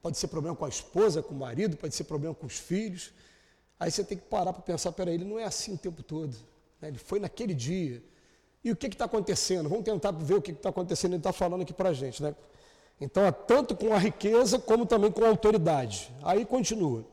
Pode 0.00 0.16
ser 0.16 0.28
problema 0.28 0.56
com 0.56 0.64
a 0.64 0.68
esposa, 0.70 1.22
com 1.22 1.34
o 1.34 1.38
marido, 1.38 1.76
pode 1.76 1.94
ser 1.94 2.04
problema 2.04 2.34
com 2.34 2.46
os 2.46 2.56
filhos. 2.56 3.12
Aí 3.82 3.90
você 3.90 4.04
tem 4.04 4.16
que 4.16 4.22
parar 4.22 4.52
para 4.52 4.62
pensar, 4.62 4.92
peraí, 4.92 5.14
ele 5.14 5.24
não 5.24 5.40
é 5.40 5.44
assim 5.44 5.74
o 5.74 5.76
tempo 5.76 6.04
todo. 6.04 6.36
Né? 6.80 6.86
Ele 6.86 6.98
foi 6.98 7.18
naquele 7.18 7.52
dia. 7.52 8.00
E 8.62 8.70
o 8.70 8.76
que 8.76 8.86
está 8.86 9.06
acontecendo? 9.06 9.68
Vamos 9.68 9.84
tentar 9.84 10.12
ver 10.12 10.34
o 10.34 10.40
que 10.40 10.52
está 10.52 10.68
acontecendo, 10.68 11.14
ele 11.14 11.18
está 11.18 11.32
falando 11.32 11.62
aqui 11.62 11.72
para 11.72 11.88
a 11.88 11.92
gente. 11.92 12.22
Né? 12.22 12.32
Então, 13.00 13.26
é 13.26 13.32
tanto 13.32 13.74
com 13.74 13.92
a 13.92 13.98
riqueza 13.98 14.56
como 14.56 14.86
também 14.86 15.10
com 15.10 15.24
a 15.24 15.28
autoridade. 15.28 16.14
Aí 16.22 16.44
continua. 16.44 17.04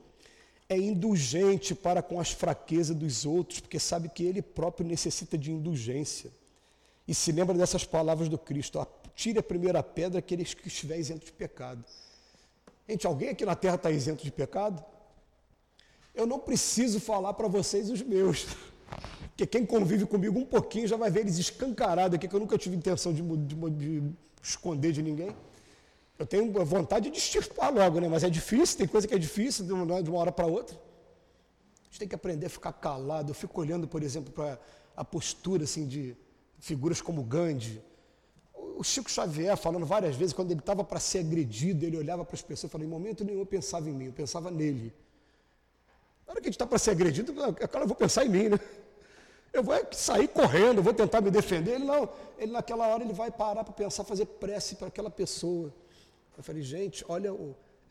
É 0.69 0.77
indulgente 0.77 1.73
para 1.73 2.03
com 2.03 2.19
as 2.19 2.29
fraquezas 2.29 2.95
dos 2.95 3.25
outros, 3.25 3.61
porque 3.61 3.79
sabe 3.79 4.07
que 4.07 4.23
ele 4.23 4.39
próprio 4.39 4.85
necessita 4.85 5.39
de 5.39 5.51
indulgência. 5.51 6.31
E 7.07 7.15
se 7.15 7.31
lembra 7.31 7.57
dessas 7.57 7.83
palavras 7.83 8.29
do 8.29 8.37
Cristo: 8.37 8.85
tire 9.15 9.39
a 9.39 9.43
primeira 9.43 9.81
pedra 9.81 10.19
aquele 10.19 10.45
que 10.45 10.67
estiver 10.67 10.99
isento 10.99 11.25
de 11.25 11.31
pecado. 11.31 11.83
Gente, 12.87 13.07
alguém 13.07 13.29
aqui 13.29 13.43
na 13.43 13.55
terra 13.55 13.73
está 13.73 13.89
isento 13.89 14.23
de 14.23 14.31
pecado? 14.31 14.85
Eu 16.19 16.27
não 16.27 16.37
preciso 16.37 16.99
falar 16.99 17.33
para 17.33 17.47
vocês 17.47 17.89
os 17.89 18.01
meus. 18.01 18.45
Porque 19.29 19.47
quem 19.47 19.65
convive 19.65 20.05
comigo 20.05 20.37
um 20.37 20.45
pouquinho 20.45 20.85
já 20.85 20.97
vai 20.97 21.09
ver 21.09 21.21
eles 21.21 21.37
escancarados 21.37 22.15
aqui, 22.15 22.27
que 22.27 22.35
eu 22.35 22.41
nunca 22.41 22.57
tive 22.57 22.75
intenção 22.75 23.13
de, 23.13 23.21
de, 23.21 23.55
de 23.55 24.03
esconder 24.43 24.91
de 24.91 25.01
ninguém. 25.01 25.33
Eu 26.17 26.25
tenho 26.25 26.51
vontade 26.65 27.09
de 27.09 27.17
extirpar 27.17 27.73
logo, 27.73 28.01
né? 28.01 28.09
mas 28.09 28.25
é 28.25 28.29
difícil, 28.29 28.77
tem 28.77 28.85
coisa 28.85 29.07
que 29.07 29.13
é 29.13 29.17
difícil 29.17 29.63
de 29.65 29.71
uma, 29.71 30.03
de 30.03 30.09
uma 30.09 30.19
hora 30.19 30.33
para 30.33 30.45
outra. 30.45 30.75
A 30.75 31.85
gente 31.85 31.99
tem 31.99 32.07
que 32.09 32.15
aprender 32.15 32.47
a 32.47 32.49
ficar 32.49 32.73
calado. 32.73 33.31
Eu 33.31 33.35
fico 33.35 33.61
olhando, 33.61 33.87
por 33.87 34.03
exemplo, 34.03 34.33
para 34.33 34.59
a 34.97 35.05
postura 35.05 35.63
assim, 35.63 35.87
de 35.87 36.17
figuras 36.59 37.01
como 37.01 37.23
Gandhi. 37.23 37.81
O 38.53 38.83
Chico 38.83 39.09
Xavier, 39.09 39.55
falando 39.55 39.85
várias 39.85 40.17
vezes, 40.17 40.33
quando 40.33 40.51
ele 40.51 40.59
estava 40.59 40.83
para 40.83 40.99
ser 40.99 41.19
agredido, 41.19 41.85
ele 41.85 41.95
olhava 41.95 42.25
para 42.25 42.35
as 42.35 42.41
pessoas 42.41 42.69
e 42.69 42.71
falava: 42.73 42.85
em 42.85 42.91
momento 42.91 43.23
nenhum 43.23 43.39
eu 43.39 43.45
pensava 43.45 43.89
em 43.89 43.93
mim, 43.93 44.07
eu 44.07 44.13
pensava 44.13 44.51
nele. 44.51 44.93
Na 46.29 46.33
hora 46.33 46.41
que 46.41 46.47
a 46.47 46.51
gente 46.51 46.57
está 46.57 46.67
para 46.67 46.77
ser 46.77 46.91
agredido, 46.91 47.33
é 47.59 47.65
claro, 47.67 47.85
eu 47.85 47.87
vou 47.87 47.97
pensar 47.97 48.23
em 48.23 48.29
mim, 48.29 48.49
né? 48.49 48.59
Eu 49.51 49.63
vou 49.63 49.75
sair 49.93 50.27
correndo, 50.27 50.83
vou 50.83 50.93
tentar 50.93 51.21
me 51.21 51.31
defender. 51.31 51.71
Ele 51.71 51.83
não, 51.83 52.07
ele 52.37 52.51
naquela 52.51 52.87
hora 52.87 53.03
ele 53.03 53.13
vai 53.13 53.31
parar 53.31 53.63
para 53.63 53.73
pensar, 53.73 54.03
fazer 54.03 54.27
prece 54.27 54.75
para 54.75 54.89
aquela 54.89 55.09
pessoa. 55.09 55.73
Eu 56.37 56.43
falei, 56.43 56.61
gente, 56.61 57.03
olha, 57.09 57.35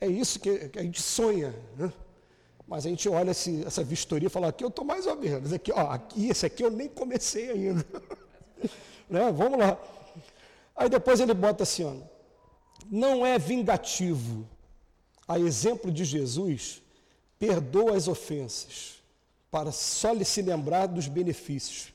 é 0.00 0.06
isso 0.06 0.38
que, 0.38 0.70
a 0.72 0.82
gente 0.84 1.02
sonha, 1.02 1.52
né? 1.76 1.92
Mas 2.64 2.86
a 2.86 2.88
gente 2.88 3.08
olha 3.08 3.32
esse, 3.32 3.64
essa 3.66 3.82
vistoria 3.82 4.28
e 4.28 4.30
fala, 4.30 4.46
aqui 4.46 4.62
eu 4.62 4.68
estou 4.68 4.84
mais 4.84 5.04
ou 5.08 5.16
menos, 5.16 5.52
aqui, 5.52 5.72
ó, 5.72 5.90
aqui, 5.90 6.28
esse 6.28 6.46
aqui 6.46 6.62
eu 6.62 6.70
nem 6.70 6.86
comecei 6.86 7.50
ainda. 7.50 7.84
né? 9.10 9.32
Vamos 9.32 9.58
lá. 9.58 9.76
Aí 10.76 10.88
depois 10.88 11.18
ele 11.18 11.34
bota 11.34 11.64
assim, 11.64 11.82
ó, 11.82 11.92
não 12.88 13.26
é 13.26 13.36
vingativo, 13.36 14.46
a 15.26 15.40
exemplo 15.40 15.90
de 15.90 16.04
Jesus, 16.04 16.82
perdoa 17.38 17.96
as 17.96 18.08
ofensas, 18.08 19.02
para 19.50 19.72
só 19.72 20.12
lhe 20.12 20.24
se 20.24 20.42
lembrar 20.42 20.86
dos 20.86 21.08
benefícios, 21.08 21.92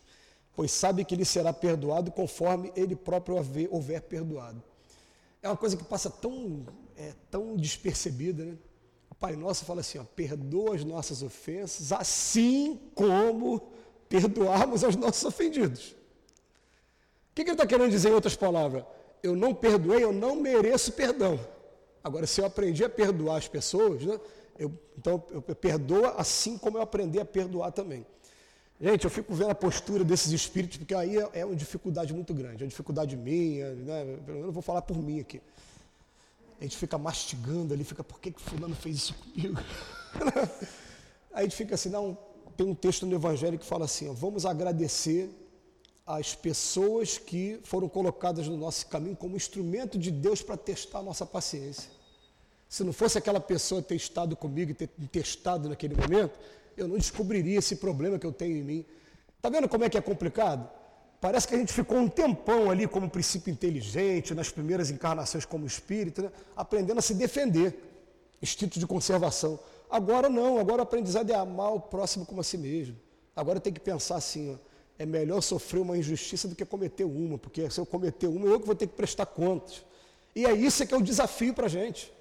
pois 0.55 0.71
sabe 0.71 1.03
que 1.05 1.15
lhe 1.15 1.25
será 1.25 1.51
perdoado 1.51 2.11
conforme 2.11 2.71
ele 2.75 2.95
próprio 2.95 3.35
houver 3.69 4.01
perdoado. 4.01 4.61
É 5.41 5.49
uma 5.49 5.57
coisa 5.57 5.75
que 5.75 5.83
passa 5.83 6.09
tão, 6.09 6.65
é, 6.97 7.13
tão 7.29 7.55
despercebida, 7.55 8.45
né? 8.45 8.57
O 9.09 9.15
Pai 9.15 9.35
Nosso 9.35 9.65
fala 9.65 9.81
assim, 9.81 9.99
ó, 9.99 10.03
perdoa 10.03 10.75
as 10.75 10.83
nossas 10.83 11.21
ofensas, 11.21 11.91
assim 11.91 12.79
como 12.95 13.61
perdoarmos 14.09 14.83
aos 14.83 14.95
nossos 14.95 15.23
ofendidos. 15.23 15.91
O 15.91 17.35
que, 17.35 17.43
que 17.43 17.49
ele 17.49 17.55
está 17.55 17.65
querendo 17.65 17.89
dizer 17.89 18.09
em 18.09 18.13
outras 18.13 18.35
palavras? 18.35 18.83
Eu 19.21 19.35
não 19.35 19.53
perdoei, 19.53 20.03
eu 20.03 20.13
não 20.13 20.35
mereço 20.35 20.91
perdão. 20.93 21.39
Agora, 22.03 22.27
se 22.27 22.41
eu 22.41 22.45
aprendi 22.45 22.83
a 22.83 22.89
perdoar 22.89 23.37
as 23.37 23.47
pessoas, 23.47 24.03
né, 24.03 24.19
eu, 24.57 24.71
então 24.97 25.23
eu 25.31 25.41
perdoo 25.41 26.05
assim 26.17 26.57
como 26.57 26.77
eu 26.77 26.81
aprendi 26.81 27.19
a 27.19 27.25
perdoar 27.25 27.71
também. 27.71 28.05
Gente, 28.79 29.05
eu 29.05 29.09
fico 29.09 29.33
vendo 29.33 29.51
a 29.51 29.55
postura 29.55 30.03
desses 30.03 30.31
espíritos, 30.31 30.77
porque 30.77 30.93
aí 30.93 31.17
é, 31.17 31.29
é 31.33 31.45
uma 31.45 31.55
dificuldade 31.55 32.13
muito 32.13 32.33
grande, 32.33 32.63
é 32.63 32.65
uma 32.65 32.69
dificuldade 32.69 33.15
minha, 33.15 33.73
né? 33.75 34.19
eu 34.27 34.45
não 34.45 34.51
vou 34.51 34.61
falar 34.61 34.81
por 34.81 34.97
mim 34.97 35.19
aqui. 35.19 35.41
A 36.59 36.63
gente 36.63 36.77
fica 36.77 36.97
mastigando 36.97 37.73
ali, 37.73 37.83
fica, 37.83 38.03
por 38.03 38.19
que, 38.19 38.31
que 38.31 38.41
fulano 38.41 38.75
fez 38.75 38.97
isso 38.97 39.13
comigo? 39.13 39.59
aí 41.33 41.39
a 41.39 41.41
gente 41.43 41.55
fica 41.55 41.75
assim, 41.75 41.89
não, 41.89 42.17
tem 42.57 42.67
um 42.67 42.75
texto 42.75 43.05
no 43.05 43.15
Evangelho 43.15 43.57
que 43.57 43.65
fala 43.65 43.85
assim, 43.85 44.09
ó, 44.09 44.13
vamos 44.13 44.45
agradecer 44.45 45.29
as 46.05 46.35
pessoas 46.35 47.17
que 47.17 47.59
foram 47.63 47.87
colocadas 47.87 48.47
no 48.47 48.57
nosso 48.57 48.87
caminho 48.87 49.15
como 49.15 49.37
instrumento 49.37 49.97
de 49.97 50.11
Deus 50.11 50.41
para 50.41 50.57
testar 50.57 50.99
a 50.99 51.03
nossa 51.03 51.25
paciência. 51.25 51.89
Se 52.73 52.83
não 52.83 52.91
fosse 52.91 53.19
aquela 53.19 53.39
pessoa 53.39 53.83
ter 53.83 53.93
estado 53.93 54.35
comigo 54.35 54.71
e 54.71 54.73
ter 54.73 54.89
testado 55.11 55.69
naquele 55.69 55.93
momento, 55.93 56.39
eu 56.75 56.87
não 56.87 56.97
descobriria 56.97 57.59
esse 57.59 57.75
problema 57.75 58.17
que 58.17 58.25
eu 58.25 58.31
tenho 58.31 58.57
em 58.57 58.63
mim. 58.63 58.85
Está 59.37 59.47
vendo 59.47 59.69
como 59.69 59.83
é 59.83 59.89
que 59.91 59.95
é 59.95 60.01
complicado? 60.01 60.67
Parece 61.21 61.47
que 61.47 61.53
a 61.53 61.57
gente 61.59 61.71
ficou 61.71 61.99
um 61.99 62.09
tempão 62.09 62.71
ali 62.71 62.87
como 62.87 63.07
princípio 63.07 63.51
inteligente, 63.51 64.33
nas 64.33 64.49
primeiras 64.49 64.89
encarnações 64.89 65.45
como 65.45 65.67
espírito, 65.67 66.23
né? 66.23 66.31
aprendendo 66.55 66.97
a 66.97 67.01
se 67.03 67.13
defender, 67.13 67.77
instinto 68.41 68.79
de 68.79 68.87
conservação. 68.87 69.59
Agora 69.87 70.27
não, 70.27 70.57
agora 70.57 70.79
o 70.79 70.81
aprendizado 70.81 71.29
é 71.29 71.35
amar 71.35 71.75
o 71.75 71.79
próximo 71.79 72.25
como 72.25 72.41
a 72.41 72.43
si 72.43 72.57
mesmo. 72.57 72.95
Agora 73.35 73.59
tem 73.59 73.71
que 73.71 73.79
pensar 73.79 74.15
assim, 74.15 74.51
ó, 74.51 74.57
é 74.97 75.05
melhor 75.05 75.41
sofrer 75.41 75.79
uma 75.79 75.95
injustiça 75.95 76.47
do 76.47 76.55
que 76.55 76.65
cometer 76.65 77.03
uma, 77.03 77.37
porque 77.37 77.69
se 77.69 77.79
eu 77.79 77.85
cometer 77.85 78.25
uma, 78.25 78.47
eu 78.47 78.59
que 78.59 78.65
vou 78.65 78.75
ter 78.75 78.87
que 78.87 78.95
prestar 78.95 79.27
contas. 79.27 79.85
E 80.35 80.43
é 80.43 80.53
isso 80.53 80.83
que 80.87 80.93
é 80.95 80.97
o 80.97 81.03
desafio 81.03 81.53
para 81.53 81.67
a 81.67 81.69
gente. 81.69 82.11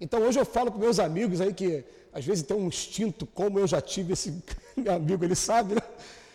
Então 0.00 0.22
hoje 0.22 0.38
eu 0.38 0.46
falo 0.46 0.70
para 0.70 0.80
meus 0.80 0.98
amigos 0.98 1.40
aí 1.40 1.52
que 1.52 1.84
às 2.12 2.24
vezes 2.24 2.42
tem 2.42 2.56
um 2.56 2.66
instinto, 2.66 3.26
como 3.26 3.58
eu 3.58 3.66
já 3.66 3.80
tive 3.80 4.14
esse 4.14 4.42
meu 4.76 4.94
amigo, 4.94 5.24
ele 5.24 5.34
sabe, 5.34 5.74
né? 5.74 5.82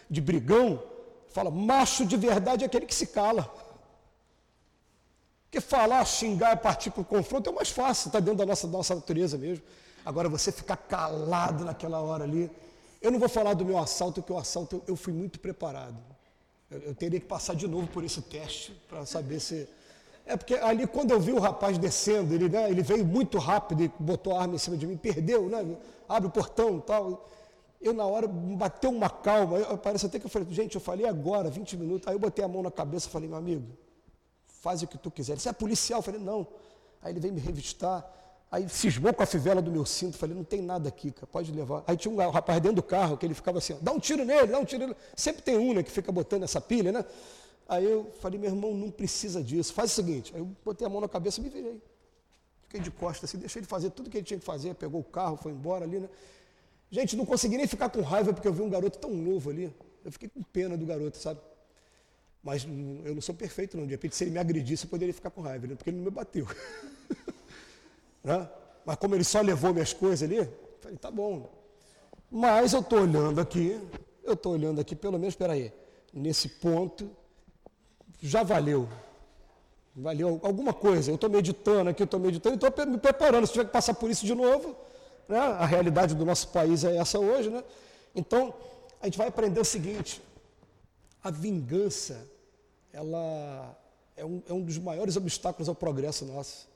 de 0.10 0.22
brigão, 0.22 0.82
fala, 1.30 1.50
macho 1.50 2.06
de 2.06 2.16
verdade 2.16 2.64
é 2.64 2.68
aquele 2.68 2.86
que 2.86 2.96
se 2.96 3.08
cala. 3.08 3.52
Porque 5.46 5.60
falar, 5.60 6.04
xingar, 6.06 6.58
partir 6.58 6.92
para 6.92 7.02
o 7.02 7.06
confronto 7.06 7.50
é 7.50 7.54
o 7.54 7.56
mais 7.56 7.70
fácil, 7.70 8.10
está 8.10 8.20
dentro 8.20 8.40
da 8.40 8.46
nossa, 8.46 8.68
nossa 8.68 8.94
natureza 8.94 9.38
mesmo. 9.38 9.64
Agora 10.06 10.30
você 10.30 10.52
ficar 10.52 10.78
calado 10.78 11.66
naquela 11.66 12.00
hora 12.00 12.24
ali. 12.24 12.52
Eu 13.02 13.12
não 13.12 13.20
vou 13.20 13.30
falar 13.30 13.54
do 13.54 13.66
meu 13.66 13.78
assalto, 13.78 14.22
porque 14.22 14.34
o 14.34 14.38
assalto 14.38 14.76
eu, 14.76 14.84
eu 14.90 14.96
fui 14.96 15.14
muito 15.14 15.40
preparado. 15.40 15.98
Eu, 16.70 16.80
eu, 16.80 16.96
teria 16.96 17.20
que 17.20 17.26
passar 17.26 17.56
de 17.56 17.68
novo 17.68 17.88
por 17.88 18.04
esse 18.04 18.22
teste 18.22 18.72
para 18.88 19.06
saber 19.06 19.40
se. 19.40 19.68
É 20.26 20.36
porque 20.36 20.56
ali, 20.56 20.88
quando 20.88 21.12
eu 21.12 21.20
vi 21.20 21.32
o 21.32 21.40
rapaz 21.40 21.78
descendo, 21.78 22.34
ele, 22.34 22.50
né, 22.50 22.70
ele 22.70 22.82
veio 22.82 23.06
muito 23.06 23.38
rápido 23.38 23.84
e 23.84 23.92
botou 24.00 24.36
a 24.36 24.42
arma 24.42 24.56
em 24.56 24.58
cima 24.58 24.76
de 24.76 24.88
mim, 24.88 24.98
perdeu, 24.98 25.48
né? 25.48 25.78
Abre 26.10 26.28
o 26.28 26.32
portão 26.32 26.78
e 26.78 26.82
tal. 26.82 27.30
Eu, 27.80 27.94
na 27.94 28.06
hora, 28.06 28.28
bateu 28.28 28.90
uma 28.90 29.10
calma. 29.10 29.58
Eu, 29.58 29.78
parece 29.78 30.08
até 30.08 30.18
que 30.18 30.26
eu 30.26 30.30
falei, 30.30 30.48
gente, 30.52 30.74
eu 30.74 30.82
falei 30.82 31.08
agora, 31.08 31.50
20 31.52 31.78
minutos. 31.78 32.08
Aí 32.08 32.16
eu 32.16 32.20
botei 32.20 32.44
a 32.44 32.48
mão 32.48 32.64
na 32.64 32.72
cabeça 32.72 33.08
e 33.08 33.12
falei, 33.12 33.30
meu 33.30 33.38
amigo, 33.38 33.66
faz 34.48 34.82
o 34.82 34.88
que 34.88 34.98
tu 34.98 35.12
quiser. 35.12 35.38
Você 35.38 35.48
é 35.48 35.54
policial? 35.54 36.00
Eu 36.00 36.04
falei, 36.04 36.20
não. 36.20 36.48
Aí 37.04 37.12
ele 37.12 37.20
veio 37.20 37.34
me 37.34 37.40
revistar. 37.40 38.04
Aí 38.52 38.68
cismou 38.68 39.14
com 39.14 39.22
a 39.22 39.26
fivela 39.28 39.62
do 39.62 39.72
meu 39.72 39.86
cinto. 39.86 40.18
Falei, 40.18 40.36
não 40.36 40.44
tem 40.44 40.62
nada 40.62 40.90
aqui, 40.90 41.12
cara, 41.12 41.28
pode 41.28 41.52
levar. 41.52 41.84
Aí 41.86 41.96
tinha 41.96 42.12
um 42.12 42.30
rapaz 42.32 42.60
dentro 42.60 42.78
do 42.78 42.84
carro 42.84 43.16
que 43.16 43.28
ele 43.28 43.36
ficava 43.36 43.60
assim, 43.60 43.78
dá 43.80 43.92
um 43.92 44.00
tiro 44.00 44.26
nele, 44.26 44.48
dá 44.48 44.58
um 44.58 44.66
tiro 44.66 44.88
nele. 44.88 44.96
Sempre 45.16 45.44
tem 45.44 45.56
um, 45.56 45.74
né, 45.76 45.84
que 45.84 45.92
fica 45.92 46.12
botando 46.12 46.44
essa 46.44 46.60
pilha, 46.60 46.92
né? 46.92 47.06
Aí 47.68 47.84
eu 47.84 48.12
falei, 48.20 48.40
meu 48.40 48.50
irmão, 48.50 48.74
não 48.74 48.92
precisa 48.92 49.44
disso. 49.44 49.74
Faz 49.74 49.92
o 49.92 49.96
seguinte. 49.96 50.32
Aí 50.34 50.42
eu 50.42 50.50
botei 50.64 50.86
a 50.86 50.90
mão 50.90 51.02
na 51.02 51.10
cabeça 51.10 51.40
e 51.40 51.44
me 51.44 51.50
virei. 51.50 51.82
Fiquei 52.64 52.80
de 52.80 52.92
costas 52.92 53.30
assim, 53.30 53.38
deixei 53.38 53.62
ele 53.62 53.68
fazer 53.68 53.90
tudo 53.90 54.10
que 54.10 54.18
ele 54.18 54.26
tinha 54.26 54.40
que 54.40 54.46
fazer. 54.46 54.76
Pegou 54.76 55.02
o 55.02 55.04
carro, 55.04 55.38
foi 55.38 55.52
embora 55.52 55.86
ali, 55.86 56.00
né? 56.00 56.10
Gente, 56.92 57.16
não 57.16 57.26
consegui 57.26 57.58
nem 57.58 57.68
ficar 57.68 57.90
com 57.90 58.02
raiva 58.02 58.34
porque 58.34 58.48
eu 58.48 58.54
vi 58.54 58.62
um 58.62 58.70
garoto 58.70 59.00
tão 59.00 59.12
novo 59.12 59.50
ali. 59.50 59.74
Eu 60.04 60.12
fiquei 60.12 60.30
com 60.30 60.42
pena 60.44 60.78
do 60.78 60.86
garoto, 60.86 61.18
sabe? 61.18 61.40
Mas 62.44 62.64
eu 63.04 63.16
não 63.16 63.22
sou 63.22 63.34
perfeito, 63.34 63.76
não. 63.76 63.86
De 63.86 63.92
repente, 63.92 64.16
se 64.16 64.24
ele 64.24 64.32
me 64.32 64.38
agredisse, 64.38 64.86
eu 64.86 64.90
poderia 64.90 65.14
ficar 65.14 65.32
com 65.32 65.42
raiva, 65.42 65.66
né? 65.66 65.76
porque 65.76 65.90
ele 65.90 65.98
não 65.98 66.06
me 66.06 66.12
bateu. 66.12 66.48
né? 68.24 68.48
Mas 68.86 68.96
como 68.98 69.16
ele 69.16 69.24
só 69.24 69.42
levou 69.42 69.74
minhas 69.74 69.94
coisas 69.94 70.30
ali, 70.30 70.48
falei, 70.80 70.98
tá 70.98 71.10
bom. 71.10 71.50
Mas 72.30 72.74
eu 72.74 72.82
estou 72.82 73.02
olhando 73.02 73.42
aqui, 73.42 73.82
eu 74.24 74.34
estou 74.34 74.54
olhando 74.54 74.80
aqui, 74.80 74.96
pelo 74.96 75.18
menos, 75.18 75.34
espera 75.34 75.54
aí, 75.54 75.74
nesse 76.14 76.48
ponto, 76.48 77.10
já 78.22 78.44
valeu. 78.44 78.88
Valeu 79.96 80.40
alguma 80.44 80.74
coisa. 80.74 81.10
Eu 81.10 81.16
estou 81.16 81.30
meditando 81.30 81.90
aqui, 81.90 82.02
eu 82.02 82.06
estou 82.06 82.20
meditando 82.20 82.56
e 82.56 82.68
estou 82.68 82.86
me 82.86 82.98
preparando. 82.98 83.48
Se 83.48 83.54
tiver 83.54 83.66
que 83.66 83.72
passar 83.72 83.94
por 83.94 84.10
isso 84.10 84.26
de 84.26 84.36
novo, 84.36 84.76
né? 85.28 85.38
A 85.38 85.66
realidade 85.66 86.16
do 86.16 86.26
nosso 86.26 86.50
país 86.50 86.84
é 86.84 86.98
essa 86.98 87.20
hoje. 87.20 87.50
Né? 87.50 87.64
Então, 88.16 88.54
a 89.02 89.06
gente 89.06 89.18
vai 89.18 89.28
aprender 89.28 89.60
o 89.60 89.66
seguinte: 89.66 90.22
a 91.24 91.32
vingança 91.32 92.28
ela 92.94 93.78
é 94.16 94.24
um, 94.24 94.42
é 94.48 94.54
um 94.54 94.62
dos 94.62 94.78
maiores 94.78 95.16
obstáculos 95.16 95.68
ao 95.68 95.76
progresso 95.76 96.26
nosso. 96.26 96.68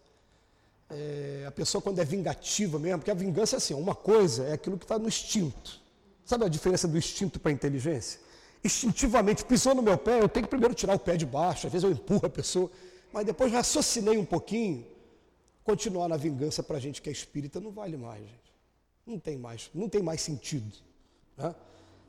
É, 0.90 1.46
a 1.48 1.52
pessoa, 1.52 1.82
quando 1.82 2.00
é 2.00 2.06
vingativa 2.06 2.80
mesmo, 2.80 3.00
porque 3.00 3.12
a 3.12 3.16
vingança 3.16 3.56
é 3.56 3.58
assim: 3.58 3.74
uma 3.74 3.96
coisa 3.96 4.46
é 4.46 4.54
aquilo 4.54 4.78
que 4.78 4.86
está 4.86 4.98
no 4.98 5.08
instinto. 5.08 5.80
Sabe 6.26 6.46
a 6.46 6.50
diferença 6.50 6.88
do 6.88 6.98
instinto 6.98 7.40
para 7.40 7.52
a 7.52 7.54
inteligência? 7.54 8.20
Instintivamente, 8.64 9.45
pisou 9.45 9.74
no 9.74 9.82
meu 9.82 9.97
pé, 9.97 10.22
eu 10.22 10.28
tenho 10.28 10.45
que 10.45 10.49
primeiro 10.49 10.74
tirar 10.74 10.95
o 10.95 10.99
pé 10.99 11.16
de 11.16 11.26
baixo, 11.26 11.68
às 11.68 11.74
vezes 11.74 11.84
eu 11.84 11.91
empurro 11.91 12.26
a 12.26 12.30
pessoa, 12.30 12.70
mas 13.12 13.26
depois 13.26 13.51
raciocinei 13.51 14.18
um 14.18 14.26
pouquinho, 14.26 14.86
continuar 15.64 16.07
na 16.07 16.18
vingança 16.18 16.62
para 16.62 16.78
a 16.78 16.80
gente 16.80 17.01
que 17.01 17.10
é 17.10 17.12
espírita 17.12 17.60
não 17.60 17.72
vale 17.72 17.95
mais, 17.95 18.22
gente. 18.22 18.53
Não 19.05 19.18
tem 19.18 19.38
mais, 19.38 19.70
não 19.74 19.88
tem 19.88 20.03
mais 20.03 20.22
sentido. 20.22 20.76
Né? 21.38 21.55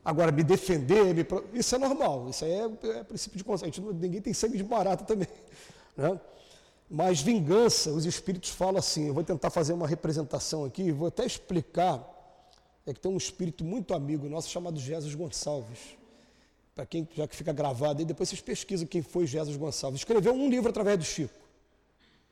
Agora, 0.04 0.32
me 0.32 0.42
defender, 0.42 1.14
me... 1.14 1.26
isso 1.54 1.74
é 1.74 1.78
normal, 1.78 2.28
isso 2.28 2.44
é, 2.44 2.68
é 2.98 3.04
princípio 3.04 3.38
de 3.38 3.44
consciência. 3.44 3.82
Ninguém 3.82 4.20
tem 4.20 4.32
sangue 4.32 4.56
de 4.56 4.64
barata 4.64 5.04
também. 5.04 5.28
Né? 5.96 6.18
Mas 6.88 7.20
vingança, 7.20 7.90
os 7.90 8.06
espíritos 8.06 8.50
falam 8.50 8.78
assim, 8.78 9.08
eu 9.08 9.14
vou 9.14 9.24
tentar 9.24 9.50
fazer 9.50 9.72
uma 9.72 9.86
representação 9.86 10.64
aqui, 10.64 10.90
vou 10.92 11.08
até 11.08 11.26
explicar, 11.26 12.02
é 12.86 12.94
que 12.94 13.00
tem 13.00 13.10
um 13.10 13.16
espírito 13.16 13.64
muito 13.64 13.92
amigo 13.92 14.28
nosso 14.28 14.48
chamado 14.48 14.78
Jesus 14.78 15.14
Gonçalves. 15.14 15.99
Para 16.74 16.86
quem 16.86 17.08
já 17.14 17.26
que 17.26 17.36
fica 17.36 17.52
gravado 17.52 17.98
aí, 17.98 18.04
depois 18.04 18.28
vocês 18.28 18.40
pesquisam 18.40 18.86
quem 18.86 19.02
foi 19.02 19.26
Jesus 19.26 19.56
Gonçalves. 19.56 20.00
Escreveu 20.00 20.32
um 20.32 20.48
livro 20.48 20.70
através 20.70 20.98
do 20.98 21.04
Chico. 21.04 21.34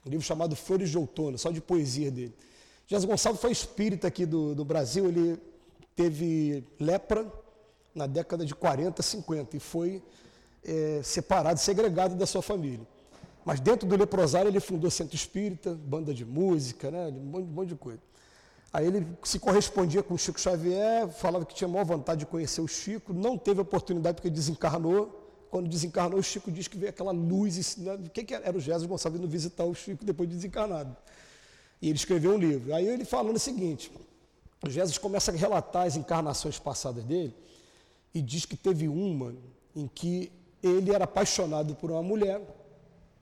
Um 0.07 0.11
livro 0.11 0.25
chamado 0.25 0.55
Flores 0.57 0.91
de 0.91 0.97
Outono, 0.97 1.37
só 1.37 1.51
de 1.51 1.61
poesia 1.61 2.11
dele. 2.11 2.35
Jesus 2.87 3.05
Gonçalves 3.05 3.41
foi 3.41 3.53
espírita 3.53 4.09
aqui 4.09 4.25
do, 4.25 4.55
do 4.55 4.65
Brasil, 4.65 5.07
ele 5.09 5.39
teve 5.95 6.65
lepra 6.79 7.31
na 7.95 8.07
década 8.07 8.47
de 8.47 8.55
40, 8.55 9.03
50 9.03 9.57
e 9.57 9.61
foi 9.61 10.03
é, 10.65 11.01
separado, 11.03 11.59
segregado 11.59 12.15
da 12.15 12.27
sua 12.27 12.41
família. 12.41 12.87
Mas 13.45 13.61
dentro 13.61 13.89
do 13.89 13.97
leprosário 13.97 14.49
ele 14.49 14.61
fundou 14.61 14.91
centro 14.91 15.17
espírita, 15.17 15.75
banda 15.75 16.15
de 16.15 16.25
música, 16.25 16.91
né, 16.91 17.09
um 17.09 17.25
monte, 17.25 17.45
um 17.45 17.53
monte 17.53 17.69
de 17.69 17.75
coisa. 17.75 18.01
Aí 18.73 18.87
ele 18.87 19.07
se 19.25 19.39
correspondia 19.39 20.03
com 20.03 20.15
o 20.15 20.19
Chico 20.19 20.39
Xavier, 20.39 21.09
falava 21.09 21.47
que 21.47 21.55
tinha 21.55 21.69
maior 21.69 21.85
vontade 21.85 22.21
de 22.21 22.27
conhecer 22.27 22.61
o 22.61 22.69
Chico, 22.69 23.13
não 23.13 23.39
teve 23.39 23.61
oportunidade 23.61 24.17
porque 24.17 24.31
desencarnou. 24.31 25.25
Quando 25.51 25.69
desencarnou, 25.69 26.21
o 26.21 26.23
Chico 26.23 26.53
diz 26.53 26.69
que 26.69 26.77
veio 26.77 26.91
aquela 26.91 27.11
luz. 27.11 27.77
Né, 27.79 27.95
o 27.95 28.11
que, 28.11 28.35
era? 28.35 28.47
Era 28.47 28.57
o 28.59 28.61
Jesus 28.61 28.87
Gonçalves 28.87 29.19
indo 29.19 29.29
visitar 29.29 29.65
o 29.65 29.75
Chico 29.75 30.05
depois 30.05 30.29
de 30.29 30.35
desencarnado. 30.35 30.95
E 31.81 31.89
ele 31.89 31.97
escreveu 31.97 32.35
um 32.35 32.39
livro. 32.39 32.75
Aí 32.75 32.87
ele 32.87 33.07
falando 33.07 33.37
o 33.37 33.39
seguinte: 33.39 33.91
Jesus 34.67 34.99
começa 34.99 35.31
a 35.31 35.35
relatar 35.35 35.87
as 35.87 35.97
encarnações 35.97 36.59
passadas 36.59 37.03
dele 37.05 37.35
e 38.13 38.21
diz 38.21 38.45
que 38.45 38.57
teve 38.57 38.89
uma 38.89 39.35
em 39.75 39.87
que 39.87 40.31
ele 40.63 40.93
era 40.93 41.05
apaixonado 41.05 41.75
por 41.75 41.91
uma 41.91 42.03
mulher, 42.03 42.43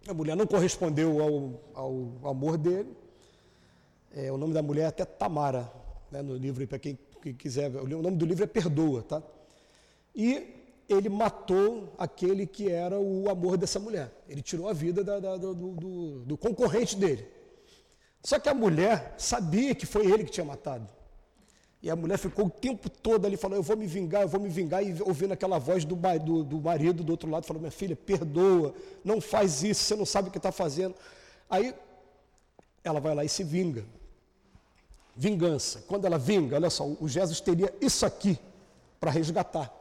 a 0.09 0.15
mulher 0.15 0.37
não 0.37 0.47
correspondeu 0.47 1.21
ao, 1.23 1.61
ao 1.75 2.31
amor 2.31 2.57
dele. 2.57 3.06
É, 4.15 4.31
o 4.33 4.37
nome 4.37 4.55
da 4.55 4.63
mulher 4.63 4.83
é 4.83 4.87
até 4.87 5.05
Tamara, 5.05 5.71
né, 6.11 6.23
no 6.23 6.37
livro, 6.37 6.67
para 6.67 6.79
quem, 6.79 6.99
quiser, 7.39 7.71
o 7.71 7.87
nome 7.87 8.17
do 8.17 8.25
livro 8.25 8.45
é 8.45 8.47
Perdoa, 8.47 9.03
tá? 9.03 9.23
E 10.15 10.55
ele 10.89 11.09
matou 11.09 11.93
aquele 11.99 12.47
que 12.47 12.71
era 12.71 12.99
o 12.99 13.29
amor 13.29 13.57
dessa 13.57 13.79
mulher. 13.79 14.13
Ele 14.29 14.41
tirou 14.41 14.69
a 14.69 14.73
vida 14.73 15.03
da, 15.03 15.19
da, 15.19 15.37
do, 15.37 15.55
do, 15.55 16.25
do 16.25 16.37
concorrente 16.37 16.97
dele. 16.97 17.27
Só 18.23 18.39
que 18.39 18.49
a 18.49 18.55
mulher 18.55 19.15
sabia 19.19 19.75
que 19.75 19.85
foi 19.87 20.07
ele 20.07 20.25
que 20.25 20.31
tinha 20.31 20.45
matado. 20.45 20.89
E 21.83 21.91
a 21.91 21.95
mulher 21.95 22.19
ficou 22.19 22.47
o 22.47 22.51
tempo 22.51 22.89
todo 22.89 23.27
ali 23.27 23.37
falando: 23.37 23.59
Eu 23.59 23.63
vou 23.63 23.77
me 23.77 23.87
vingar, 23.87 24.23
eu 24.23 24.29
vou 24.29 24.41
me 24.41 24.49
vingar. 24.49 24.83
E 24.83 25.01
ouvindo 25.03 25.33
aquela 25.33 25.59
voz 25.59 25.85
do, 25.85 25.95
do, 25.95 26.43
do 26.43 26.61
marido 26.61 27.05
do 27.05 27.11
outro 27.11 27.31
lado, 27.31 27.47
falando: 27.47 27.63
Minha 27.63 27.71
filha, 27.71 27.95
perdoa, 27.95 28.75
não 29.05 29.21
faz 29.21 29.63
isso, 29.63 29.85
você 29.85 29.95
não 29.95 30.07
sabe 30.07 30.29
o 30.29 30.33
que 30.33 30.39
está 30.39 30.51
fazendo. 30.51 30.95
Aí 31.49 31.75
ela 32.89 33.01
vai 33.01 33.15
lá 33.15 33.25
e 33.25 33.29
se 33.29 33.43
vinga. 33.43 33.85
Vingança. 35.15 35.83
Quando 35.87 36.05
ela 36.05 36.19
vinga, 36.19 36.57
olha 36.57 36.71
só, 36.71 36.87
o 36.87 37.09
Jesus 37.09 37.41
teria 37.41 37.73
isso 37.81 38.05
aqui 38.05 38.39
para 39.01 39.11
resgatar. 39.11 39.73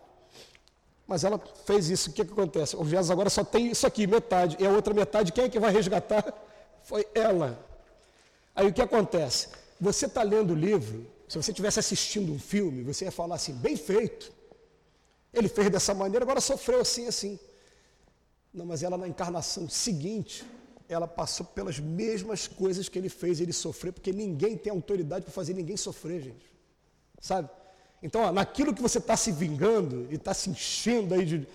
Mas 1.07 1.23
ela 1.23 1.39
fez 1.65 1.89
isso, 1.89 2.09
o 2.09 2.13
que, 2.13 2.25
que 2.25 2.31
acontece? 2.31 2.75
O 2.75 2.83
Jesus 2.83 3.11
agora 3.11 3.29
só 3.29 3.43
tem 3.43 3.69
isso 3.69 3.85
aqui, 3.85 4.07
metade. 4.07 4.57
E 4.59 4.65
a 4.65 4.69
outra 4.71 4.93
metade, 4.93 5.31
quem 5.31 5.45
é 5.45 5.49
que 5.49 5.59
vai 5.59 5.71
resgatar? 5.71 6.33
Foi 6.83 7.05
ela. 7.13 7.59
Aí 8.55 8.67
o 8.67 8.73
que 8.73 8.81
acontece? 8.81 9.49
Você 9.79 10.05
está 10.05 10.23
lendo 10.23 10.51
o 10.51 10.55
livro, 10.55 11.05
se 11.27 11.37
você 11.37 11.51
estivesse 11.51 11.79
assistindo 11.79 12.31
um 12.31 12.39
filme, 12.39 12.83
você 12.83 13.05
ia 13.05 13.11
falar 13.11 13.35
assim, 13.35 13.53
bem 13.53 13.75
feito. 13.75 14.31
Ele 15.33 15.49
fez 15.49 15.69
dessa 15.69 15.93
maneira, 15.93 16.23
agora 16.23 16.39
sofreu 16.39 16.79
assim, 16.79 17.07
assim. 17.07 17.39
Não, 18.53 18.65
mas 18.65 18.83
ela 18.83 18.97
na 18.97 19.07
encarnação 19.07 19.67
seguinte, 19.67 20.45
ela 20.87 21.07
passou 21.07 21.45
pelas 21.45 21.79
mesmas 21.79 22.47
coisas 22.47 22.87
que 22.87 22.97
ele 22.97 23.09
fez 23.09 23.39
ele 23.39 23.53
sofrer, 23.53 23.91
porque 23.91 24.11
ninguém 24.11 24.57
tem 24.57 24.71
autoridade 24.71 25.23
para 25.23 25.33
fazer 25.33 25.53
ninguém 25.53 25.77
sofrer, 25.77 26.21
gente. 26.21 26.45
Sabe? 27.19 27.49
Então, 28.01 28.21
ó, 28.21 28.31
naquilo 28.31 28.73
que 28.73 28.81
você 28.81 28.99
está 28.99 29.17
se 29.17 29.31
vingando 29.31 30.07
e 30.11 30.15
está 30.15 30.33
se 30.33 30.49
enchendo 30.49 31.13
aí 31.13 31.25
de. 31.25 31.47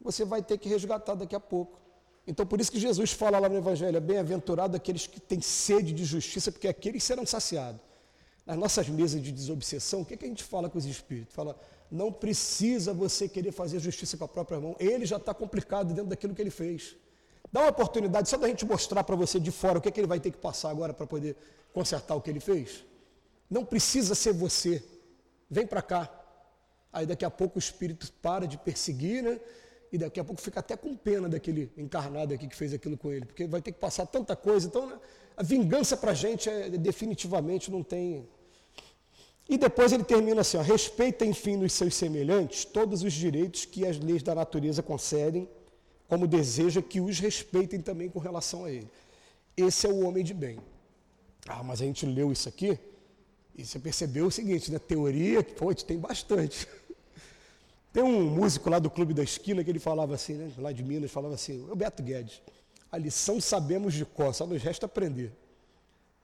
Você 0.00 0.24
vai 0.24 0.42
ter 0.42 0.56
que 0.58 0.68
resgatar 0.68 1.14
daqui 1.14 1.34
a 1.34 1.40
pouco. 1.40 1.78
Então, 2.26 2.46
por 2.46 2.60
isso 2.60 2.70
que 2.70 2.78
Jesus 2.78 3.10
fala 3.10 3.38
lá 3.38 3.48
no 3.48 3.56
Evangelho: 3.56 4.00
bem-aventurado 4.00 4.76
aqueles 4.76 5.06
que 5.06 5.18
têm 5.18 5.40
sede 5.40 5.92
de 5.92 6.04
justiça, 6.04 6.52
porque 6.52 6.68
aqueles 6.68 7.02
serão 7.02 7.26
saciados. 7.26 7.80
Nas 8.46 8.56
nossas 8.56 8.88
mesas 8.88 9.20
de 9.22 9.32
desobsessão, 9.32 10.02
o 10.02 10.04
que, 10.04 10.14
é 10.14 10.16
que 10.16 10.24
a 10.24 10.28
gente 10.28 10.44
fala 10.44 10.70
com 10.70 10.78
os 10.78 10.86
espíritos? 10.86 11.34
Fala, 11.34 11.58
não 11.90 12.12
precisa 12.12 12.94
você 12.94 13.28
querer 13.28 13.52
fazer 13.52 13.78
justiça 13.78 14.16
com 14.16 14.24
a 14.24 14.28
própria 14.28 14.60
mão, 14.60 14.76
ele 14.78 15.04
já 15.04 15.16
está 15.16 15.34
complicado 15.34 15.88
dentro 15.92 16.10
daquilo 16.10 16.34
que 16.34 16.40
ele 16.40 16.50
fez. 16.50 16.96
Dá 17.52 17.60
uma 17.60 17.70
oportunidade 17.70 18.28
só 18.28 18.36
da 18.36 18.48
gente 18.48 18.64
mostrar 18.66 19.04
para 19.04 19.16
você 19.16 19.40
de 19.40 19.50
fora 19.50 19.78
o 19.78 19.80
que, 19.80 19.88
é 19.88 19.90
que 19.90 20.00
ele 20.00 20.06
vai 20.06 20.20
ter 20.20 20.30
que 20.30 20.38
passar 20.38 20.70
agora 20.70 20.92
para 20.92 21.06
poder 21.06 21.36
consertar 21.72 22.14
o 22.14 22.20
que 22.20 22.30
ele 22.30 22.40
fez. 22.40 22.84
Não 23.48 23.64
precisa 23.64 24.14
ser 24.14 24.32
você. 24.32 24.82
Vem 25.50 25.66
para 25.66 25.80
cá. 25.80 26.10
Aí 26.92 27.06
daqui 27.06 27.24
a 27.24 27.30
pouco 27.30 27.56
o 27.56 27.58
espírito 27.58 28.10
para 28.20 28.46
de 28.46 28.58
perseguir, 28.58 29.22
né? 29.22 29.40
e 29.92 29.98
daqui 29.98 30.20
a 30.20 30.24
pouco 30.24 30.40
fica 30.40 30.60
até 30.60 30.76
com 30.76 30.94
pena 30.94 31.28
daquele 31.28 31.70
encarnado 31.76 32.34
aqui 32.34 32.46
que 32.46 32.56
fez 32.56 32.72
aquilo 32.74 32.96
com 32.96 33.10
ele, 33.10 33.24
porque 33.24 33.46
vai 33.46 33.60
ter 33.62 33.72
que 33.72 33.78
passar 33.78 34.06
tanta 34.06 34.36
coisa. 34.36 34.66
Então, 34.66 34.86
né, 34.86 34.98
a 35.36 35.42
vingança 35.42 35.96
para 35.96 36.12
a 36.12 36.14
gente 36.14 36.48
é, 36.48 36.70
definitivamente 36.70 37.70
não 37.70 37.82
tem. 37.82 38.28
E 39.48 39.56
depois 39.56 39.92
ele 39.92 40.04
termina 40.04 40.42
assim: 40.42 40.58
ó, 40.58 40.60
respeita, 40.60 41.24
enfim, 41.24 41.56
nos 41.56 41.72
seus 41.72 41.94
semelhantes 41.94 42.64
todos 42.64 43.02
os 43.02 43.12
direitos 43.12 43.64
que 43.64 43.86
as 43.86 43.98
leis 43.98 44.22
da 44.22 44.34
natureza 44.34 44.82
concedem, 44.82 45.48
como 46.08 46.26
deseja 46.26 46.80
que 46.80 47.00
os 47.00 47.18
respeitem 47.20 47.80
também 47.80 48.08
com 48.08 48.18
relação 48.18 48.64
a 48.64 48.70
ele. 48.70 48.90
Esse 49.56 49.86
é 49.86 49.90
o 49.90 50.06
homem 50.06 50.24
de 50.24 50.32
bem. 50.32 50.58
Ah, 51.46 51.62
mas 51.62 51.80
a 51.80 51.84
gente 51.84 52.04
leu 52.04 52.30
isso 52.30 52.48
aqui 52.48 52.78
E 53.56 53.64
você 53.64 53.78
percebeu 53.78 54.26
o 54.26 54.30
seguinte, 54.30 54.70
né? 54.70 54.78
Teoria, 54.78 55.42
pô, 55.42 55.74
tem 55.74 55.98
bastante. 55.98 56.66
Tem 57.90 58.02
um 58.02 58.30
músico 58.30 58.68
lá 58.68 58.78
do 58.78 58.90
Clube 58.90 59.14
da 59.14 59.22
Esquina 59.22 59.64
que 59.64 59.70
ele 59.70 59.78
falava 59.78 60.14
assim, 60.14 60.34
né? 60.34 60.52
Lá 60.58 60.70
de 60.70 60.82
Minas, 60.82 61.10
falava 61.10 61.34
assim, 61.34 61.66
o 61.70 61.74
Beto 61.74 62.02
Guedes, 62.02 62.40
a 62.92 62.98
lição 62.98 63.40
sabemos 63.40 63.94
de 63.94 64.04
cor, 64.04 64.34
só 64.34 64.46
nos 64.46 64.62
resta 64.62 64.84
aprender. 64.86 65.32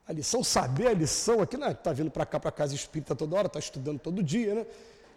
A 0.07 0.13
lição, 0.13 0.43
saber 0.43 0.87
a 0.87 0.93
lição, 0.93 1.41
aqui 1.41 1.57
não 1.57 1.69
está 1.69 1.91
vindo 1.91 2.11
para 2.11 2.25
cá, 2.25 2.39
para 2.39 2.51
casa 2.51 2.75
espírita 2.75 3.15
toda 3.15 3.35
hora, 3.35 3.47
está 3.47 3.57
estudando 3.57 3.99
todo 3.99 4.21
dia, 4.21 4.53
né? 4.53 4.65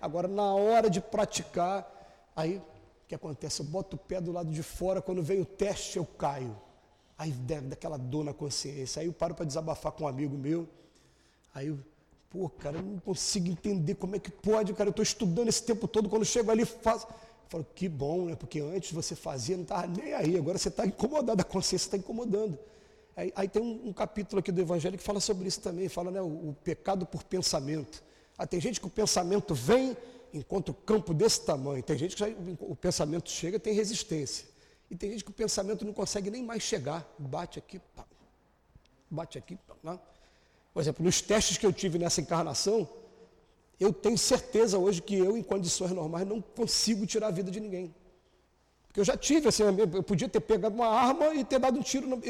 Agora, 0.01 0.27
na 0.27 0.55
hora 0.55 0.89
de 0.89 1.01
praticar, 1.01 1.87
aí 2.35 2.61
que 3.09 3.15
acontece? 3.15 3.61
Eu 3.61 3.67
boto 3.67 3.97
o 3.97 3.99
pé 3.99 4.21
do 4.21 4.31
lado 4.31 4.53
de 4.53 4.63
fora, 4.63 5.01
quando 5.01 5.23
vem 5.23 5.41
o 5.41 5.45
teste, 5.45 5.97
eu 5.97 6.05
caio. 6.05 6.55
Aí 7.17 7.33
daquela 7.33 7.97
dor 7.97 8.23
na 8.23 8.35
consciência. 8.35 9.01
Aí 9.01 9.07
eu 9.09 9.13
paro 9.13 9.35
para 9.35 9.47
desabafar 9.47 9.91
com 9.93 10.05
um 10.05 10.07
amigo 10.07 10.37
meu. 10.37 10.69
Aí 11.55 11.69
eu, 11.69 11.79
pô, 12.31 12.49
cara, 12.49 12.77
eu 12.77 12.83
não 12.83 12.99
consigo 12.99 13.49
entender 13.49 13.95
como 13.95 14.15
é 14.15 14.19
que 14.19 14.31
pode, 14.31 14.73
cara. 14.75 14.89
Eu 14.89 14.93
estou 14.93 15.03
estudando 15.03 15.49
esse 15.49 15.63
tempo 15.63 15.89
todo, 15.89 16.09
quando 16.09 16.25
chego 16.25 16.51
ali, 16.51 16.65
faço. 16.65 17.07
Eu 17.07 17.49
falo, 17.49 17.67
que 17.75 17.89
bom, 17.89 18.27
né? 18.27 18.37
Porque 18.37 18.61
antes 18.61 18.93
você 18.93 19.17
fazia, 19.17 19.57
não 19.57 19.63
estava 19.63 19.87
nem 19.87 20.13
aí, 20.13 20.37
agora 20.37 20.59
você 20.59 20.69
está 20.69 20.87
incomodado, 20.87 21.41
a 21.41 21.45
consciência 21.45 21.87
está 21.87 21.97
incomodando. 21.97 22.59
Aí, 23.17 23.33
aí 23.35 23.49
tem 23.49 23.61
um, 23.61 23.89
um, 23.89 23.93
capítulo 23.93 24.39
aqui 24.39 24.53
do 24.53 24.61
Evangelho 24.61 24.99
que 24.99 25.03
fala 25.03 25.19
sobre 25.19 25.49
isso 25.49 25.61
também, 25.61 25.89
fala 25.89 26.11
né, 26.11 26.21
o, 26.21 26.27
o 26.51 26.57
pecado 26.63 27.07
por 27.07 27.25
pensamento. 27.25 28.05
Ah, 28.37 28.47
tem 28.47 28.61
gente 28.61 28.79
que 28.79 28.87
o 28.87 28.91
pensamento 28.91 29.55
vem, 29.55 29.97
encontra 30.33 30.73
o 30.73 30.75
campo 30.75 31.15
desse 31.15 31.45
tamanho. 31.45 31.83
Tem 31.83 31.97
gente 31.97 32.17
que 32.17 32.21
já, 32.21 32.29
o 32.61 32.77
pensamento 32.77 33.31
chega 33.31 33.59
tem 33.59 33.73
resistência. 33.73 34.47
E 34.91 34.97
tem 34.97 35.11
gente 35.11 35.25
que 35.25 35.31
o 35.31 35.35
pensamento 35.35 35.85
não 35.85 35.93
consegue 35.93 36.31
nem 36.31 36.43
mais 36.43 36.63
chegar. 36.63 37.07
Bate 37.19 37.59
aqui, 37.59 37.79
pá, 37.95 38.05
bate 39.11 39.39
aqui. 39.39 39.57
Pá, 39.57 39.75
né? 39.83 39.99
Por 40.73 40.81
exemplo, 40.81 41.05
nos 41.05 41.21
testes 41.21 41.59
que 41.59 41.67
eu 41.67 41.73
tive 41.73 41.99
nessa 41.99 42.21
encarnação, 42.21 42.89
eu 43.79 43.93
tenho 43.93 44.17
certeza 44.17 44.79
hoje 44.79 45.03
que 45.03 45.17
eu, 45.17 45.37
em 45.37 45.43
condições 45.43 45.91
normais, 45.93 46.27
não 46.27 46.41
consigo 46.41 47.07
tirar 47.07 47.29
a 47.29 47.31
vida 47.31 47.51
de 47.51 47.61
ninguém. 47.61 47.95
Porque 48.87 49.01
eu 49.01 49.05
já 49.05 49.17
tive, 49.17 49.49
assim, 49.49 49.63
eu 49.63 50.03
podia 50.03 50.29
ter 50.29 50.41
pegado 50.41 50.75
uma 50.75 50.89
arma 50.89 51.35
e 51.35 51.45
ter 51.45 51.59
dado 51.59 51.79
um 51.79 51.83
tiro. 51.83 52.07
No, 52.07 52.21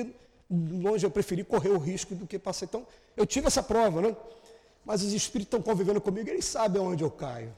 longe 0.82 1.04
eu 1.04 1.10
preferi 1.10 1.44
correr 1.44 1.70
o 1.70 1.78
risco 1.78 2.14
do 2.14 2.26
que 2.26 2.38
passar. 2.38 2.66
Então, 2.66 2.86
eu 3.16 3.26
tive 3.26 3.46
essa 3.46 3.62
prova, 3.62 4.00
né? 4.00 4.16
Mas 4.84 5.02
os 5.02 5.12
espíritos 5.12 5.54
estão 5.54 5.62
convivendo 5.62 6.00
comigo, 6.00 6.28
eles 6.28 6.44
sabem 6.44 6.80
aonde 6.80 7.04
eu 7.04 7.10
caio. 7.10 7.54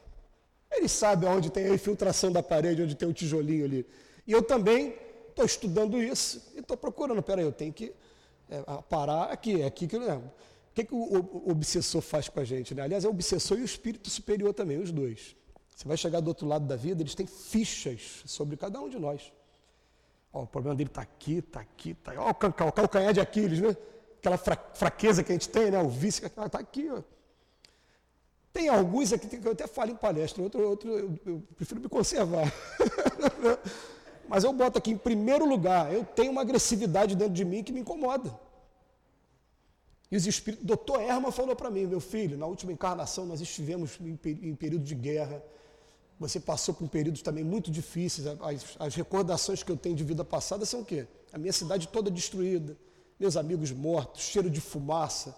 Eles 0.71 0.93
sabem 0.93 1.29
aonde 1.29 1.51
tem 1.51 1.67
a 1.67 1.75
infiltração 1.75 2.31
da 2.31 2.43
parede, 2.43 2.83
onde 2.83 2.95
tem 2.95 3.09
o 3.09 3.13
tijolinho 3.13 3.65
ali. 3.65 3.87
E 4.27 4.33
eu 4.33 4.43
também 4.43 4.95
estou 5.29 5.45
estudando 5.45 6.01
isso 6.01 6.53
e 6.55 6.61
estou 6.61 6.77
procurando. 6.77 7.23
Peraí, 7.23 7.45
eu 7.45 7.53
tenho 7.53 7.73
que 7.73 7.93
é, 8.49 8.63
parar 8.89 9.25
aqui, 9.25 9.63
é 9.63 9.67
aqui 9.67 9.87
que 9.87 9.97
eu 9.97 10.01
lembro. 10.01 10.27
O 10.27 10.73
que, 10.75 10.85
que 10.85 10.95
o, 10.95 11.51
obsessor 11.51 12.01
faz 12.01 12.29
com 12.29 12.39
a 12.39 12.45
gente? 12.45 12.75
Né? 12.75 12.83
Aliás, 12.83 13.05
é 13.05 13.09
o 13.09 13.11
obsessor 13.11 13.59
e 13.59 13.63
o 13.63 13.65
espírito 13.65 14.09
superior 14.09 14.55
também, 14.55 14.79
os 14.79 14.93
dois. 14.93 15.35
Você 15.75 15.89
vai 15.89 15.97
chegar 15.97 16.21
do 16.21 16.29
outro 16.29 16.47
lado 16.47 16.67
da 16.67 16.77
vida, 16.77 17.03
eles 17.03 17.15
têm 17.15 17.27
fichas 17.27 18.23
sobre 18.27 18.57
cada 18.57 18.81
um 18.81 18.89
de 18.89 18.99
nós. 18.99 19.33
Ó, 20.33 20.43
o 20.43 20.47
problema 20.47 20.77
dele 20.77 20.91
está 20.91 21.03
aqui, 21.03 21.39
está 21.39 21.61
aqui, 21.61 21.91
está 21.91 22.13
aqui. 22.13 22.21
Ó, 22.21 22.31
o 22.31 22.73
calcanhar 22.73 23.13
de 23.13 23.21
Aquiles, 23.21 23.61
né? 23.61 23.77
Aquela 24.19 24.39
fraqueza 24.39 25.25
que 25.25 25.33
a 25.33 25.35
gente 25.35 25.49
tem, 25.49 25.71
né? 25.71 25.81
O 25.81 25.89
vício, 25.89 26.25
está 26.27 26.59
aqui, 26.59 26.89
ó. 26.91 27.03
Tem 28.53 28.69
alguns 28.69 29.13
aqui 29.13 29.29
que 29.29 29.47
eu 29.47 29.53
até 29.53 29.67
falo 29.67 29.93
em 29.93 29.97
palestra, 29.97 30.43
outro, 30.43 30.69
outro 30.69 30.91
eu, 30.91 31.19
eu 31.25 31.43
prefiro 31.57 31.81
me 31.81 31.89
conservar. 31.89 32.53
Mas 34.29 34.45
eu 34.45 34.53
boto 34.53 34.79
aqui 34.79 34.91
em 34.93 34.97
primeiro 34.97 35.45
lugar, 35.45 35.93
eu 35.93 36.05
tenho 36.05 36.31
uma 36.31 36.41
agressividade 36.41 37.17
dentro 37.17 37.35
de 37.35 37.45
mim 37.45 37.63
que 37.63 37.73
me 37.73 37.81
incomoda. 37.81 38.39
E 40.11 40.17
os 40.17 40.27
espíritos, 40.27 40.67
doutor 40.67 41.01
Erma 41.01 41.31
falou 41.31 41.55
para 41.55 41.71
mim, 41.71 41.87
meu 41.87 42.01
filho, 42.01 42.37
na 42.37 42.47
última 42.47 42.73
encarnação 42.73 43.25
nós 43.25 43.41
estivemos 43.41 43.99
em, 44.01 44.19
em 44.43 44.55
período 44.55 44.85
de 44.85 44.95
guerra, 44.95 45.43
você 46.19 46.39
passou 46.39 46.75
por 46.75 46.89
períodos 46.89 47.23
também 47.23 47.45
muito 47.45 47.71
difíceis. 47.71 48.27
As, 48.27 48.77
as, 48.79 48.95
recordações 48.95 49.63
que 49.63 49.71
eu 49.73 49.77
tenho 49.77 49.95
de 49.95 50.05
vida 50.05 50.25
passada 50.25 50.67
são 50.67 50.81
o 50.81 50.85
quê? 50.85 51.07
A 51.33 51.39
minha 51.39 51.53
cidade 51.53 51.89
toda 51.89 52.11
destruída, 52.11 52.77
meus 53.19 53.37
amigos 53.37 53.71
mortos, 53.71 54.23
cheiro 54.23 54.51
de 54.51 54.61
fumaça, 54.61 55.35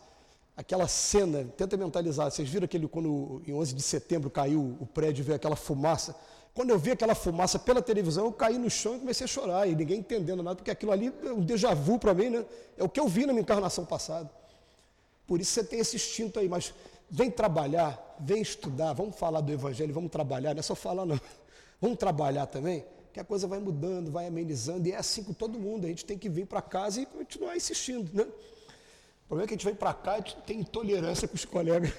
aquela 0.56 0.86
cena, 0.86 1.44
tenta 1.56 1.76
mentalizar. 1.76 2.30
Vocês 2.30 2.48
viram 2.48 2.64
aquele 2.64 2.86
quando 2.86 3.42
em 3.46 3.52
11 3.52 3.74
de 3.74 3.82
setembro 3.82 4.30
caiu 4.30 4.76
o 4.80 4.86
prédio 4.86 5.24
veio 5.24 5.36
aquela 5.36 5.56
fumaça? 5.56 6.14
Quando 6.54 6.70
eu 6.70 6.78
vi 6.78 6.90
aquela 6.90 7.14
fumaça 7.14 7.58
pela 7.58 7.80
televisão, 7.80 8.26
eu 8.26 8.32
caí 8.32 8.58
no 8.58 8.68
chão 8.68 8.96
e 8.96 8.98
comecei 8.98 9.24
a 9.24 9.28
chorar, 9.28 9.66
e 9.66 9.74
ninguém 9.74 10.00
entendendo 10.00 10.42
nada, 10.42 10.56
porque 10.56 10.70
aquilo 10.70 10.92
ali 10.92 11.12
é 11.24 11.32
um 11.32 11.40
déjà 11.40 11.72
vu 11.72 11.98
para 11.98 12.12
mim, 12.12 12.28
né? 12.28 12.44
É 12.76 12.84
o 12.84 12.88
que 12.90 13.00
eu 13.00 13.08
vi 13.08 13.24
na 13.24 13.32
minha 13.32 13.40
encarnação 13.40 13.86
passada. 13.86 14.30
Por 15.26 15.40
isso 15.40 15.52
você 15.52 15.64
tem 15.64 15.78
esse 15.78 15.96
instinto 15.96 16.38
aí, 16.38 16.48
mas 16.48 16.74
vem 17.08 17.30
trabalhar, 17.30 18.16
vem 18.20 18.42
estudar, 18.42 18.92
vamos 18.92 19.16
falar 19.16 19.40
do 19.40 19.50
Evangelho, 19.50 19.94
vamos 19.94 20.10
trabalhar, 20.10 20.52
não 20.52 20.60
é 20.60 20.62
só 20.62 20.74
falar, 20.74 21.06
não. 21.06 21.18
Vamos 21.80 21.98
trabalhar 21.98 22.46
também, 22.46 22.84
que 23.12 23.18
a 23.18 23.24
coisa 23.24 23.48
vai 23.48 23.58
mudando, 23.58 24.08
vai 24.08 24.28
amenizando, 24.28 24.86
e 24.86 24.92
é 24.92 24.96
assim 24.96 25.24
com 25.24 25.32
todo 25.32 25.58
mundo. 25.58 25.84
A 25.84 25.88
gente 25.88 26.04
tem 26.04 26.16
que 26.16 26.28
vir 26.28 26.46
para 26.46 26.62
casa 26.62 27.00
e 27.00 27.06
continuar 27.06 27.56
insistindo. 27.56 28.08
Né? 28.14 28.24
Problema 29.32 29.46
é 29.46 29.48
que 29.48 29.54
a 29.54 29.56
gente 29.56 29.64
vem 29.64 29.74
para 29.74 29.94
cá 29.94 30.18
e 30.18 30.22
tem 30.42 30.60
intolerância 30.60 31.26
com 31.26 31.34
os 31.34 31.46
colegas. 31.46 31.90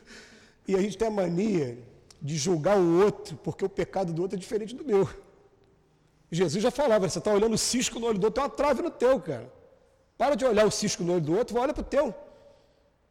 e 0.66 0.74
a 0.74 0.80
gente 0.80 0.96
tem 0.96 1.08
a 1.08 1.10
mania 1.10 1.78
de 2.22 2.38
julgar 2.38 2.78
o 2.78 3.02
outro, 3.02 3.36
porque 3.44 3.62
o 3.62 3.68
pecado 3.68 4.14
do 4.14 4.22
outro 4.22 4.38
é 4.38 4.40
diferente 4.40 4.74
do 4.74 4.82
meu. 4.82 5.06
Jesus 6.32 6.62
já 6.62 6.70
falava, 6.70 7.06
você 7.06 7.18
está 7.18 7.34
olhando 7.34 7.52
o 7.52 7.58
cisco 7.58 8.00
no 8.00 8.06
olho 8.06 8.18
do 8.18 8.24
outro, 8.24 8.40
tem 8.40 8.44
uma 8.44 8.56
trave 8.56 8.80
no 8.80 8.90
teu, 8.90 9.20
cara. 9.20 9.52
Para 10.16 10.34
de 10.34 10.46
olhar 10.46 10.66
o 10.66 10.70
cisco 10.70 11.04
no 11.04 11.12
olho 11.12 11.20
do 11.20 11.36
outro, 11.36 11.52
vai 11.52 11.64
olhar 11.64 11.74
para 11.74 11.82
o 11.82 11.84
teu. 11.84 12.14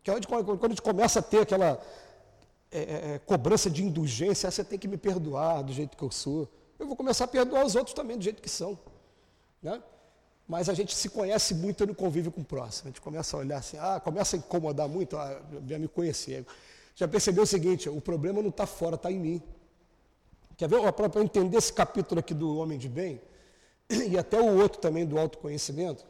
Que 0.01 0.09
é 0.09 0.20
quando 0.20 0.65
a 0.65 0.70
gente 0.70 0.82
começa 0.82 1.20
a 1.20 1.22
ter 1.22 1.41
aquela 1.41 1.80
é, 2.72 2.80
é, 2.80 3.13
é, 3.13 3.20
cobrança 3.20 3.70
de 3.70 3.84
indulgência, 3.84 4.47
ah, 4.47 4.51
você 4.51 4.63
tem 4.63 4.80
que 4.80 4.88
me 4.88 4.97
perdoar 4.97 5.61
do 5.61 5.72
jeito 5.72 5.95
que 5.95 6.03
eu 6.03 6.09
sou. 6.09 6.49
Eu 6.80 6.88
vou 6.88 6.95
começar 6.95 7.26
a 7.26 7.28
perdoar 7.28 7.63
os 7.63 7.76
outros 7.76 7.93
também 7.93 8.17
do 8.17 8.24
jeito 8.24 8.41
que 8.41 8.49
são. 8.49 8.80
Né? 9.61 9.80
Mas 10.49 10.67
a 10.67 10.73
gente 10.73 10.95
se 10.95 11.09
conhece 11.09 11.53
muito 11.53 11.85
no 11.85 11.93
convívio 11.93 12.31
com 12.31 12.41
o 12.41 12.43
próximo. 12.43 12.87
A 12.87 12.89
gente 12.89 13.01
começa 13.01 13.37
a 13.37 13.39
olhar 13.39 13.57
assim, 13.59 13.77
ah, 13.79 14.01
começa 14.03 14.35
a 14.35 14.39
incomodar 14.39 14.89
muito, 14.89 15.15
ah, 15.15 15.39
já 15.67 15.77
me 15.77 15.87
conhecer. 15.87 16.43
Já 16.95 17.07
percebeu 17.07 17.43
o 17.43 17.45
seguinte, 17.45 17.87
o 17.87 18.01
problema 18.01 18.41
não 18.41 18.49
está 18.49 18.65
fora, 18.65 18.95
está 18.95 19.11
em 19.11 19.19
mim. 19.19 19.41
Quer 20.57 20.67
ver, 20.67 20.91
para 20.91 21.21
entender 21.21 21.55
esse 21.55 21.71
capítulo 21.71 22.19
aqui 22.19 22.33
do 22.33 22.57
homem 22.57 22.79
de 22.79 22.89
bem, 22.89 23.21
e 24.09 24.17
até 24.17 24.41
o 24.41 24.59
outro 24.59 24.81
também 24.81 25.05
do 25.05 25.19
autoconhecimento, 25.19 26.03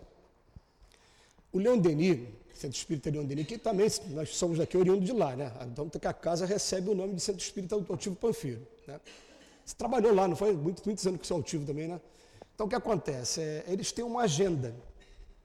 o 1.52 1.60
Leon 1.60 1.78
Denis, 1.78 2.30
Centro 2.54 2.78
Espírita 2.78 3.10
Leon 3.10 3.26
Denis, 3.26 3.46
que 3.46 3.58
também 3.58 3.90
nós 4.12 4.38
somos 4.38 4.58
daqui 4.58 4.78
oriundo 4.78 5.04
de 5.04 5.12
lá, 5.12 5.36
né? 5.36 5.52
Então 5.68 5.92
a 6.06 6.14
casa 6.14 6.46
recebe 6.46 6.90
o 6.90 6.96
nome 6.96 7.14
de 7.14 7.22
Centro 7.22 7.42
Espírita 7.42 7.76
Altivo 7.76 8.16
Panfiro, 8.16 8.66
né? 8.88 9.02
Você 9.66 9.76
trabalhou 9.76 10.16
lá, 10.16 10.30
não 10.30 10.36
foi? 10.38 10.54
Muitos, 10.54 10.86
muitos 10.86 11.06
anos 11.06 11.20
que 11.20 11.28
você 11.28 11.34
é 11.34 11.36
altivo 11.36 11.66
também, 11.66 11.90
né? 11.90 12.00
Então 12.60 12.68
o 12.68 12.70
que 12.70 12.76
acontece? 12.76 13.40
É, 13.40 13.64
eles 13.70 13.94
têm 13.94 14.04
uma 14.04 14.24
agenda, 14.24 14.76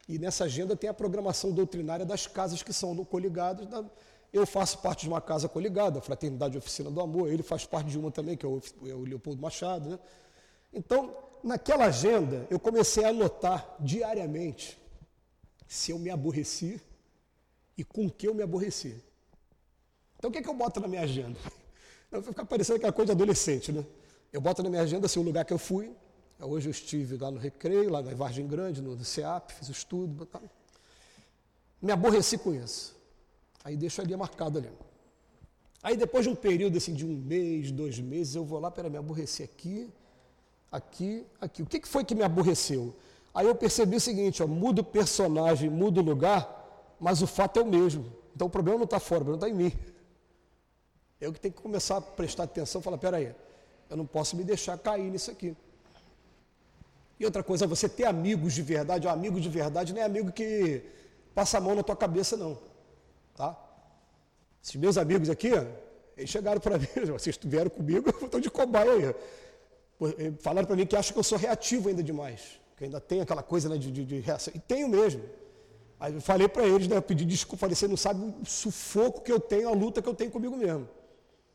e 0.08 0.18
nessa 0.18 0.46
agenda 0.46 0.74
tem 0.74 0.90
a 0.90 0.92
programação 0.92 1.52
doutrinária 1.52 2.04
das 2.04 2.26
casas 2.26 2.60
que 2.60 2.72
são 2.72 3.04
coligadas. 3.04 3.68
Da, 3.68 3.84
eu 4.32 4.44
faço 4.44 4.78
parte 4.78 5.02
de 5.02 5.08
uma 5.08 5.20
casa 5.20 5.48
coligada, 5.48 6.00
a 6.00 6.02
Fraternidade 6.02 6.58
Oficina 6.58 6.90
do 6.90 7.00
Amor, 7.00 7.28
ele 7.28 7.44
faz 7.44 7.64
parte 7.64 7.88
de 7.88 7.96
uma 7.96 8.10
também, 8.10 8.36
que 8.36 8.44
é 8.44 8.48
o, 8.48 8.60
é 8.88 8.94
o 8.94 9.04
Leopoldo 9.04 9.40
Machado, 9.40 9.90
né? 9.90 9.98
Então, 10.72 11.16
naquela 11.44 11.84
agenda, 11.84 12.48
eu 12.50 12.58
comecei 12.58 13.04
a 13.04 13.10
anotar 13.10 13.76
diariamente 13.78 14.76
se 15.68 15.92
eu 15.92 16.00
me 16.00 16.10
aborreci 16.10 16.82
e 17.78 17.84
com 17.84 18.10
que 18.10 18.26
eu 18.26 18.34
me 18.34 18.42
aborreci. 18.42 19.00
Então 20.18 20.30
o 20.30 20.32
que, 20.32 20.40
é 20.40 20.42
que 20.42 20.48
eu 20.48 20.54
boto 20.54 20.80
na 20.80 20.88
minha 20.88 21.02
agenda? 21.02 21.38
Vai 22.10 22.22
ficar 22.22 22.44
parecendo 22.44 22.78
aquela 22.78 22.92
coisa 22.92 23.14
de 23.14 23.22
adolescente, 23.22 23.70
né? 23.70 23.86
Eu 24.32 24.40
boto 24.40 24.64
na 24.64 24.68
minha 24.68 24.82
agenda 24.82 25.06
assim, 25.06 25.20
o 25.20 25.22
lugar 25.22 25.44
que 25.44 25.52
eu 25.52 25.58
fui. 25.58 25.94
Hoje 26.40 26.68
eu 26.68 26.70
estive 26.70 27.16
lá 27.16 27.30
no 27.30 27.38
Recreio, 27.38 27.90
lá 27.90 28.02
na 28.02 28.12
Vargem 28.14 28.46
Grande, 28.46 28.82
no 28.82 29.02
CEAP, 29.04 29.52
fiz 29.52 29.68
o 29.68 29.72
estudo. 29.72 30.28
Me 31.80 31.92
aborreci 31.92 32.36
com 32.36 32.54
isso. 32.54 32.96
Aí 33.62 33.76
deixo 33.76 34.00
ali 34.00 34.16
marcado 34.16 34.58
ali. 34.58 34.70
Aí 35.82 35.96
depois 35.96 36.24
de 36.24 36.30
um 36.30 36.34
período 36.34 36.76
assim, 36.76 36.92
de 36.92 37.04
um 37.06 37.14
mês, 37.14 37.70
dois 37.70 37.98
meses, 38.00 38.34
eu 38.34 38.44
vou 38.44 38.58
lá, 38.58 38.70
para 38.70 38.88
me 38.88 38.96
aborrecer 38.96 39.44
aqui, 39.44 39.88
aqui, 40.72 41.26
aqui. 41.40 41.62
O 41.62 41.66
que, 41.66 41.80
que 41.80 41.88
foi 41.88 42.04
que 42.04 42.14
me 42.14 42.22
aborreceu? 42.22 42.94
Aí 43.34 43.46
eu 43.46 43.54
percebi 43.54 43.96
o 43.96 44.00
seguinte, 44.00 44.42
ó, 44.42 44.46
muda 44.46 44.80
o 44.80 44.84
personagem, 44.84 45.68
muda 45.68 46.00
o 46.00 46.04
lugar, 46.04 46.94
mas 46.98 47.20
o 47.22 47.26
fato 47.26 47.60
é 47.60 47.62
o 47.62 47.66
mesmo. 47.66 48.12
Então 48.34 48.46
o 48.46 48.50
problema 48.50 48.78
não 48.78 48.84
está 48.84 48.98
fora, 48.98 49.22
o 49.22 49.24
problema 49.26 49.46
está 49.46 49.48
em 49.48 49.64
mim. 49.64 49.72
Eu 51.20 51.32
que 51.32 51.40
tenho 51.40 51.54
que 51.54 51.62
começar 51.62 51.98
a 51.98 52.00
prestar 52.00 52.44
atenção 52.44 52.80
e 52.80 52.84
falar, 52.84 52.98
peraí, 52.98 53.34
eu 53.88 53.96
não 53.96 54.06
posso 54.06 54.36
me 54.36 54.44
deixar 54.44 54.76
cair 54.78 55.10
nisso 55.10 55.30
aqui. 55.30 55.56
E 57.18 57.24
outra 57.24 57.42
coisa, 57.42 57.66
você 57.66 57.88
ter 57.88 58.04
amigos 58.04 58.54
de 58.54 58.62
verdade, 58.62 59.06
um 59.06 59.10
amigo 59.10 59.40
de 59.40 59.48
verdade 59.48 59.92
não 59.92 60.00
é 60.00 60.04
amigo 60.04 60.32
que 60.32 60.82
passa 61.34 61.58
a 61.58 61.60
mão 61.60 61.74
na 61.74 61.82
tua 61.82 61.96
cabeça, 61.96 62.36
não. 62.36 62.58
Tá? 63.34 63.56
Esses 64.62 64.76
meus 64.76 64.98
amigos 64.98 65.30
aqui, 65.30 65.50
eles 66.16 66.30
chegaram 66.30 66.60
para 66.60 66.78
mim, 66.78 66.86
vocês 67.12 67.38
vieram 67.42 67.70
comigo, 67.70 68.10
eu 68.20 68.26
estou 68.26 68.40
de 68.40 68.50
cobaia 68.50 68.92
aí. 68.92 70.34
Falaram 70.40 70.66
para 70.66 70.76
mim 70.76 70.86
que 70.86 70.96
acham 70.96 71.12
que 71.12 71.18
eu 71.18 71.24
sou 71.24 71.38
reativo 71.38 71.88
ainda 71.88 72.02
demais, 72.02 72.60
que 72.76 72.84
ainda 72.84 73.00
tem 73.00 73.20
aquela 73.20 73.42
coisa 73.42 73.68
né, 73.68 73.78
de, 73.78 73.90
de, 73.90 74.04
de 74.04 74.20
reação. 74.20 74.52
E 74.54 74.58
tenho 74.58 74.88
mesmo. 74.88 75.22
Aí 76.00 76.12
eu 76.12 76.20
falei 76.20 76.48
para 76.48 76.66
eles, 76.66 76.88
né, 76.88 76.96
eu 76.96 77.02
pedi 77.02 77.24
desculpa, 77.24 77.60
falei, 77.60 77.76
você 77.76 77.86
não 77.86 77.96
sabe 77.96 78.20
o 78.24 78.44
sufoco 78.44 79.22
que 79.22 79.30
eu 79.30 79.38
tenho, 79.38 79.68
a 79.68 79.72
luta 79.72 80.02
que 80.02 80.08
eu 80.08 80.14
tenho 80.14 80.30
comigo 80.30 80.56
mesmo. 80.56 80.88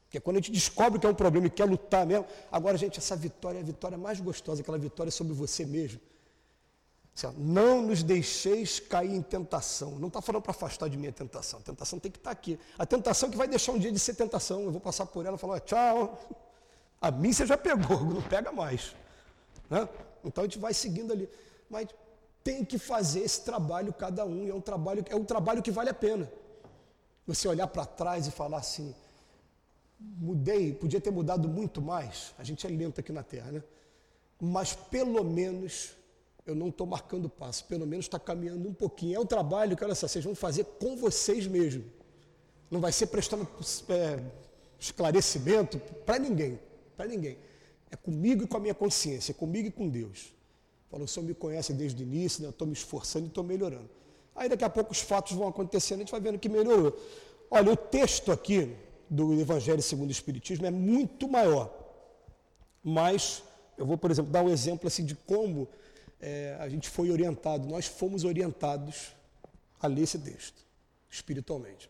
Porque 0.10 0.20
quando 0.20 0.38
a 0.38 0.40
gente 0.40 0.52
descobre 0.52 0.98
que 0.98 1.06
é 1.06 1.10
um 1.10 1.14
problema 1.14 1.46
e 1.46 1.52
quer 1.52 1.66
lutar 1.66 2.04
mesmo, 2.04 2.26
agora, 2.52 2.76
gente, 2.76 2.98
essa 2.98 3.16
vitória 3.16 3.60
é 3.60 3.62
a 3.62 3.64
vitória 3.64 3.96
mais 3.96 4.20
gostosa, 4.20 4.62
aquela 4.62 4.80
vitória 4.80 5.12
sobre 5.12 5.34
você 5.34 5.68
mesmo. 5.68 6.02
Assim, 7.16 7.32
não 7.38 7.84
nos 7.84 8.02
deixeis 8.02 8.80
cair 8.80 9.14
em 9.14 9.22
tentação. 9.22 10.00
Não 10.00 10.08
está 10.08 10.20
falando 10.20 10.42
para 10.42 10.50
afastar 10.50 10.90
de 10.90 10.98
mim 10.98 11.10
a 11.10 11.12
tentação. 11.12 11.60
A 11.60 11.62
tentação 11.62 12.00
tem 12.00 12.12
que 12.12 12.18
estar 12.18 12.32
tá 12.32 12.34
aqui. 12.34 12.60
A 12.80 12.88
tentação 12.88 13.30
que 13.30 13.38
vai 13.38 13.48
deixar 13.48 13.72
um 13.74 13.78
dia 13.78 13.92
de 13.92 14.00
ser 14.00 14.16
tentação. 14.16 14.62
Eu 14.62 14.72
vou 14.72 14.82
passar 14.82 15.06
por 15.06 15.24
ela 15.28 15.36
e 15.36 15.40
falar, 15.40 15.60
tchau. 15.60 16.20
A 17.00 17.12
mim 17.12 17.32
você 17.32 17.46
já 17.46 17.56
pegou, 17.56 18.02
não 18.02 18.24
pega 18.24 18.52
mais. 18.52 18.96
Né? 19.70 19.88
Então 20.26 20.44
a 20.44 20.48
gente 20.48 20.58
vai 20.58 20.74
seguindo 20.74 21.14
ali. 21.14 21.30
Mas 21.70 21.88
tem 22.44 22.66
que 22.66 22.80
fazer 22.80 23.20
esse 23.20 23.42
trabalho 23.42 23.94
cada 23.94 24.26
um. 24.26 24.44
E 24.44 24.50
é 24.50 24.56
um 24.56 24.62
trabalho, 24.62 25.06
é 25.08 25.16
um 25.16 25.24
trabalho 25.24 25.62
que 25.62 25.70
vale 25.70 25.92
a 25.92 25.94
pena. 25.94 26.28
Você 27.28 27.48
olhar 27.48 27.68
para 27.68 27.86
trás 27.86 28.26
e 28.26 28.32
falar 28.32 28.58
assim, 28.58 28.96
mudei, 30.00 30.74
podia 30.74 31.02
ter 31.02 31.12
mudado 31.12 31.48
muito 31.48 31.82
mais. 31.82 32.34
A 32.38 32.44
gente 32.44 32.66
é 32.66 32.70
lento 32.70 33.00
aqui 33.00 33.12
na 33.12 33.24
Terra, 33.24 33.52
né? 33.52 33.64
Mas 34.40 34.74
pelo 34.74 35.24
menos 35.24 35.92
eu 36.46 36.56
não 36.56 36.70
estou 36.70 36.88
marcando 36.88 37.30
passo, 37.30 37.66
pelo 37.66 37.86
menos 37.86 38.06
está 38.06 38.18
caminhando 38.18 38.68
um 38.68 38.74
pouquinho. 38.74 39.18
É 39.18 39.20
um 39.20 39.26
trabalho 39.26 39.76
que, 39.76 39.84
olha 39.84 39.94
só, 39.94 40.08
vocês 40.08 40.24
vão 40.24 40.34
fazer 40.34 40.64
com 40.80 40.96
vocês 40.96 41.46
mesmos. 41.46 41.86
Não 42.72 42.80
vai 42.80 42.92
ser 42.92 43.08
prestando 43.08 43.48
é, 43.90 44.20
esclarecimento 44.80 45.80
para 46.06 46.18
ninguém, 46.18 46.60
para 46.96 47.08
ninguém. 47.08 47.38
É 47.92 47.96
comigo 47.96 48.44
e 48.44 48.48
com 48.48 48.58
a 48.58 48.60
minha 48.60 48.74
consciência, 48.74 49.32
é 49.32 49.34
comigo 49.34 49.68
e 49.68 49.72
com 49.72 49.90
Deus. 49.90 50.34
Falou, 50.90 51.06
o 51.06 51.08
Senhor 51.08 51.26
me 51.26 51.34
conhece 51.34 51.74
desde 51.74 52.02
o 52.02 52.06
início, 52.06 52.42
né? 52.42 52.48
eu 52.48 52.52
estou 52.52 52.68
me 52.68 52.74
esforçando 52.74 53.26
e 53.26 53.28
estou 53.28 53.44
melhorando. 53.44 53.90
Aí 54.36 54.48
daqui 54.48 54.64
a 54.64 54.70
pouco 54.70 54.92
os 54.92 55.02
fatos 55.02 55.34
vão 55.34 55.48
acontecendo, 55.48 55.98
a 55.98 56.02
gente 56.02 56.12
vai 56.12 56.22
vendo 56.22 56.40
que 56.40 56.50
melhorou. 56.50 56.98
Olha, 57.52 57.72
o 57.72 57.76
texto 57.76 58.32
aqui 58.32 58.76
do 59.10 59.34
Evangelho 59.40 59.82
segundo 59.82 60.10
o 60.10 60.12
Espiritismo 60.12 60.66
é 60.66 60.72
muito 60.72 61.28
maior. 61.28 61.74
Mas 62.84 63.44
eu 63.78 63.86
vou, 63.86 63.98
por 63.98 64.12
exemplo, 64.12 64.32
dar 64.32 64.44
um 64.44 64.50
exemplo 64.50 64.88
assim 64.88 65.04
de 65.04 65.16
como 65.16 65.68
é, 66.20 66.58
a 66.60 66.68
gente 66.68 66.90
foi 66.90 67.10
orientado, 67.10 67.68
nós 67.68 67.86
fomos 67.86 68.24
orientados 68.24 69.14
a 69.80 69.88
ler 69.88 70.04
esse 70.04 70.20
texto, 70.20 70.66
espiritualmente. 71.10 71.90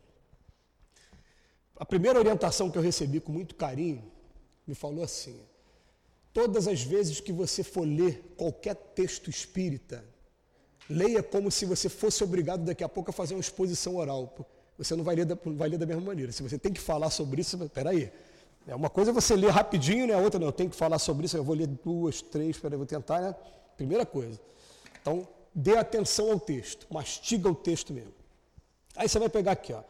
A 1.76 1.86
primeira 1.86 2.20
orientação 2.20 2.70
que 2.70 2.78
eu 2.78 2.82
recebi 2.82 3.20
com 3.20 3.32
muito 3.32 3.56
carinho 3.56 4.04
me 4.68 4.76
falou 4.76 5.04
assim: 5.04 5.40
todas 6.34 6.68
as 6.68 6.82
vezes 6.82 7.20
que 7.20 7.32
você 7.32 7.64
for 7.64 7.88
ler 7.88 8.34
qualquer 8.38 8.76
texto 8.76 9.30
espírita, 9.30 10.04
leia 10.90 11.24
como 11.24 11.50
se 11.50 11.66
você 11.66 11.90
fosse 11.90 12.24
obrigado 12.24 12.66
daqui 12.66 12.84
a 12.84 12.90
pouco 12.90 13.10
a 13.10 13.14
fazer 13.14 13.34
uma 13.34 13.42
exposição 13.42 13.96
oral. 13.96 14.36
Você 14.80 14.96
não 14.96 15.04
vai 15.04 15.14
ler 15.14 15.26
da, 15.26 15.38
vai 15.44 15.68
ler 15.68 15.78
da 15.78 15.86
mesma 15.86 16.02
maneira. 16.02 16.32
Se 16.32 16.42
você 16.42 16.58
tem 16.58 16.72
que 16.72 16.80
falar 16.80 17.10
sobre 17.10 17.42
isso, 17.42 17.58
peraí. 17.70 18.10
É 18.66 18.74
uma 18.74 18.90
coisa 18.90 19.12
é 19.12 19.14
você 19.14 19.36
ler 19.36 19.52
rapidinho, 19.52 20.08
né? 20.08 20.14
A 20.14 20.20
outra 20.20 20.40
não, 20.40 20.48
eu 20.48 20.54
tenho 20.54 20.70
que 20.70 20.76
falar 20.76 20.98
sobre 21.00 21.26
isso, 21.26 21.36
eu 21.36 21.44
vou 21.44 21.54
ler 21.54 21.68
duas, 21.68 22.22
três, 22.22 22.58
peraí, 22.58 22.78
vou 22.78 22.86
tentar, 22.86 23.20
né? 23.20 23.36
Primeira 23.76 24.06
coisa. 24.06 24.40
Então, 25.02 25.28
dê 25.54 25.76
atenção 25.76 26.32
ao 26.32 26.40
texto, 26.40 26.88
mastiga 26.90 27.50
o 27.50 27.56
texto 27.56 27.94
mesmo. 27.94 28.14
Aí 28.96 29.10
você 29.10 29.20
vai 29.20 29.28
pegar 29.28 29.52
aqui, 29.52 29.74
ó. 29.74 29.84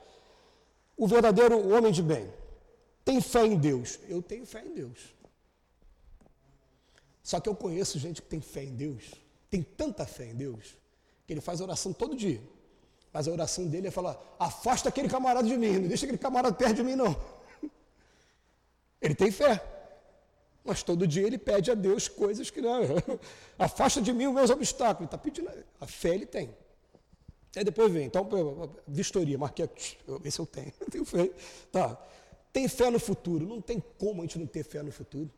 O 0.97 1.07
verdadeiro 1.07 1.71
homem 1.71 1.91
de 1.91 2.01
bem 2.01 2.27
tem 3.05 3.21
fé 3.21 3.45
em 3.45 3.57
Deus. 3.57 3.99
Eu 4.07 4.23
tenho 4.23 4.45
fé 4.45 4.65
em 4.65 4.73
Deus. 4.73 4.97
Só 7.21 7.39
que 7.39 7.47
eu 7.47 7.55
conheço 7.55 7.99
gente 7.99 8.23
que 8.23 8.27
tem 8.27 8.41
fé 8.41 8.63
em 8.63 8.75
Deus, 8.75 9.13
tem 9.51 9.61
tanta 9.61 10.03
fé 10.03 10.25
em 10.25 10.35
Deus, 10.35 10.75
que 11.27 11.33
ele 11.33 11.41
faz 11.41 11.61
oração 11.61 11.93
todo 11.93 12.15
dia. 12.15 12.41
Mas 13.11 13.27
a 13.27 13.31
oração 13.31 13.67
dele 13.67 13.87
é 13.87 13.91
falar: 13.91 14.17
afasta 14.37 14.89
aquele 14.89 15.09
camarada 15.09 15.47
de 15.47 15.57
mim, 15.57 15.79
não 15.79 15.87
deixa 15.87 16.05
aquele 16.05 16.17
camarada 16.17 16.55
perto 16.55 16.75
de 16.75 16.83
mim, 16.83 16.95
não. 16.95 17.15
Ele 19.01 19.15
tem 19.15 19.31
fé. 19.31 19.63
Mas 20.63 20.83
todo 20.83 21.07
dia 21.07 21.25
ele 21.25 21.37
pede 21.37 21.71
a 21.71 21.73
Deus 21.73 22.07
coisas 22.07 22.51
que 22.51 22.61
não. 22.61 22.81
Afasta 23.57 24.01
de 24.01 24.13
mim 24.13 24.27
os 24.27 24.33
meus 24.33 24.49
obstáculos. 24.49 24.99
Ele 24.99 25.05
está 25.05 25.17
pedindo. 25.17 25.65
A 25.79 25.87
fé 25.87 26.09
ele 26.09 26.25
tem. 26.25 26.53
Aí 27.55 27.63
depois 27.63 27.91
vem, 27.91 28.05
então, 28.05 28.29
vistoria, 28.87 29.37
marquei 29.37 29.65
aqui, 29.65 29.97
esse 30.23 30.37
eu 30.39 30.45
tenho, 30.45 30.71
eu 30.79 30.87
tenho 30.87 31.05
fé. 31.05 31.31
Tá. 31.71 31.97
Tem 32.53 32.67
fé 32.67 32.91
no 32.91 32.99
futuro? 32.99 33.47
Não 33.47 33.59
tem 33.59 33.83
como 33.97 34.21
a 34.21 34.25
gente 34.25 34.37
não 34.37 34.45
ter 34.45 34.63
fé 34.63 34.83
no 34.83 34.91
futuro. 34.91 35.31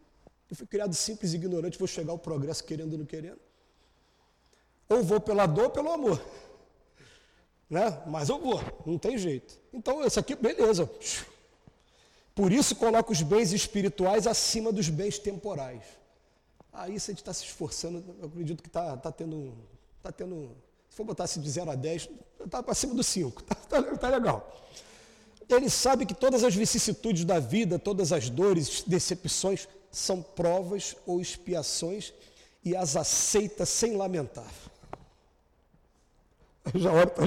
Eu 0.50 0.56
fui 0.56 0.68
criado 0.68 0.94
simples 0.94 1.32
e 1.32 1.38
ignorante, 1.38 1.80
vou 1.80 1.88
chegar 1.88 2.12
ao 2.12 2.20
progresso 2.20 2.64
querendo 2.64 2.94
ou 2.94 3.00
não 3.00 3.06
querendo. 3.06 3.40
Ou 4.90 5.02
vou 5.02 5.22
pela 5.22 5.46
dor 5.46 5.66
ou 5.66 5.70
pelo 5.70 5.90
amor. 5.92 6.22
Né? 7.72 8.04
Mas 8.06 8.28
eu 8.28 8.38
vou, 8.38 8.62
não 8.86 8.98
tem 8.98 9.18
jeito. 9.18 9.58
Então, 9.72 10.04
esse 10.04 10.20
aqui, 10.20 10.36
beleza. 10.36 10.92
Por 12.36 12.52
isso 12.52 12.76
coloca 12.76 13.14
os 13.14 13.22
bens 13.22 13.54
espirituais 13.54 14.28
acima 14.28 14.74
dos 14.74 14.90
bens 14.90 15.18
temporais. 15.18 15.82
Aí 16.74 16.92
gente 17.00 17.16
está 17.16 17.34
se 17.34 17.46
esforçando, 17.46 18.04
eu 18.20 18.28
acredito 18.28 18.62
que 18.62 18.68
está 18.68 18.98
tá 18.98 19.10
tendo, 19.10 19.54
tá 20.04 20.12
tendo, 20.12 20.52
se 20.90 20.98
for 20.98 21.06
botar 21.06 21.24
assim 21.24 21.40
de 21.40 21.50
0 21.50 21.72
a 21.72 21.76
10, 21.76 22.10
está 22.46 22.64
acima 22.68 22.94
do 22.94 23.04
5, 23.04 23.42
está 23.42 23.56
tá, 23.82 23.98
tá 23.98 24.10
legal. 24.10 24.62
Ele 25.48 25.70
sabe 25.70 26.06
que 26.06 26.14
todas 26.14 26.44
as 26.44 26.54
vicissitudes 26.54 27.24
da 27.24 27.40
vida, 27.40 27.80
todas 27.80 28.12
as 28.12 28.30
dores, 28.30 28.84
decepções, 28.86 29.68
são 29.90 30.22
provas 30.22 30.96
ou 31.06 31.22
expiações 31.22 32.14
e 32.64 32.76
as 32.76 32.98
aceita 32.98 33.66
sem 33.66 33.96
lamentar. 33.96 34.52
Já 36.76 36.92
olha 36.92 37.08
para 37.08 37.26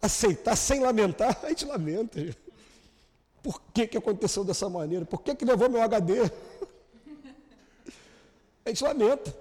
aceitar 0.00 0.56
sem 0.56 0.80
lamentar, 0.80 1.38
a 1.42 1.48
gente 1.48 1.64
lamenta. 1.64 2.20
Por 3.42 3.60
que, 3.74 3.86
que 3.88 3.98
aconteceu 3.98 4.44
dessa 4.44 4.68
maneira? 4.68 5.04
Por 5.04 5.20
que, 5.22 5.34
que 5.34 5.44
levou 5.44 5.68
meu 5.68 5.82
HD? 5.82 6.14
A 8.64 8.68
gente 8.68 8.84
lamenta. 8.84 9.34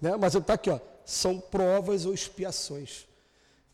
Né? 0.00 0.16
Mas 0.16 0.34
está 0.34 0.54
aqui, 0.54 0.70
ó, 0.70 0.80
são 1.04 1.38
provas 1.38 2.06
ou 2.06 2.14
expiações. 2.14 3.06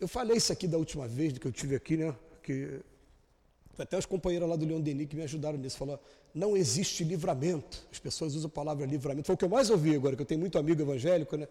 Eu 0.00 0.08
falei 0.08 0.36
isso 0.36 0.52
aqui 0.52 0.66
da 0.66 0.76
última 0.76 1.06
vez 1.06 1.38
que 1.38 1.46
eu 1.46 1.52
tive 1.52 1.76
aqui, 1.76 1.96
né? 1.96 2.14
Que 2.42 2.80
até 3.78 3.96
os 3.96 4.06
companheiros 4.06 4.48
lá 4.48 4.56
do 4.56 4.66
Leon 4.66 4.80
Denis 4.80 5.08
que 5.08 5.16
me 5.16 5.22
ajudaram 5.22 5.58
nisso. 5.58 5.76
Falou, 5.76 6.00
não 6.34 6.56
existe 6.56 7.04
livramento. 7.04 7.86
As 7.92 7.98
pessoas 7.98 8.34
usam 8.34 8.48
a 8.48 8.50
palavra 8.50 8.84
livramento. 8.86 9.26
Foi 9.26 9.34
o 9.34 9.38
que 9.38 9.44
eu 9.44 9.48
mais 9.48 9.70
ouvi 9.70 9.94
agora, 9.94 10.16
que 10.16 10.22
eu 10.22 10.26
tenho 10.26 10.40
muito 10.40 10.58
amigo 10.58 10.82
evangélico, 10.82 11.36
né? 11.36 11.46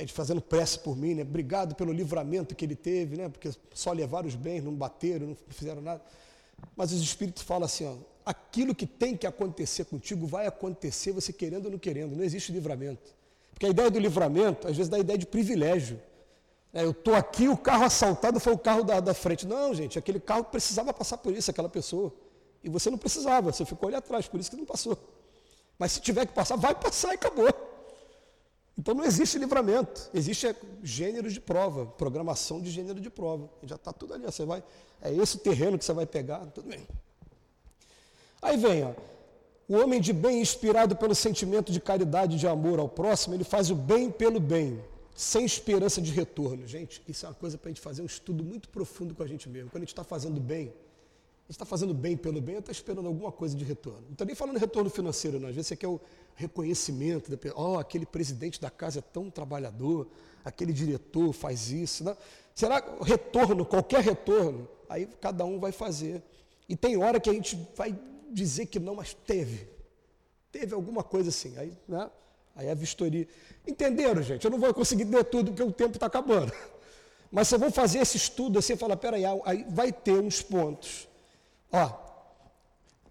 A 0.00 0.08
fazendo 0.08 0.40
prece 0.40 0.78
por 0.78 0.96
mim, 0.96 1.14
né? 1.14 1.22
Obrigado 1.22 1.74
pelo 1.74 1.92
livramento 1.92 2.54
que 2.54 2.64
ele 2.64 2.74
teve, 2.74 3.16
né? 3.16 3.28
Porque 3.28 3.50
só 3.74 3.92
levaram 3.92 4.26
os 4.26 4.34
bens, 4.34 4.64
não 4.64 4.72
bateram, 4.74 5.28
não 5.28 5.36
fizeram 5.48 5.82
nada. 5.82 6.00
Mas 6.74 6.90
os 6.92 7.02
Espíritos 7.02 7.42
falam 7.42 7.66
assim: 7.66 7.84
ó, 7.84 7.96
aquilo 8.24 8.74
que 8.74 8.86
tem 8.86 9.14
que 9.16 9.26
acontecer 9.26 9.84
contigo 9.84 10.26
vai 10.26 10.46
acontecer, 10.46 11.12
você 11.12 11.32
querendo 11.32 11.66
ou 11.66 11.72
não 11.72 11.78
querendo, 11.78 12.16
não 12.16 12.24
existe 12.24 12.50
livramento. 12.50 13.14
Porque 13.52 13.66
a 13.66 13.68
ideia 13.68 13.90
do 13.90 13.98
livramento, 13.98 14.66
às 14.66 14.76
vezes, 14.76 14.88
dá 14.88 14.96
a 14.96 15.00
ideia 15.00 15.18
de 15.18 15.26
privilégio. 15.26 16.00
É, 16.72 16.84
eu 16.84 16.92
estou 16.92 17.14
aqui, 17.14 17.48
o 17.48 17.56
carro 17.56 17.84
assaltado 17.84 18.40
foi 18.40 18.54
o 18.54 18.58
carro 18.58 18.82
da, 18.84 19.00
da 19.00 19.12
frente. 19.12 19.46
Não, 19.46 19.74
gente, 19.74 19.98
aquele 19.98 20.20
carro 20.20 20.44
precisava 20.44 20.94
passar 20.94 21.18
por 21.18 21.34
isso, 21.34 21.50
aquela 21.50 21.68
pessoa. 21.68 22.10
E 22.64 22.70
você 22.70 22.88
não 22.88 22.96
precisava, 22.96 23.52
você 23.52 23.64
ficou 23.66 23.88
ali 23.88 23.96
atrás, 23.96 24.26
por 24.28 24.40
isso 24.40 24.50
que 24.50 24.56
não 24.56 24.64
passou. 24.64 24.96
Mas 25.78 25.92
se 25.92 26.00
tiver 26.00 26.26
que 26.26 26.32
passar, 26.32 26.56
vai 26.56 26.74
passar 26.74 27.12
e 27.12 27.14
acabou. 27.14 27.48
Então 28.80 28.94
não 28.94 29.04
existe 29.04 29.38
livramento, 29.38 30.08
existe 30.14 30.56
gênero 30.82 31.30
de 31.30 31.38
prova, 31.38 31.84
programação 31.84 32.62
de 32.62 32.70
gênero 32.70 32.98
de 32.98 33.10
prova. 33.10 33.46
Já 33.62 33.76
está 33.76 33.92
tudo 33.92 34.14
ali, 34.14 34.24
você 34.24 34.42
vai, 34.46 34.64
é 35.02 35.12
esse 35.12 35.36
terreno 35.36 35.76
que 35.76 35.84
você 35.84 35.92
vai 35.92 36.06
pegar, 36.06 36.46
tudo 36.46 36.66
bem. 36.66 36.88
Aí 38.40 38.56
vem, 38.56 38.84
ó, 38.84 38.94
o 39.68 39.74
homem 39.74 40.00
de 40.00 40.14
bem, 40.14 40.40
inspirado 40.40 40.96
pelo 40.96 41.14
sentimento 41.14 41.70
de 41.70 41.78
caridade 41.78 42.36
e 42.36 42.38
de 42.38 42.48
amor 42.48 42.78
ao 42.78 42.88
próximo, 42.88 43.34
ele 43.34 43.44
faz 43.44 43.70
o 43.70 43.74
bem 43.74 44.10
pelo 44.10 44.40
bem, 44.40 44.82
sem 45.14 45.44
esperança 45.44 46.00
de 46.00 46.10
retorno. 46.10 46.66
Gente, 46.66 47.02
isso 47.06 47.26
é 47.26 47.28
uma 47.28 47.34
coisa 47.34 47.58
para 47.58 47.68
a 47.68 47.72
gente 47.72 47.82
fazer 47.82 48.00
um 48.00 48.06
estudo 48.06 48.42
muito 48.42 48.70
profundo 48.70 49.14
com 49.14 49.22
a 49.22 49.26
gente 49.26 49.46
mesmo. 49.46 49.68
Quando 49.68 49.82
a 49.82 49.84
gente 49.84 49.92
está 49.92 50.04
fazendo 50.04 50.40
bem, 50.40 50.72
está 51.50 51.64
fazendo 51.64 51.92
bem 51.92 52.16
pelo 52.16 52.40
bem, 52.40 52.56
está 52.56 52.70
esperando 52.70 53.06
alguma 53.06 53.32
coisa 53.32 53.56
de 53.56 53.64
retorno. 53.64 54.02
Não 54.02 54.12
estou 54.12 54.26
nem 54.26 54.36
falando 54.36 54.54
de 54.54 54.60
retorno 54.60 54.88
financeiro, 54.88 55.40
não. 55.40 55.48
Às 55.48 55.54
vezes 55.54 55.68
você 55.68 55.76
quer 55.76 55.88
o 55.88 56.00
reconhecimento 56.36 57.36
pessoa. 57.36 57.70
Oh, 57.70 57.78
aquele 57.78 58.06
presidente 58.06 58.60
da 58.60 58.70
casa 58.70 59.00
é 59.00 59.02
tão 59.02 59.28
trabalhador, 59.28 60.06
aquele 60.44 60.72
diretor 60.72 61.32
faz 61.32 61.70
isso. 61.70 62.04
Não? 62.04 62.16
Será 62.54 62.82
retorno, 63.02 63.64
qualquer 63.64 64.00
retorno, 64.00 64.68
aí 64.88 65.08
cada 65.20 65.44
um 65.44 65.58
vai 65.58 65.72
fazer. 65.72 66.22
E 66.68 66.76
tem 66.76 66.96
hora 66.96 67.18
que 67.18 67.28
a 67.28 67.32
gente 67.32 67.58
vai 67.76 67.98
dizer 68.30 68.66
que 68.66 68.78
não, 68.78 68.94
mas 68.94 69.12
teve. 69.12 69.68
Teve 70.52 70.72
alguma 70.72 71.02
coisa 71.02 71.30
assim. 71.30 71.58
Aí, 71.58 71.76
né? 71.88 72.08
aí 72.54 72.70
a 72.70 72.74
vistoria. 72.74 73.26
Entenderam, 73.66 74.22
gente? 74.22 74.44
Eu 74.44 74.52
não 74.52 74.58
vou 74.58 74.72
conseguir 74.72 75.04
ler 75.04 75.24
tudo 75.24 75.50
porque 75.50 75.64
o 75.64 75.72
tempo 75.72 75.96
está 75.96 76.06
acabando. 76.06 76.52
Mas 77.30 77.48
se 77.48 77.56
eu 77.56 77.58
vou 77.58 77.72
fazer 77.72 77.98
esse 77.98 78.16
estudo 78.16 78.58
assim, 78.58 78.76
falar, 78.76 78.96
peraí, 78.96 79.24
aí 79.44 79.66
vai 79.68 79.92
ter 79.92 80.18
uns 80.20 80.42
pontos 80.42 81.09
Ó, 81.72 81.92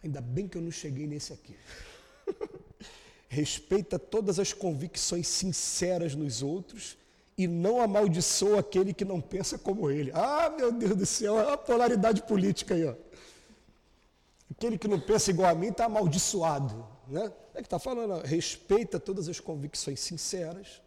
ainda 0.03 0.21
bem 0.21 0.47
que 0.47 0.57
eu 0.57 0.61
não 0.61 0.71
cheguei 0.71 1.07
nesse 1.07 1.33
aqui. 1.33 1.55
Respeita 3.27 3.99
todas 3.99 4.39
as 4.39 4.53
convicções 4.53 5.27
sinceras 5.27 6.15
nos 6.15 6.41
outros 6.41 6.97
e 7.37 7.47
não 7.47 7.79
amaldiçoa 7.79 8.59
aquele 8.59 8.93
que 8.93 9.05
não 9.05 9.21
pensa 9.21 9.57
como 9.57 9.89
ele. 9.89 10.11
Ah, 10.13 10.49
meu 10.49 10.73
Deus 10.73 10.95
do 10.95 11.05
céu, 11.05 11.39
é 11.39 11.53
a 11.53 11.57
polaridade 11.57 12.21
política 12.23 12.73
aí, 12.73 12.85
ó. 12.85 12.93
Aquele 14.51 14.77
que 14.77 14.89
não 14.89 14.99
pensa 14.99 15.29
igual 15.29 15.49
a 15.49 15.55
mim 15.55 15.67
está 15.67 15.85
amaldiçoado. 15.85 16.85
Né? 17.07 17.31
É 17.53 17.61
que 17.61 17.67
está 17.67 17.79
falando, 17.79 18.15
ó, 18.15 18.21
respeita 18.21 18.99
todas 18.99 19.29
as 19.29 19.39
convicções 19.39 20.01
sinceras. 20.01 20.81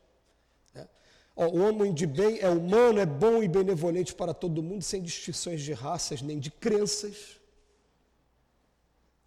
Né? 0.74 0.86
Ó, 1.34 1.46
o 1.46 1.66
homem 1.66 1.94
de 1.94 2.06
bem 2.06 2.38
é 2.40 2.50
humano, 2.50 2.98
é 2.98 3.06
bom 3.06 3.42
e 3.42 3.48
benevolente 3.48 4.14
para 4.14 4.34
todo 4.34 4.62
mundo, 4.62 4.82
sem 4.82 5.00
distinções 5.00 5.62
de 5.62 5.72
raças 5.72 6.20
nem 6.20 6.38
de 6.38 6.50
crenças. 6.50 7.40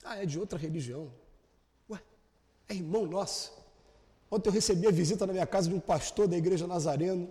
Ah, 0.06 0.22
é 0.22 0.26
de 0.26 0.40
outra 0.40 0.58
religião. 0.58 1.12
Ué, 1.90 2.00
é 2.70 2.76
irmão 2.76 3.08
nosso. 3.08 3.52
Ontem 4.30 4.50
eu 4.50 4.54
recebi 4.54 4.88
a 4.88 4.92
visita 4.92 5.26
na 5.26 5.34
minha 5.34 5.48
casa 5.48 5.68
de 5.68 5.74
um 5.74 5.80
pastor 5.80 6.28
da 6.28 6.38
igreja 6.38 6.68
Nazareno, 6.68 7.28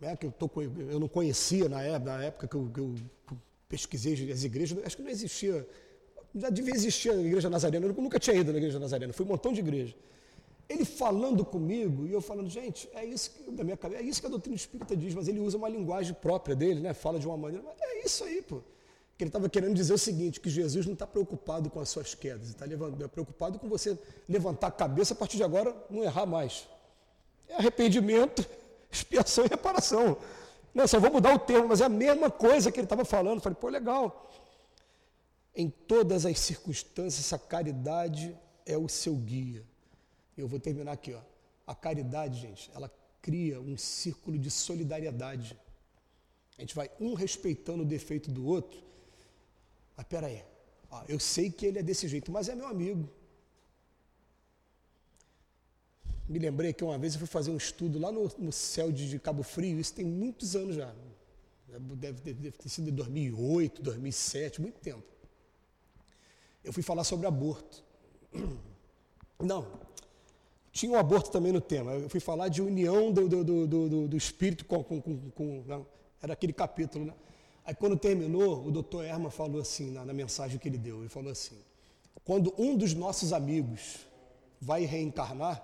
né, 0.00 0.14
que 0.14 0.26
eu, 0.26 0.30
tô, 0.30 0.48
eu 0.62 1.00
não 1.00 1.08
conhecia 1.08 1.68
na 1.68 1.82
época, 1.82 2.16
na 2.16 2.24
época 2.24 2.48
que, 2.48 2.54
eu, 2.54 2.70
que 2.72 2.80
eu 2.80 2.94
pesquisei 3.68 4.30
as 4.30 4.44
igrejas, 4.44 4.78
acho 4.84 4.96
que 4.96 5.02
não 5.02 5.10
existia, 5.10 5.66
já 6.34 6.50
devia 6.50 6.74
existir 6.74 7.10
a 7.10 7.16
igreja 7.16 7.50
Nazarena, 7.50 7.86
eu 7.86 7.94
nunca 7.94 8.20
tinha 8.20 8.36
ido 8.36 8.52
na 8.52 8.58
igreja 8.58 8.78
Nazarena, 8.78 9.12
fui 9.12 9.24
um 9.24 9.28
montão 9.28 9.52
de 9.52 9.60
igreja. 9.60 9.94
Ele 10.68 10.84
falando 10.84 11.44
comigo 11.44 12.06
e 12.06 12.12
eu 12.12 12.20
falando, 12.20 12.48
gente, 12.48 12.88
é 12.92 13.04
isso 13.04 13.30
que, 13.30 13.50
da 13.50 13.64
minha 13.64 13.76
cabeça, 13.76 14.02
é 14.02 14.04
isso 14.04 14.20
que 14.20 14.26
a 14.26 14.30
doutrina 14.30 14.56
espírita 14.56 14.96
diz, 14.96 15.14
mas 15.14 15.28
ele 15.28 15.40
usa 15.40 15.56
uma 15.56 15.68
linguagem 15.68 16.14
própria 16.14 16.54
dele, 16.54 16.80
né? 16.80 16.92
Fala 16.92 17.18
de 17.18 17.26
uma 17.26 17.36
maneira, 17.36 17.64
mas 17.64 17.76
é 17.80 18.04
isso 18.04 18.22
aí, 18.24 18.42
pô 18.42 18.60
que 19.16 19.24
ele 19.24 19.30
estava 19.30 19.48
querendo 19.48 19.74
dizer 19.74 19.94
o 19.94 19.98
seguinte, 19.98 20.38
que 20.38 20.50
Jesus 20.50 20.84
não 20.84 20.92
está 20.92 21.06
preocupado 21.06 21.70
com 21.70 21.80
as 21.80 21.88
suas 21.88 22.14
quedas, 22.14 22.48
está 22.48 22.66
é 22.66 23.08
preocupado 23.08 23.58
com 23.58 23.66
você 23.66 23.98
levantar 24.28 24.66
a 24.66 24.70
cabeça 24.70 25.14
a 25.14 25.16
partir 25.16 25.38
de 25.38 25.42
agora, 25.42 25.74
não 25.88 26.04
errar 26.04 26.26
mais. 26.26 26.68
É 27.48 27.54
arrependimento, 27.54 28.46
expiação 28.92 29.46
e 29.46 29.48
reparação. 29.48 30.18
Não, 30.74 30.86
só 30.86 31.00
vou 31.00 31.10
mudar 31.10 31.34
o 31.34 31.38
termo, 31.38 31.68
mas 31.68 31.80
é 31.80 31.86
a 31.86 31.88
mesma 31.88 32.30
coisa 32.30 32.70
que 32.70 32.78
ele 32.78 32.84
estava 32.84 33.06
falando. 33.06 33.40
falei, 33.40 33.56
pô, 33.58 33.68
legal. 33.68 34.30
Em 35.54 35.70
todas 35.70 36.26
as 36.26 36.38
circunstâncias, 36.38 37.24
essa 37.24 37.38
caridade 37.38 38.36
é 38.66 38.76
o 38.76 38.86
seu 38.86 39.14
guia. 39.14 39.64
Eu 40.36 40.46
vou 40.46 40.60
terminar 40.60 40.92
aqui, 40.92 41.14
ó. 41.14 41.20
A 41.66 41.74
caridade, 41.74 42.38
gente, 42.38 42.70
ela 42.74 42.92
cria 43.22 43.58
um 43.58 43.78
círculo 43.78 44.38
de 44.38 44.50
solidariedade. 44.50 45.58
A 46.58 46.60
gente 46.60 46.74
vai 46.74 46.90
um 47.00 47.14
respeitando 47.14 47.82
o 47.82 47.86
defeito 47.86 48.30
do 48.30 48.46
outro 48.46 48.84
mas 49.96 50.06
peraí, 50.06 50.44
ó, 50.90 51.02
eu 51.08 51.18
sei 51.18 51.50
que 51.50 51.66
ele 51.66 51.78
é 51.78 51.82
desse 51.82 52.06
jeito, 52.06 52.30
mas 52.30 52.48
é 52.48 52.54
meu 52.54 52.66
amigo. 52.66 53.08
Me 56.28 56.38
lembrei 56.38 56.72
que 56.72 56.82
uma 56.82 56.98
vez 56.98 57.14
eu 57.14 57.20
fui 57.20 57.28
fazer 57.28 57.50
um 57.50 57.56
estudo 57.56 57.98
lá 57.98 58.10
no, 58.10 58.30
no 58.38 58.52
céu 58.52 58.90
de, 58.90 59.08
de, 59.08 59.18
Cabo 59.18 59.42
Frio, 59.42 59.78
isso 59.78 59.94
tem 59.94 60.04
muitos 60.04 60.56
anos 60.56 60.74
já. 60.74 60.92
Deve, 61.68 61.96
deve, 61.96 62.34
deve 62.34 62.58
ter 62.58 62.68
sido 62.68 62.90
em 62.90 62.94
2008, 62.94 63.82
2007, 63.82 64.60
muito 64.60 64.80
tempo. 64.80 65.04
Eu 66.64 66.72
fui 66.72 66.82
falar 66.82 67.04
sobre 67.04 67.26
aborto. 67.26 67.84
Não, 69.38 69.66
tinha 70.72 70.92
um 70.92 70.96
aborto 70.96 71.30
também 71.30 71.52
no 71.52 71.60
tema. 71.60 71.92
Eu 71.92 72.08
fui 72.08 72.20
falar 72.20 72.48
de 72.48 72.60
união 72.60 73.12
do, 73.12 73.28
do, 73.28 73.44
do, 73.44 73.66
do, 73.66 74.08
do 74.08 74.16
espírito 74.16 74.64
com, 74.64 74.84
com, 74.84 75.00
com, 75.00 75.30
com 75.30 75.86
era 76.20 76.32
aquele 76.32 76.52
capítulo, 76.52 77.04
né? 77.04 77.14
Aí 77.66 77.74
quando 77.74 77.96
terminou, 77.96 78.64
o 78.64 78.70
doutor 78.70 79.04
Erma 79.04 79.28
falou 79.28 79.60
assim, 79.60 79.90
na, 79.90 80.04
na 80.04 80.12
mensagem 80.12 80.56
que 80.56 80.68
ele 80.68 80.78
deu, 80.78 81.00
ele 81.00 81.08
falou 81.08 81.32
assim, 81.32 81.56
quando 82.24 82.54
um 82.56 82.76
dos 82.76 82.94
nossos 82.94 83.32
amigos 83.32 84.06
vai 84.60 84.84
reencarnar, 84.84 85.62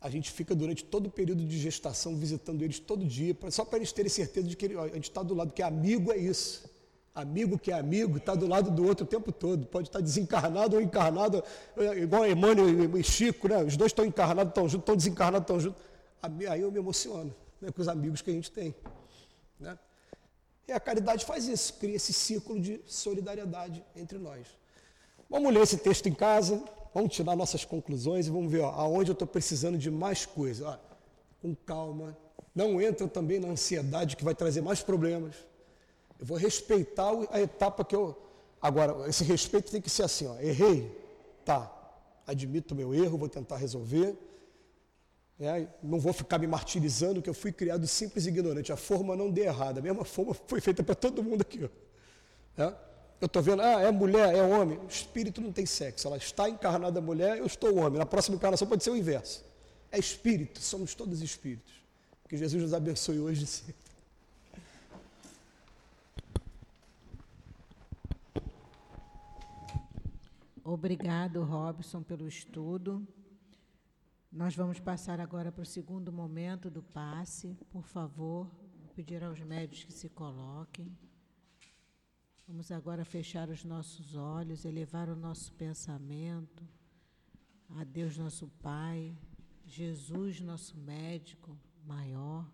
a 0.00 0.10
gente 0.10 0.32
fica 0.32 0.54
durante 0.54 0.84
todo 0.84 1.06
o 1.06 1.10
período 1.10 1.44
de 1.44 1.58
gestação 1.58 2.16
visitando 2.16 2.62
eles 2.62 2.80
todo 2.80 3.04
dia, 3.04 3.36
só 3.50 3.64
para 3.64 3.78
eles 3.78 3.92
terem 3.92 4.10
certeza 4.10 4.48
de 4.48 4.56
que 4.56 4.64
ele, 4.66 4.76
a 4.78 4.88
gente 4.88 5.08
está 5.08 5.22
do 5.22 5.32
lado, 5.32 5.52
que 5.52 5.62
amigo 5.62 6.12
é 6.12 6.16
isso. 6.16 6.68
Amigo 7.14 7.58
que 7.58 7.70
é 7.70 7.74
amigo 7.74 8.18
está 8.18 8.34
do 8.34 8.46
lado 8.46 8.70
do 8.70 8.86
outro 8.86 9.06
o 9.06 9.08
tempo 9.08 9.32
todo. 9.32 9.64
Pode 9.66 9.88
estar 9.88 10.00
desencarnado 10.00 10.76
ou 10.76 10.82
encarnado, 10.82 11.42
é, 11.74 11.98
igual 12.00 12.26
Emmanuel 12.26 12.98
e 12.98 13.02
Chico, 13.02 13.48
né? 13.48 13.64
Os 13.64 13.74
dois 13.74 13.90
estão 13.90 14.04
encarnados, 14.04 14.50
estão 14.50 14.68
juntos, 14.68 14.82
estão 14.82 14.96
desencarnados, 14.96 15.44
estão 15.44 15.58
juntos. 15.58 15.82
Aí 16.50 16.60
eu 16.60 16.70
me 16.70 16.78
emociono 16.78 17.34
né? 17.58 17.70
com 17.70 17.80
os 17.80 17.88
amigos 17.88 18.20
que 18.20 18.30
a 18.30 18.34
gente 18.34 18.50
tem. 18.50 18.74
Né? 19.58 19.78
E 20.68 20.72
a 20.72 20.80
caridade 20.80 21.24
faz 21.24 21.46
isso, 21.46 21.74
cria 21.74 21.94
esse 21.94 22.12
círculo 22.12 22.60
de 22.60 22.80
solidariedade 22.86 23.84
entre 23.94 24.18
nós. 24.18 24.46
Vamos 25.30 25.52
ler 25.52 25.62
esse 25.62 25.76
texto 25.76 26.08
em 26.08 26.14
casa, 26.14 26.62
vamos 26.92 27.14
tirar 27.14 27.36
nossas 27.36 27.64
conclusões 27.64 28.26
e 28.26 28.30
vamos 28.30 28.50
ver 28.50 28.60
ó, 28.60 28.70
aonde 28.70 29.10
eu 29.10 29.12
estou 29.12 29.28
precisando 29.28 29.78
de 29.78 29.90
mais 29.90 30.26
coisa. 30.26 30.68
Ó, 30.68 30.76
com 31.40 31.54
calma. 31.54 32.16
Não 32.54 32.80
entra 32.80 33.06
também 33.06 33.38
na 33.38 33.48
ansiedade 33.48 34.16
que 34.16 34.24
vai 34.24 34.34
trazer 34.34 34.60
mais 34.60 34.82
problemas. 34.82 35.36
Eu 36.18 36.26
vou 36.26 36.36
respeitar 36.36 37.12
a 37.30 37.40
etapa 37.40 37.84
que 37.84 37.94
eu. 37.94 38.16
Agora, 38.60 39.08
esse 39.08 39.22
respeito 39.22 39.70
tem 39.70 39.80
que 39.80 39.90
ser 39.90 40.02
assim: 40.02 40.26
ó, 40.26 40.36
errei, 40.40 40.90
tá, 41.44 41.70
admito 42.26 42.74
meu 42.74 42.94
erro, 42.94 43.18
vou 43.18 43.28
tentar 43.28 43.56
resolver 43.56 44.16
é, 45.38 45.66
não 45.82 46.00
vou 46.00 46.12
ficar 46.12 46.38
me 46.38 46.46
martirizando 46.46 47.20
que 47.20 47.28
eu 47.28 47.34
fui 47.34 47.52
criado 47.52 47.86
simples 47.86 48.24
e 48.24 48.30
ignorante. 48.30 48.72
A 48.72 48.76
forma 48.76 49.14
não 49.14 49.30
deu 49.30 49.44
errada. 49.44 49.80
A 49.80 49.82
mesma 49.82 50.04
forma 50.04 50.32
foi 50.32 50.60
feita 50.60 50.82
para 50.82 50.94
todo 50.94 51.22
mundo 51.22 51.42
aqui. 51.42 51.68
É, 52.56 52.72
eu 53.20 53.26
estou 53.26 53.42
vendo, 53.42 53.60
ah, 53.60 53.82
é 53.82 53.90
mulher, 53.90 54.34
é 54.34 54.42
homem. 54.42 54.78
O 54.78 54.86
espírito 54.86 55.40
não 55.40 55.52
tem 55.52 55.66
sexo. 55.66 56.06
Ela 56.06 56.16
está 56.16 56.48
encarnada 56.48 57.00
mulher, 57.00 57.36
eu 57.38 57.46
estou 57.46 57.76
homem. 57.76 57.98
Na 57.98 58.06
próxima 58.06 58.36
encarnação 58.36 58.66
pode 58.66 58.82
ser 58.82 58.90
o 58.90 58.96
inverso. 58.96 59.44
É 59.92 59.98
espírito, 59.98 60.60
somos 60.60 60.94
todos 60.94 61.20
espíritos. 61.20 61.74
Que 62.28 62.36
Jesus 62.36 62.62
nos 62.62 62.74
abençoe 62.74 63.18
hoje 63.18 63.44
e 63.44 63.46
sempre. 63.46 63.86
Obrigado, 70.64 71.42
Robson, 71.44 72.02
pelo 72.02 72.26
estudo. 72.26 73.06
Nós 74.36 74.54
vamos 74.54 74.78
passar 74.78 75.18
agora 75.18 75.50
para 75.50 75.62
o 75.62 75.64
segundo 75.64 76.12
momento 76.12 76.68
do 76.68 76.82
passe. 76.82 77.56
Por 77.70 77.86
favor, 77.86 78.44
vou 78.78 78.88
pedir 78.94 79.24
aos 79.24 79.40
médios 79.40 79.82
que 79.82 79.94
se 79.94 80.10
coloquem. 80.10 80.94
Vamos 82.46 82.70
agora 82.70 83.02
fechar 83.02 83.48
os 83.48 83.64
nossos 83.64 84.14
olhos, 84.14 84.66
elevar 84.66 85.08
o 85.08 85.16
nosso 85.16 85.54
pensamento 85.54 86.62
a 87.78 87.82
Deus, 87.82 88.18
nosso 88.18 88.46
Pai, 88.62 89.16
Jesus, 89.64 90.42
nosso 90.42 90.76
médico 90.76 91.58
maior. 91.86 92.46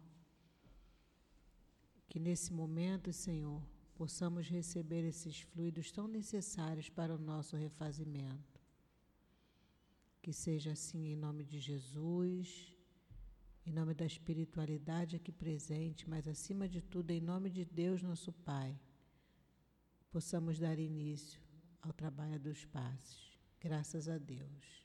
Que 2.09 2.21
nesse 2.21 2.53
momento, 2.53 3.13
Senhor, 3.13 3.61
possamos 3.97 4.49
receber 4.49 5.03
esses 5.03 5.41
fluidos 5.41 5.91
tão 5.91 6.07
necessários 6.07 6.89
para 6.89 7.13
o 7.13 7.19
nosso 7.19 7.57
refazimento. 7.57 8.52
Que 10.23 10.33
seja 10.33 10.73
assim 10.73 11.13
em 11.13 11.17
nome 11.17 11.45
de 11.45 11.59
Jesus, 11.59 12.77
em 13.67 13.73
nome 13.73 13.93
da 13.93 14.07
espiritualidade 14.07 15.17
aqui 15.17 15.33
presente, 15.33 16.09
mas 16.09 16.27
acima 16.29 16.69
de 16.69 16.81
tudo, 16.81 17.11
em 17.11 17.21
nome 17.21 17.51
de 17.51 17.65
Deus, 17.65 18.03
nosso 18.03 18.33
Pai, 18.33 18.79
possamos 20.11 20.59
dar 20.59 20.79
início 20.79 21.41
ao 21.81 21.93
trabalho 21.93 22.39
dos 22.39 22.65
passos. 22.65 23.39
Graças 23.61 24.09
a 24.09 24.17
Deus. 24.17 24.82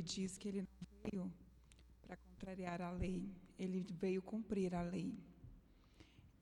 Ele 0.00 0.02
diz 0.02 0.38
que 0.38 0.48
ele 0.48 0.62
não 0.62 0.88
veio 1.04 1.32
para 2.00 2.16
contrariar 2.16 2.80
a 2.80 2.90
lei, 2.90 3.30
ele 3.58 3.86
veio 3.90 4.22
cumprir 4.22 4.74
a 4.74 4.82
lei. 4.82 5.12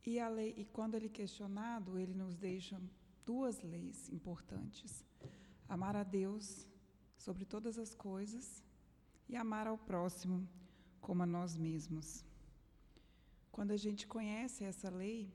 E 0.06 0.20
a 0.20 0.28
lei, 0.28 0.54
e 0.56 0.64
quando 0.64 0.94
ele 0.94 1.06
é 1.06 1.16
questionado, 1.20 1.98
ele 1.98 2.14
nos 2.14 2.36
deixa 2.36 2.80
duas 3.26 3.60
leis 3.62 4.08
importantes: 4.10 5.04
amar 5.68 5.96
a 5.96 6.04
Deus 6.04 6.68
sobre 7.16 7.44
todas 7.44 7.78
as 7.78 7.92
coisas 7.94 8.62
e 9.28 9.36
amar 9.36 9.66
ao 9.66 9.76
próximo 9.76 10.48
como 11.00 11.24
a 11.24 11.26
nós 11.26 11.56
mesmos. 11.56 12.24
Quando 13.50 13.72
a 13.72 13.76
gente 13.76 14.06
conhece 14.06 14.62
essa 14.62 14.88
lei, 14.88 15.34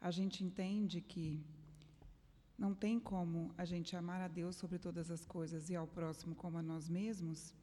a 0.00 0.12
gente 0.12 0.44
entende 0.44 1.00
que 1.00 1.44
Não 2.58 2.74
tem 2.74 2.98
como 2.98 3.52
a 3.58 3.64
gente 3.64 3.94
amar 3.94 4.20
a 4.22 4.28
Deus 4.28 4.56
sobre 4.56 4.78
todas 4.78 5.10
as 5.10 5.26
coisas 5.26 5.68
e 5.68 5.76
ao 5.76 5.86
próximo 5.86 6.34
como 6.34 6.56
a 6.56 6.62
nós 6.62 6.88
mesmos 6.88 7.54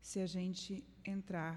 se 0.00 0.20
a 0.20 0.26
gente 0.26 0.84
entrar 1.04 1.56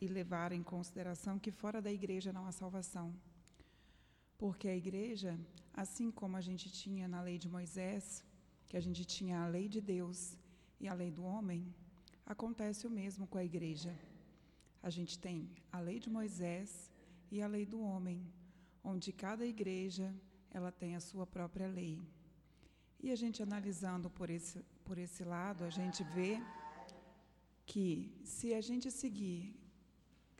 e 0.00 0.06
levar 0.06 0.52
em 0.52 0.62
consideração 0.62 1.38
que 1.38 1.50
fora 1.50 1.80
da 1.80 1.90
igreja 1.90 2.32
não 2.32 2.46
há 2.46 2.52
salvação. 2.52 3.14
Porque 4.36 4.68
a 4.68 4.76
igreja, 4.76 5.38
assim 5.72 6.10
como 6.10 6.36
a 6.36 6.42
gente 6.42 6.70
tinha 6.70 7.08
na 7.08 7.22
lei 7.22 7.38
de 7.38 7.48
Moisés, 7.48 8.22
que 8.68 8.76
a 8.76 8.80
gente 8.80 9.04
tinha 9.04 9.40
a 9.40 9.48
lei 9.48 9.66
de 9.66 9.80
Deus 9.80 10.36
e 10.78 10.86
a 10.88 10.92
lei 10.92 11.10
do 11.10 11.24
homem, 11.24 11.74
acontece 12.26 12.86
o 12.86 12.90
mesmo 12.90 13.26
com 13.26 13.38
a 13.38 13.44
igreja. 13.44 13.94
A 14.82 14.90
gente 14.90 15.18
tem 15.18 15.50
a 15.72 15.80
lei 15.80 15.98
de 15.98 16.10
Moisés 16.10 16.90
e 17.30 17.40
a 17.40 17.46
lei 17.46 17.64
do 17.64 17.80
homem, 17.80 18.20
onde 18.84 19.12
cada 19.12 19.46
igreja 19.46 20.14
ela 20.56 20.72
tem 20.82 20.92
a 20.96 21.00
sua 21.08 21.26
própria 21.26 21.68
lei. 21.78 21.96
E 23.04 23.10
a 23.14 23.16
gente 23.22 23.42
analisando 23.48 24.08
por 24.18 24.28
esse, 24.36 24.58
por 24.86 24.96
esse 25.04 25.22
lado, 25.34 25.64
a 25.64 25.72
gente 25.78 26.02
vê 26.16 26.32
que 27.70 27.86
se 28.24 28.54
a 28.54 28.62
gente 28.68 28.90
seguir 28.90 29.40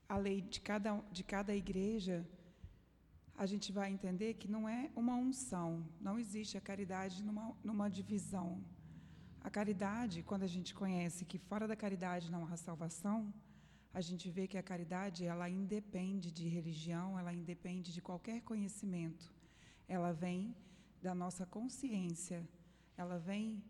a 0.08 0.16
lei 0.26 0.40
de 0.40 0.60
cada, 0.68 0.90
de 1.12 1.22
cada 1.34 1.54
igreja, 1.54 2.16
a 3.36 3.46
gente 3.52 3.68
vai 3.78 3.88
entender 3.96 4.30
que 4.40 4.48
não 4.56 4.66
é 4.66 4.90
uma 5.02 5.16
unção, 5.26 5.86
não 6.00 6.18
existe 6.18 6.56
a 6.56 6.62
caridade 6.70 7.22
numa, 7.22 7.46
numa 7.62 7.88
divisão. 7.90 8.48
A 9.42 9.50
caridade, 9.50 10.22
quando 10.22 10.44
a 10.44 10.52
gente 10.56 10.72
conhece 10.82 11.26
que 11.26 11.38
fora 11.38 11.68
da 11.68 11.76
caridade 11.76 12.32
não 12.32 12.46
há 12.46 12.56
salvação, 12.56 13.18
a 13.92 14.00
gente 14.00 14.30
vê 14.30 14.46
que 14.46 14.58
a 14.58 14.68
caridade 14.72 15.26
ela 15.26 15.48
independe 15.48 16.30
de 16.32 16.48
religião, 16.48 17.18
ela 17.18 17.34
independe 17.34 17.92
de 17.92 18.00
qualquer 18.00 18.40
conhecimento. 18.40 19.35
Ela 19.88 20.12
vem 20.12 20.54
da 21.02 21.14
nossa 21.14 21.46
consciência, 21.46 22.46
ela 22.96 23.18
vem 23.18 23.62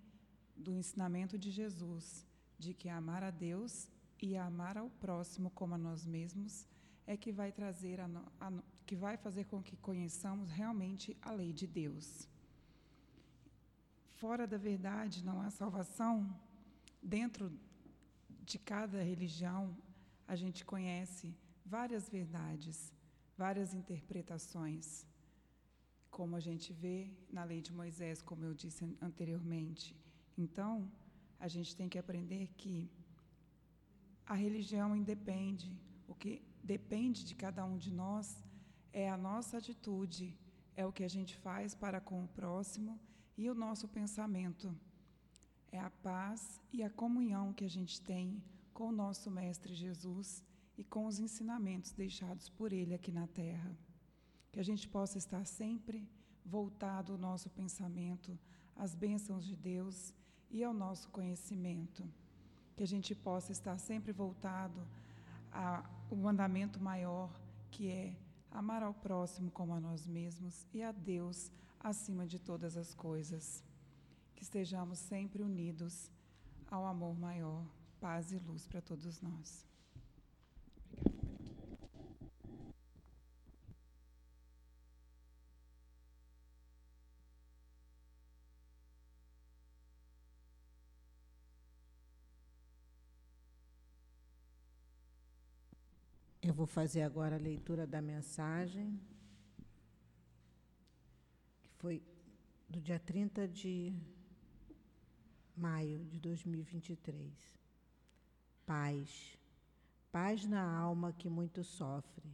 do 0.57 0.73
ensinamento 0.73 1.39
de 1.39 1.51
Jesus, 1.51 2.27
de 2.59 2.73
que 2.73 2.89
amar 2.89 3.23
a 3.23 3.31
Deus 3.31 3.89
e 4.21 4.37
amar 4.37 4.79
ao 4.79 4.89
próximo 4.89 5.51
como 5.51 5.75
a 5.75 5.79
nós 5.79 6.07
mesmos 6.07 6.67
é 7.07 7.17
que 7.17 7.31
vai 7.31 7.53
trazer 7.53 8.01
a, 8.01 8.09
a, 8.41 8.53
que 8.85 8.97
vai 8.97 9.17
fazer 9.17 9.45
com 9.45 9.63
que 9.63 9.77
conheçamos 9.77 10.51
realmente 10.51 11.17
a 11.23 11.31
lei 11.31 11.53
de 11.53 11.67
Deus. 11.67 12.29
Fora 14.15 14.47
da 14.47 14.57
verdade 14.57 15.25
não 15.25 15.41
há 15.41 15.51
salvação. 15.51 16.35
Dentro 17.03 17.53
de 18.45 18.59
cada 18.59 19.03
religião 19.03 19.77
a 20.27 20.35
gente 20.35 20.65
conhece 20.65 21.33
várias 21.65 22.09
verdades, 22.09 22.93
várias 23.37 23.73
interpretações. 23.73 25.07
Como 26.19 26.35
a 26.35 26.41
gente 26.49 26.73
vê 26.73 26.99
na 27.37 27.45
lei 27.51 27.61
de 27.67 27.73
Moisés, 27.81 28.23
como 28.29 28.43
eu 28.49 28.55
disse 28.63 28.83
anteriormente. 29.09 29.95
Então, 30.45 30.91
a 31.39 31.49
gente 31.55 31.77
tem 31.79 31.89
que 31.93 31.99
aprender 31.99 32.45
que 32.57 32.91
a 34.25 34.35
religião 34.35 34.97
independe, 34.97 35.71
o 36.09 36.15
que 36.15 36.33
depende 36.65 37.23
de 37.29 37.35
cada 37.35 37.63
um 37.71 37.77
de 37.77 37.93
nós 37.93 38.43
é 38.95 39.11
a 39.11 39.17
nossa 39.29 39.59
atitude, 39.59 40.27
é 40.75 40.87
o 40.87 40.95
que 40.97 41.05
a 41.05 41.13
gente 41.17 41.37
faz 41.37 41.75
para 41.75 42.01
com 42.01 42.25
o 42.25 42.29
próximo 42.29 42.99
e 43.37 43.51
o 43.51 43.55
nosso 43.55 43.87
pensamento. 43.87 44.75
É 45.71 45.79
a 45.79 45.91
paz 45.91 46.61
e 46.73 46.83
a 46.83 46.89
comunhão 46.89 47.53
que 47.53 47.67
a 47.67 47.73
gente 47.77 48.01
tem 48.01 48.43
com 48.73 48.89
o 48.89 48.99
nosso 49.05 49.31
Mestre 49.31 49.75
Jesus 49.75 50.43
e 50.79 50.83
com 50.83 51.05
os 51.05 51.19
ensinamentos 51.19 51.93
deixados 51.93 52.49
por 52.49 52.73
Ele 52.73 52.95
aqui 52.95 53.13
na 53.13 53.27
terra. 53.27 53.71
Que 54.57 54.61
a 54.61 54.65
gente 54.65 54.89
possa 54.89 55.19
estar 55.19 55.45
sempre 55.45 56.09
voltado 56.43 57.13
o 57.13 57.19
nosso 57.19 57.51
pensamento 57.51 58.39
às 58.75 58.95
bênçãos 58.95 59.45
de 59.45 59.55
Deus 59.55 60.15
e 60.51 60.65
ao 60.65 60.73
nosso 60.73 61.11
conhecimento. 61.11 62.03
Que 62.75 62.83
a 62.83 62.87
gente 62.87 63.15
possa 63.15 63.53
estar 63.53 63.77
sempre 63.77 64.13
voltado 64.13 64.81
ao 65.53 66.17
mandamento 66.17 66.81
maior, 66.81 67.31
que 67.71 67.89
é 67.89 68.17
amar 68.51 68.83
ao 68.83 68.95
próximo 68.95 69.51
como 69.51 69.75
a 69.75 69.79
nós 69.79 70.07
mesmos 70.07 70.67
e 70.73 70.83
a 70.83 70.91
Deus 70.91 71.53
acima 71.79 72.27
de 72.27 72.39
todas 72.39 72.79
as 72.79 72.95
coisas. 72.95 73.63
Que 74.35 74.43
estejamos 74.43 74.99
sempre 74.99 75.43
unidos 75.43 76.11
ao 76.71 76.87
amor 76.87 77.15
maior, 77.19 77.63
paz 78.01 78.33
e 78.33 78.39
luz 78.39 78.67
para 78.67 78.81
todos 78.81 79.21
nós. 79.21 79.67
Eu 96.47 96.55
vou 96.55 96.65
fazer 96.65 97.03
agora 97.03 97.35
a 97.35 97.41
leitura 97.41 97.89
da 97.89 98.01
mensagem, 98.01 99.01
que 101.61 101.69
foi 101.71 102.01
do 102.69 102.81
dia 102.81 103.01
30 103.01 103.49
de 103.49 103.93
maio 105.57 106.05
de 106.05 106.21
2023. 106.21 107.33
Paz. 108.65 109.37
Paz 110.13 110.47
na 110.47 110.63
alma 110.63 111.13
que 111.13 111.29
muito 111.29 111.65
sofre. 111.65 112.31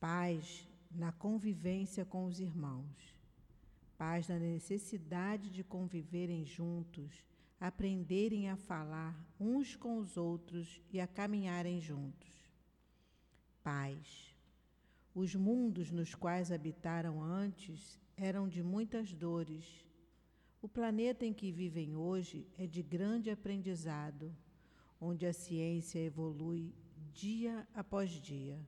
Paz 0.00 0.66
na 0.90 1.12
convivência 1.12 2.06
com 2.06 2.24
os 2.24 2.40
irmãos. 2.40 3.14
Paz 3.98 4.28
na 4.28 4.38
necessidade 4.38 5.50
de 5.50 5.62
conviverem 5.62 6.46
juntos, 6.46 7.22
aprenderem 7.60 8.48
a 8.48 8.56
falar 8.56 9.14
uns 9.38 9.76
com 9.76 9.98
os 9.98 10.16
outros 10.16 10.80
e 10.90 10.98
a 10.98 11.06
caminharem 11.06 11.82
juntos 11.82 12.43
paz. 13.64 14.36
Os 15.14 15.34
mundos 15.34 15.90
nos 15.90 16.14
quais 16.14 16.52
habitaram 16.52 17.22
antes 17.22 17.98
eram 18.14 18.46
de 18.46 18.62
muitas 18.62 19.12
dores. 19.14 19.64
O 20.60 20.68
planeta 20.68 21.24
em 21.24 21.32
que 21.32 21.50
vivem 21.50 21.96
hoje 21.96 22.46
é 22.58 22.66
de 22.66 22.82
grande 22.82 23.30
aprendizado, 23.30 24.36
onde 25.00 25.24
a 25.24 25.32
ciência 25.32 25.98
evolui 25.98 26.74
dia 27.12 27.66
após 27.74 28.10
dia, 28.10 28.60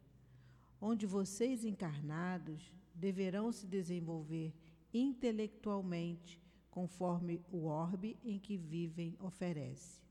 onde 0.81 1.05
vocês 1.05 1.65
encarnados 1.65 2.73
deverão 2.95 3.53
se 3.53 3.67
desenvolver 3.67 4.55
intelectualmente 4.95 6.41
conforme 6.71 7.43
o 7.53 7.67
orbe 7.67 8.19
em 8.25 8.39
que 8.39 8.57
vivem 8.57 9.15
oferece. 9.21 10.06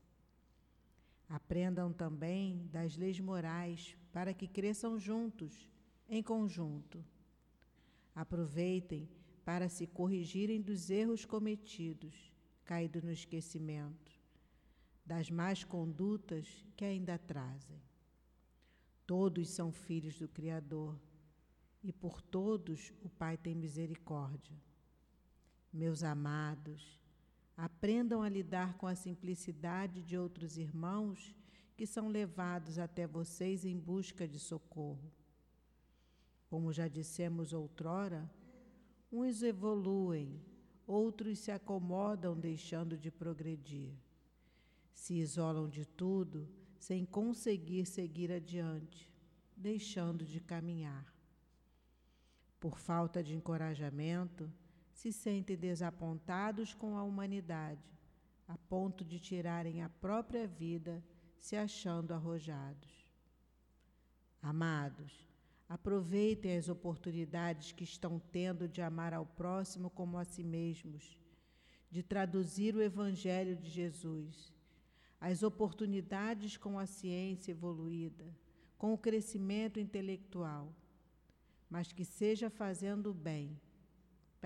Aprendam 1.28 1.92
também 1.92 2.68
das 2.72 2.96
leis 2.96 3.18
morais 3.18 3.96
para 4.12 4.32
que 4.32 4.46
cresçam 4.46 4.98
juntos, 4.98 5.68
em 6.08 6.22
conjunto. 6.22 7.04
Aproveitem 8.14 9.08
para 9.44 9.68
se 9.68 9.86
corrigirem 9.86 10.60
dos 10.60 10.88
erros 10.88 11.24
cometidos, 11.24 12.32
caídos 12.64 13.02
no 13.02 13.10
esquecimento, 13.10 14.12
das 15.04 15.30
más 15.30 15.64
condutas 15.64 16.64
que 16.76 16.84
ainda 16.84 17.18
trazem. 17.18 17.80
Todos 19.06 19.50
são 19.50 19.70
filhos 19.70 20.18
do 20.18 20.28
Criador 20.28 20.98
e 21.82 21.92
por 21.92 22.20
todos 22.20 22.92
o 23.02 23.08
Pai 23.08 23.36
tem 23.36 23.54
misericórdia. 23.54 24.56
Meus 25.72 26.02
amados, 26.02 27.00
Aprendam 27.56 28.22
a 28.22 28.28
lidar 28.28 28.76
com 28.76 28.86
a 28.86 28.94
simplicidade 28.94 30.02
de 30.02 30.18
outros 30.18 30.58
irmãos 30.58 31.34
que 31.74 31.86
são 31.86 32.08
levados 32.08 32.78
até 32.78 33.06
vocês 33.06 33.64
em 33.64 33.78
busca 33.78 34.28
de 34.28 34.38
socorro. 34.38 35.12
Como 36.48 36.72
já 36.72 36.86
dissemos 36.86 37.52
outrora, 37.52 38.30
uns 39.10 39.42
evoluem, 39.42 40.40
outros 40.86 41.38
se 41.38 41.50
acomodam 41.50 42.38
deixando 42.38 42.96
de 42.96 43.10
progredir. 43.10 43.92
Se 44.92 45.14
isolam 45.14 45.68
de 45.68 45.84
tudo 45.84 46.48
sem 46.78 47.04
conseguir 47.04 47.86
seguir 47.86 48.30
adiante, 48.30 49.10
deixando 49.56 50.24
de 50.24 50.40
caminhar. 50.40 51.12
Por 52.60 52.78
falta 52.78 53.22
de 53.22 53.34
encorajamento, 53.34 54.50
se 54.96 55.12
sentem 55.12 55.58
desapontados 55.58 56.72
com 56.72 56.96
a 56.96 57.02
humanidade, 57.02 57.84
a 58.48 58.56
ponto 58.56 59.04
de 59.04 59.20
tirarem 59.20 59.82
a 59.82 59.90
própria 59.90 60.46
vida, 60.46 61.04
se 61.36 61.54
achando 61.54 62.14
arrojados. 62.14 63.12
Amados, 64.40 65.28
aproveitem 65.68 66.56
as 66.56 66.70
oportunidades 66.70 67.72
que 67.72 67.84
estão 67.84 68.18
tendo 68.32 68.66
de 68.66 68.80
amar 68.80 69.12
ao 69.12 69.26
próximo 69.26 69.90
como 69.90 70.16
a 70.16 70.24
si 70.24 70.42
mesmos, 70.42 71.18
de 71.90 72.02
traduzir 72.02 72.74
o 72.74 72.82
Evangelho 72.82 73.54
de 73.54 73.68
Jesus, 73.68 74.50
as 75.20 75.42
oportunidades 75.42 76.56
com 76.56 76.78
a 76.78 76.86
ciência 76.86 77.50
evoluída, 77.50 78.34
com 78.78 78.94
o 78.94 78.98
crescimento 78.98 79.78
intelectual, 79.78 80.74
mas 81.68 81.92
que 81.92 82.04
seja 82.04 82.48
fazendo 82.48 83.10
o 83.10 83.14
bem 83.14 83.60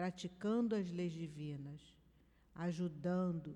praticando 0.01 0.75
as 0.75 0.91
leis 0.91 1.13
divinas, 1.13 1.95
ajudando, 2.55 3.55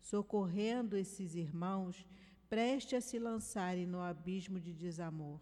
socorrendo 0.00 0.96
esses 0.96 1.36
irmãos 1.36 2.04
preste 2.48 2.96
a 2.96 3.00
se 3.00 3.20
lançarem 3.20 3.86
no 3.86 4.00
abismo 4.00 4.58
de 4.58 4.74
desamor. 4.74 5.40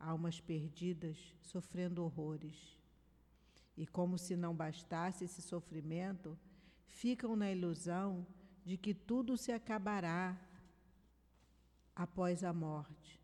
Almas 0.00 0.40
perdidas 0.40 1.18
sofrendo 1.42 2.02
horrores. 2.02 2.80
E 3.76 3.86
como 3.86 4.16
se 4.16 4.34
não 4.36 4.56
bastasse 4.56 5.24
esse 5.24 5.42
sofrimento, 5.42 6.38
ficam 6.86 7.36
na 7.36 7.52
ilusão 7.52 8.26
de 8.64 8.78
que 8.78 8.94
tudo 8.94 9.36
se 9.36 9.52
acabará 9.52 10.34
após 11.94 12.42
a 12.42 12.54
morte. 12.54 13.20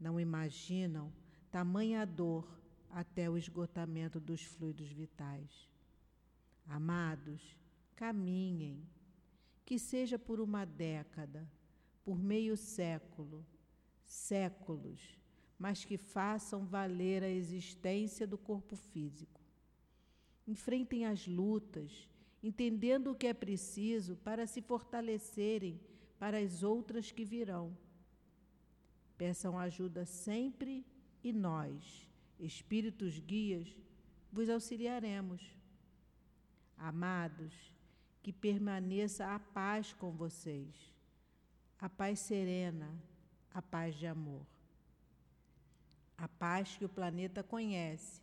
Não 0.00 0.18
imaginam 0.18 1.12
tamanha 1.50 2.06
dor 2.06 2.61
até 2.92 3.28
o 3.28 3.38
esgotamento 3.38 4.20
dos 4.20 4.42
fluidos 4.44 4.92
vitais. 4.92 5.68
Amados, 6.66 7.56
caminhem, 7.96 8.86
que 9.64 9.78
seja 9.78 10.18
por 10.18 10.40
uma 10.40 10.64
década, 10.66 11.50
por 12.04 12.22
meio 12.22 12.56
século, 12.56 13.44
séculos, 14.04 15.18
mas 15.58 15.84
que 15.84 15.96
façam 15.96 16.66
valer 16.66 17.22
a 17.22 17.28
existência 17.28 18.26
do 18.26 18.36
corpo 18.36 18.76
físico. 18.76 19.40
Enfrentem 20.46 21.06
as 21.06 21.26
lutas, 21.26 22.08
entendendo 22.42 23.12
o 23.12 23.14
que 23.14 23.28
é 23.28 23.34
preciso 23.34 24.16
para 24.16 24.46
se 24.46 24.60
fortalecerem 24.60 25.80
para 26.18 26.38
as 26.38 26.62
outras 26.62 27.10
que 27.10 27.24
virão. 27.24 27.76
Peçam 29.16 29.58
ajuda 29.58 30.04
sempre 30.04 30.84
e 31.22 31.32
nós, 31.32 32.11
espíritos 32.42 33.18
guias, 33.18 33.68
vos 34.30 34.48
auxiliaremos. 34.48 35.40
Amados, 36.76 37.54
que 38.22 38.32
permaneça 38.32 39.34
a 39.34 39.38
paz 39.38 39.92
com 39.92 40.10
vocês, 40.10 40.92
a 41.78 41.88
paz 41.88 42.20
serena, 42.20 42.92
a 43.52 43.62
paz 43.62 43.94
de 43.94 44.06
amor. 44.06 44.46
A 46.16 46.28
paz 46.28 46.76
que 46.76 46.84
o 46.84 46.88
planeta 46.88 47.42
conhece, 47.42 48.22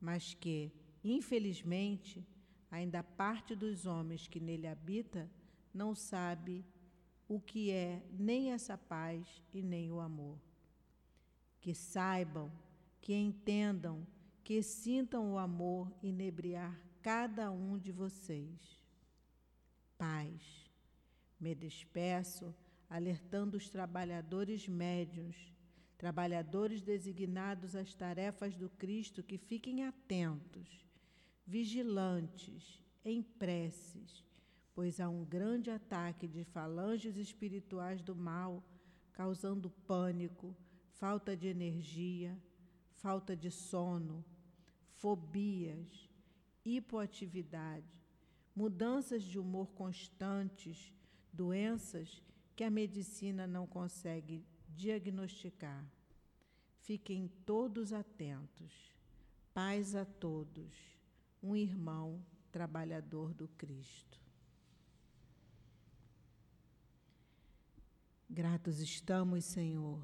mas 0.00 0.34
que, 0.34 0.70
infelizmente, 1.02 2.26
ainda 2.70 3.02
parte 3.02 3.54
dos 3.54 3.86
homens 3.86 4.26
que 4.26 4.40
nele 4.40 4.66
habita 4.66 5.30
não 5.72 5.94
sabe 5.94 6.64
o 7.28 7.40
que 7.40 7.70
é 7.70 8.02
nem 8.12 8.52
essa 8.52 8.76
paz 8.76 9.42
e 9.52 9.62
nem 9.62 9.90
o 9.90 10.00
amor. 10.00 10.38
Que 11.60 11.74
saibam, 11.74 12.52
que 13.02 13.12
entendam, 13.12 14.06
que 14.42 14.62
sintam 14.62 15.34
o 15.34 15.38
amor 15.38 15.92
inebriar 16.02 16.80
cada 17.02 17.50
um 17.50 17.76
de 17.76 17.92
vocês 17.92 18.80
paz. 19.98 20.70
Me 21.38 21.54
despeço 21.54 22.54
alertando 22.88 23.56
os 23.56 23.68
trabalhadores 23.68 24.68
médios, 24.68 25.52
trabalhadores 25.96 26.82
designados 26.82 27.74
às 27.74 27.94
tarefas 27.94 28.56
do 28.56 28.68
Cristo, 28.68 29.22
que 29.22 29.38
fiquem 29.38 29.84
atentos, 29.84 30.84
vigilantes, 31.46 32.82
em 33.04 33.22
preces, 33.22 34.24
pois 34.74 35.00
há 35.00 35.08
um 35.08 35.24
grande 35.24 35.70
ataque 35.70 36.28
de 36.28 36.44
falanges 36.44 37.16
espirituais 37.16 38.00
do 38.02 38.14
mal, 38.14 38.62
causando 39.12 39.70
pânico, 39.70 40.56
falta 40.92 41.36
de 41.36 41.48
energia, 41.48 42.36
falta 43.02 43.34
de 43.34 43.50
sono, 43.50 44.24
fobias, 44.94 46.08
hipoatividade, 46.64 48.00
mudanças 48.54 49.24
de 49.24 49.40
humor 49.40 49.72
constantes, 49.72 50.94
doenças 51.32 52.22
que 52.54 52.62
a 52.62 52.70
medicina 52.70 53.44
não 53.44 53.66
consegue 53.66 54.46
diagnosticar. 54.68 55.84
Fiquem 56.78 57.26
todos 57.44 57.92
atentos. 57.92 58.94
Paz 59.52 59.96
a 59.96 60.04
todos. 60.04 60.72
Um 61.42 61.56
irmão 61.56 62.24
trabalhador 62.52 63.34
do 63.34 63.48
Cristo. 63.48 64.20
Gratos 68.30 68.78
estamos, 68.78 69.44
Senhor, 69.44 70.00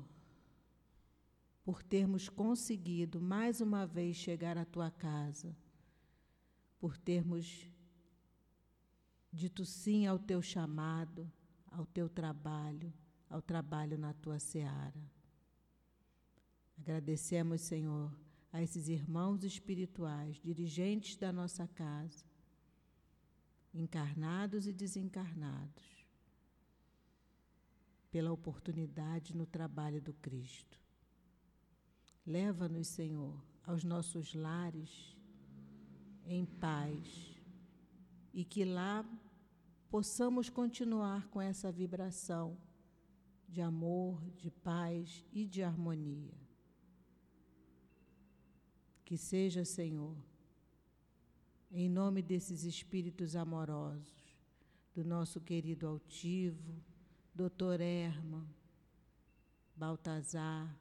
por 1.68 1.82
termos 1.82 2.30
conseguido 2.30 3.20
mais 3.20 3.60
uma 3.60 3.86
vez 3.86 4.16
chegar 4.16 4.56
à 4.56 4.64
tua 4.64 4.90
casa, 4.90 5.54
por 6.80 6.96
termos 6.96 7.70
dito 9.30 9.66
sim 9.66 10.06
ao 10.06 10.18
teu 10.18 10.40
chamado, 10.40 11.30
ao 11.70 11.84
teu 11.84 12.08
trabalho, 12.08 12.90
ao 13.28 13.42
trabalho 13.42 13.98
na 13.98 14.14
tua 14.14 14.38
seara. 14.38 14.98
Agradecemos, 16.78 17.60
Senhor, 17.60 18.18
a 18.50 18.62
esses 18.62 18.88
irmãos 18.88 19.44
espirituais, 19.44 20.40
dirigentes 20.40 21.16
da 21.16 21.30
nossa 21.30 21.68
casa, 21.68 22.24
encarnados 23.74 24.66
e 24.66 24.72
desencarnados, 24.72 26.06
pela 28.10 28.32
oportunidade 28.32 29.36
no 29.36 29.44
trabalho 29.44 30.00
do 30.00 30.14
Cristo. 30.14 30.88
Leva-nos, 32.28 32.88
Senhor, 32.88 33.42
aos 33.66 33.82
nossos 33.82 34.34
lares 34.34 35.16
em 36.26 36.44
paz 36.44 37.40
e 38.34 38.44
que 38.44 38.66
lá 38.66 39.02
possamos 39.88 40.50
continuar 40.50 41.26
com 41.28 41.40
essa 41.40 41.72
vibração 41.72 42.54
de 43.48 43.62
amor, 43.62 44.22
de 44.36 44.50
paz 44.50 45.24
e 45.32 45.46
de 45.46 45.62
harmonia. 45.62 46.34
Que 49.06 49.16
seja, 49.16 49.64
Senhor, 49.64 50.14
em 51.70 51.88
nome 51.88 52.20
desses 52.20 52.62
espíritos 52.64 53.34
amorosos, 53.36 54.36
do 54.94 55.02
nosso 55.02 55.40
querido 55.40 55.86
altivo, 55.86 56.74
Dr. 57.34 57.80
Herman, 57.80 58.46
Baltazar, 59.74 60.78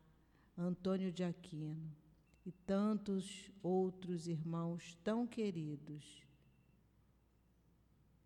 Antônio 0.58 1.12
de 1.12 1.24
Aquino 1.24 1.95
e 2.43 2.51
tantos 2.51 3.51
outros 3.62 4.28
irmãos 4.28 4.97
tão 5.03 5.28
queridos 5.28 6.26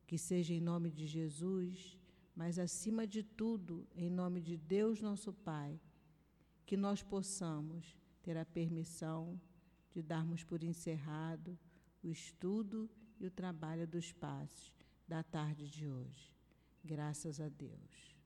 que 0.07 0.17
seja 0.17 0.53
em 0.53 0.61
nome 0.61 0.91
de 0.91 1.07
Jesus, 1.07 1.97
mas 2.35 2.57
acima 2.57 3.05
de 3.05 3.23
tudo, 3.23 3.87
em 3.95 4.09
nome 4.09 4.41
de 4.41 4.57
Deus 4.57 5.01
nosso 5.01 5.33
Pai, 5.33 5.79
que 6.65 6.77
nós 6.77 7.03
possamos 7.03 7.97
ter 8.21 8.37
a 8.37 8.45
permissão 8.45 9.39
de 9.91 10.01
darmos 10.01 10.43
por 10.43 10.63
encerrado 10.63 11.57
o 12.03 12.09
estudo 12.09 12.89
e 13.19 13.25
o 13.25 13.31
trabalho 13.31 13.87
dos 13.87 14.11
passos 14.11 14.71
da 15.07 15.21
tarde 15.21 15.69
de 15.69 15.87
hoje. 15.87 16.33
Graças 16.83 17.39
a 17.39 17.49
Deus. 17.49 18.20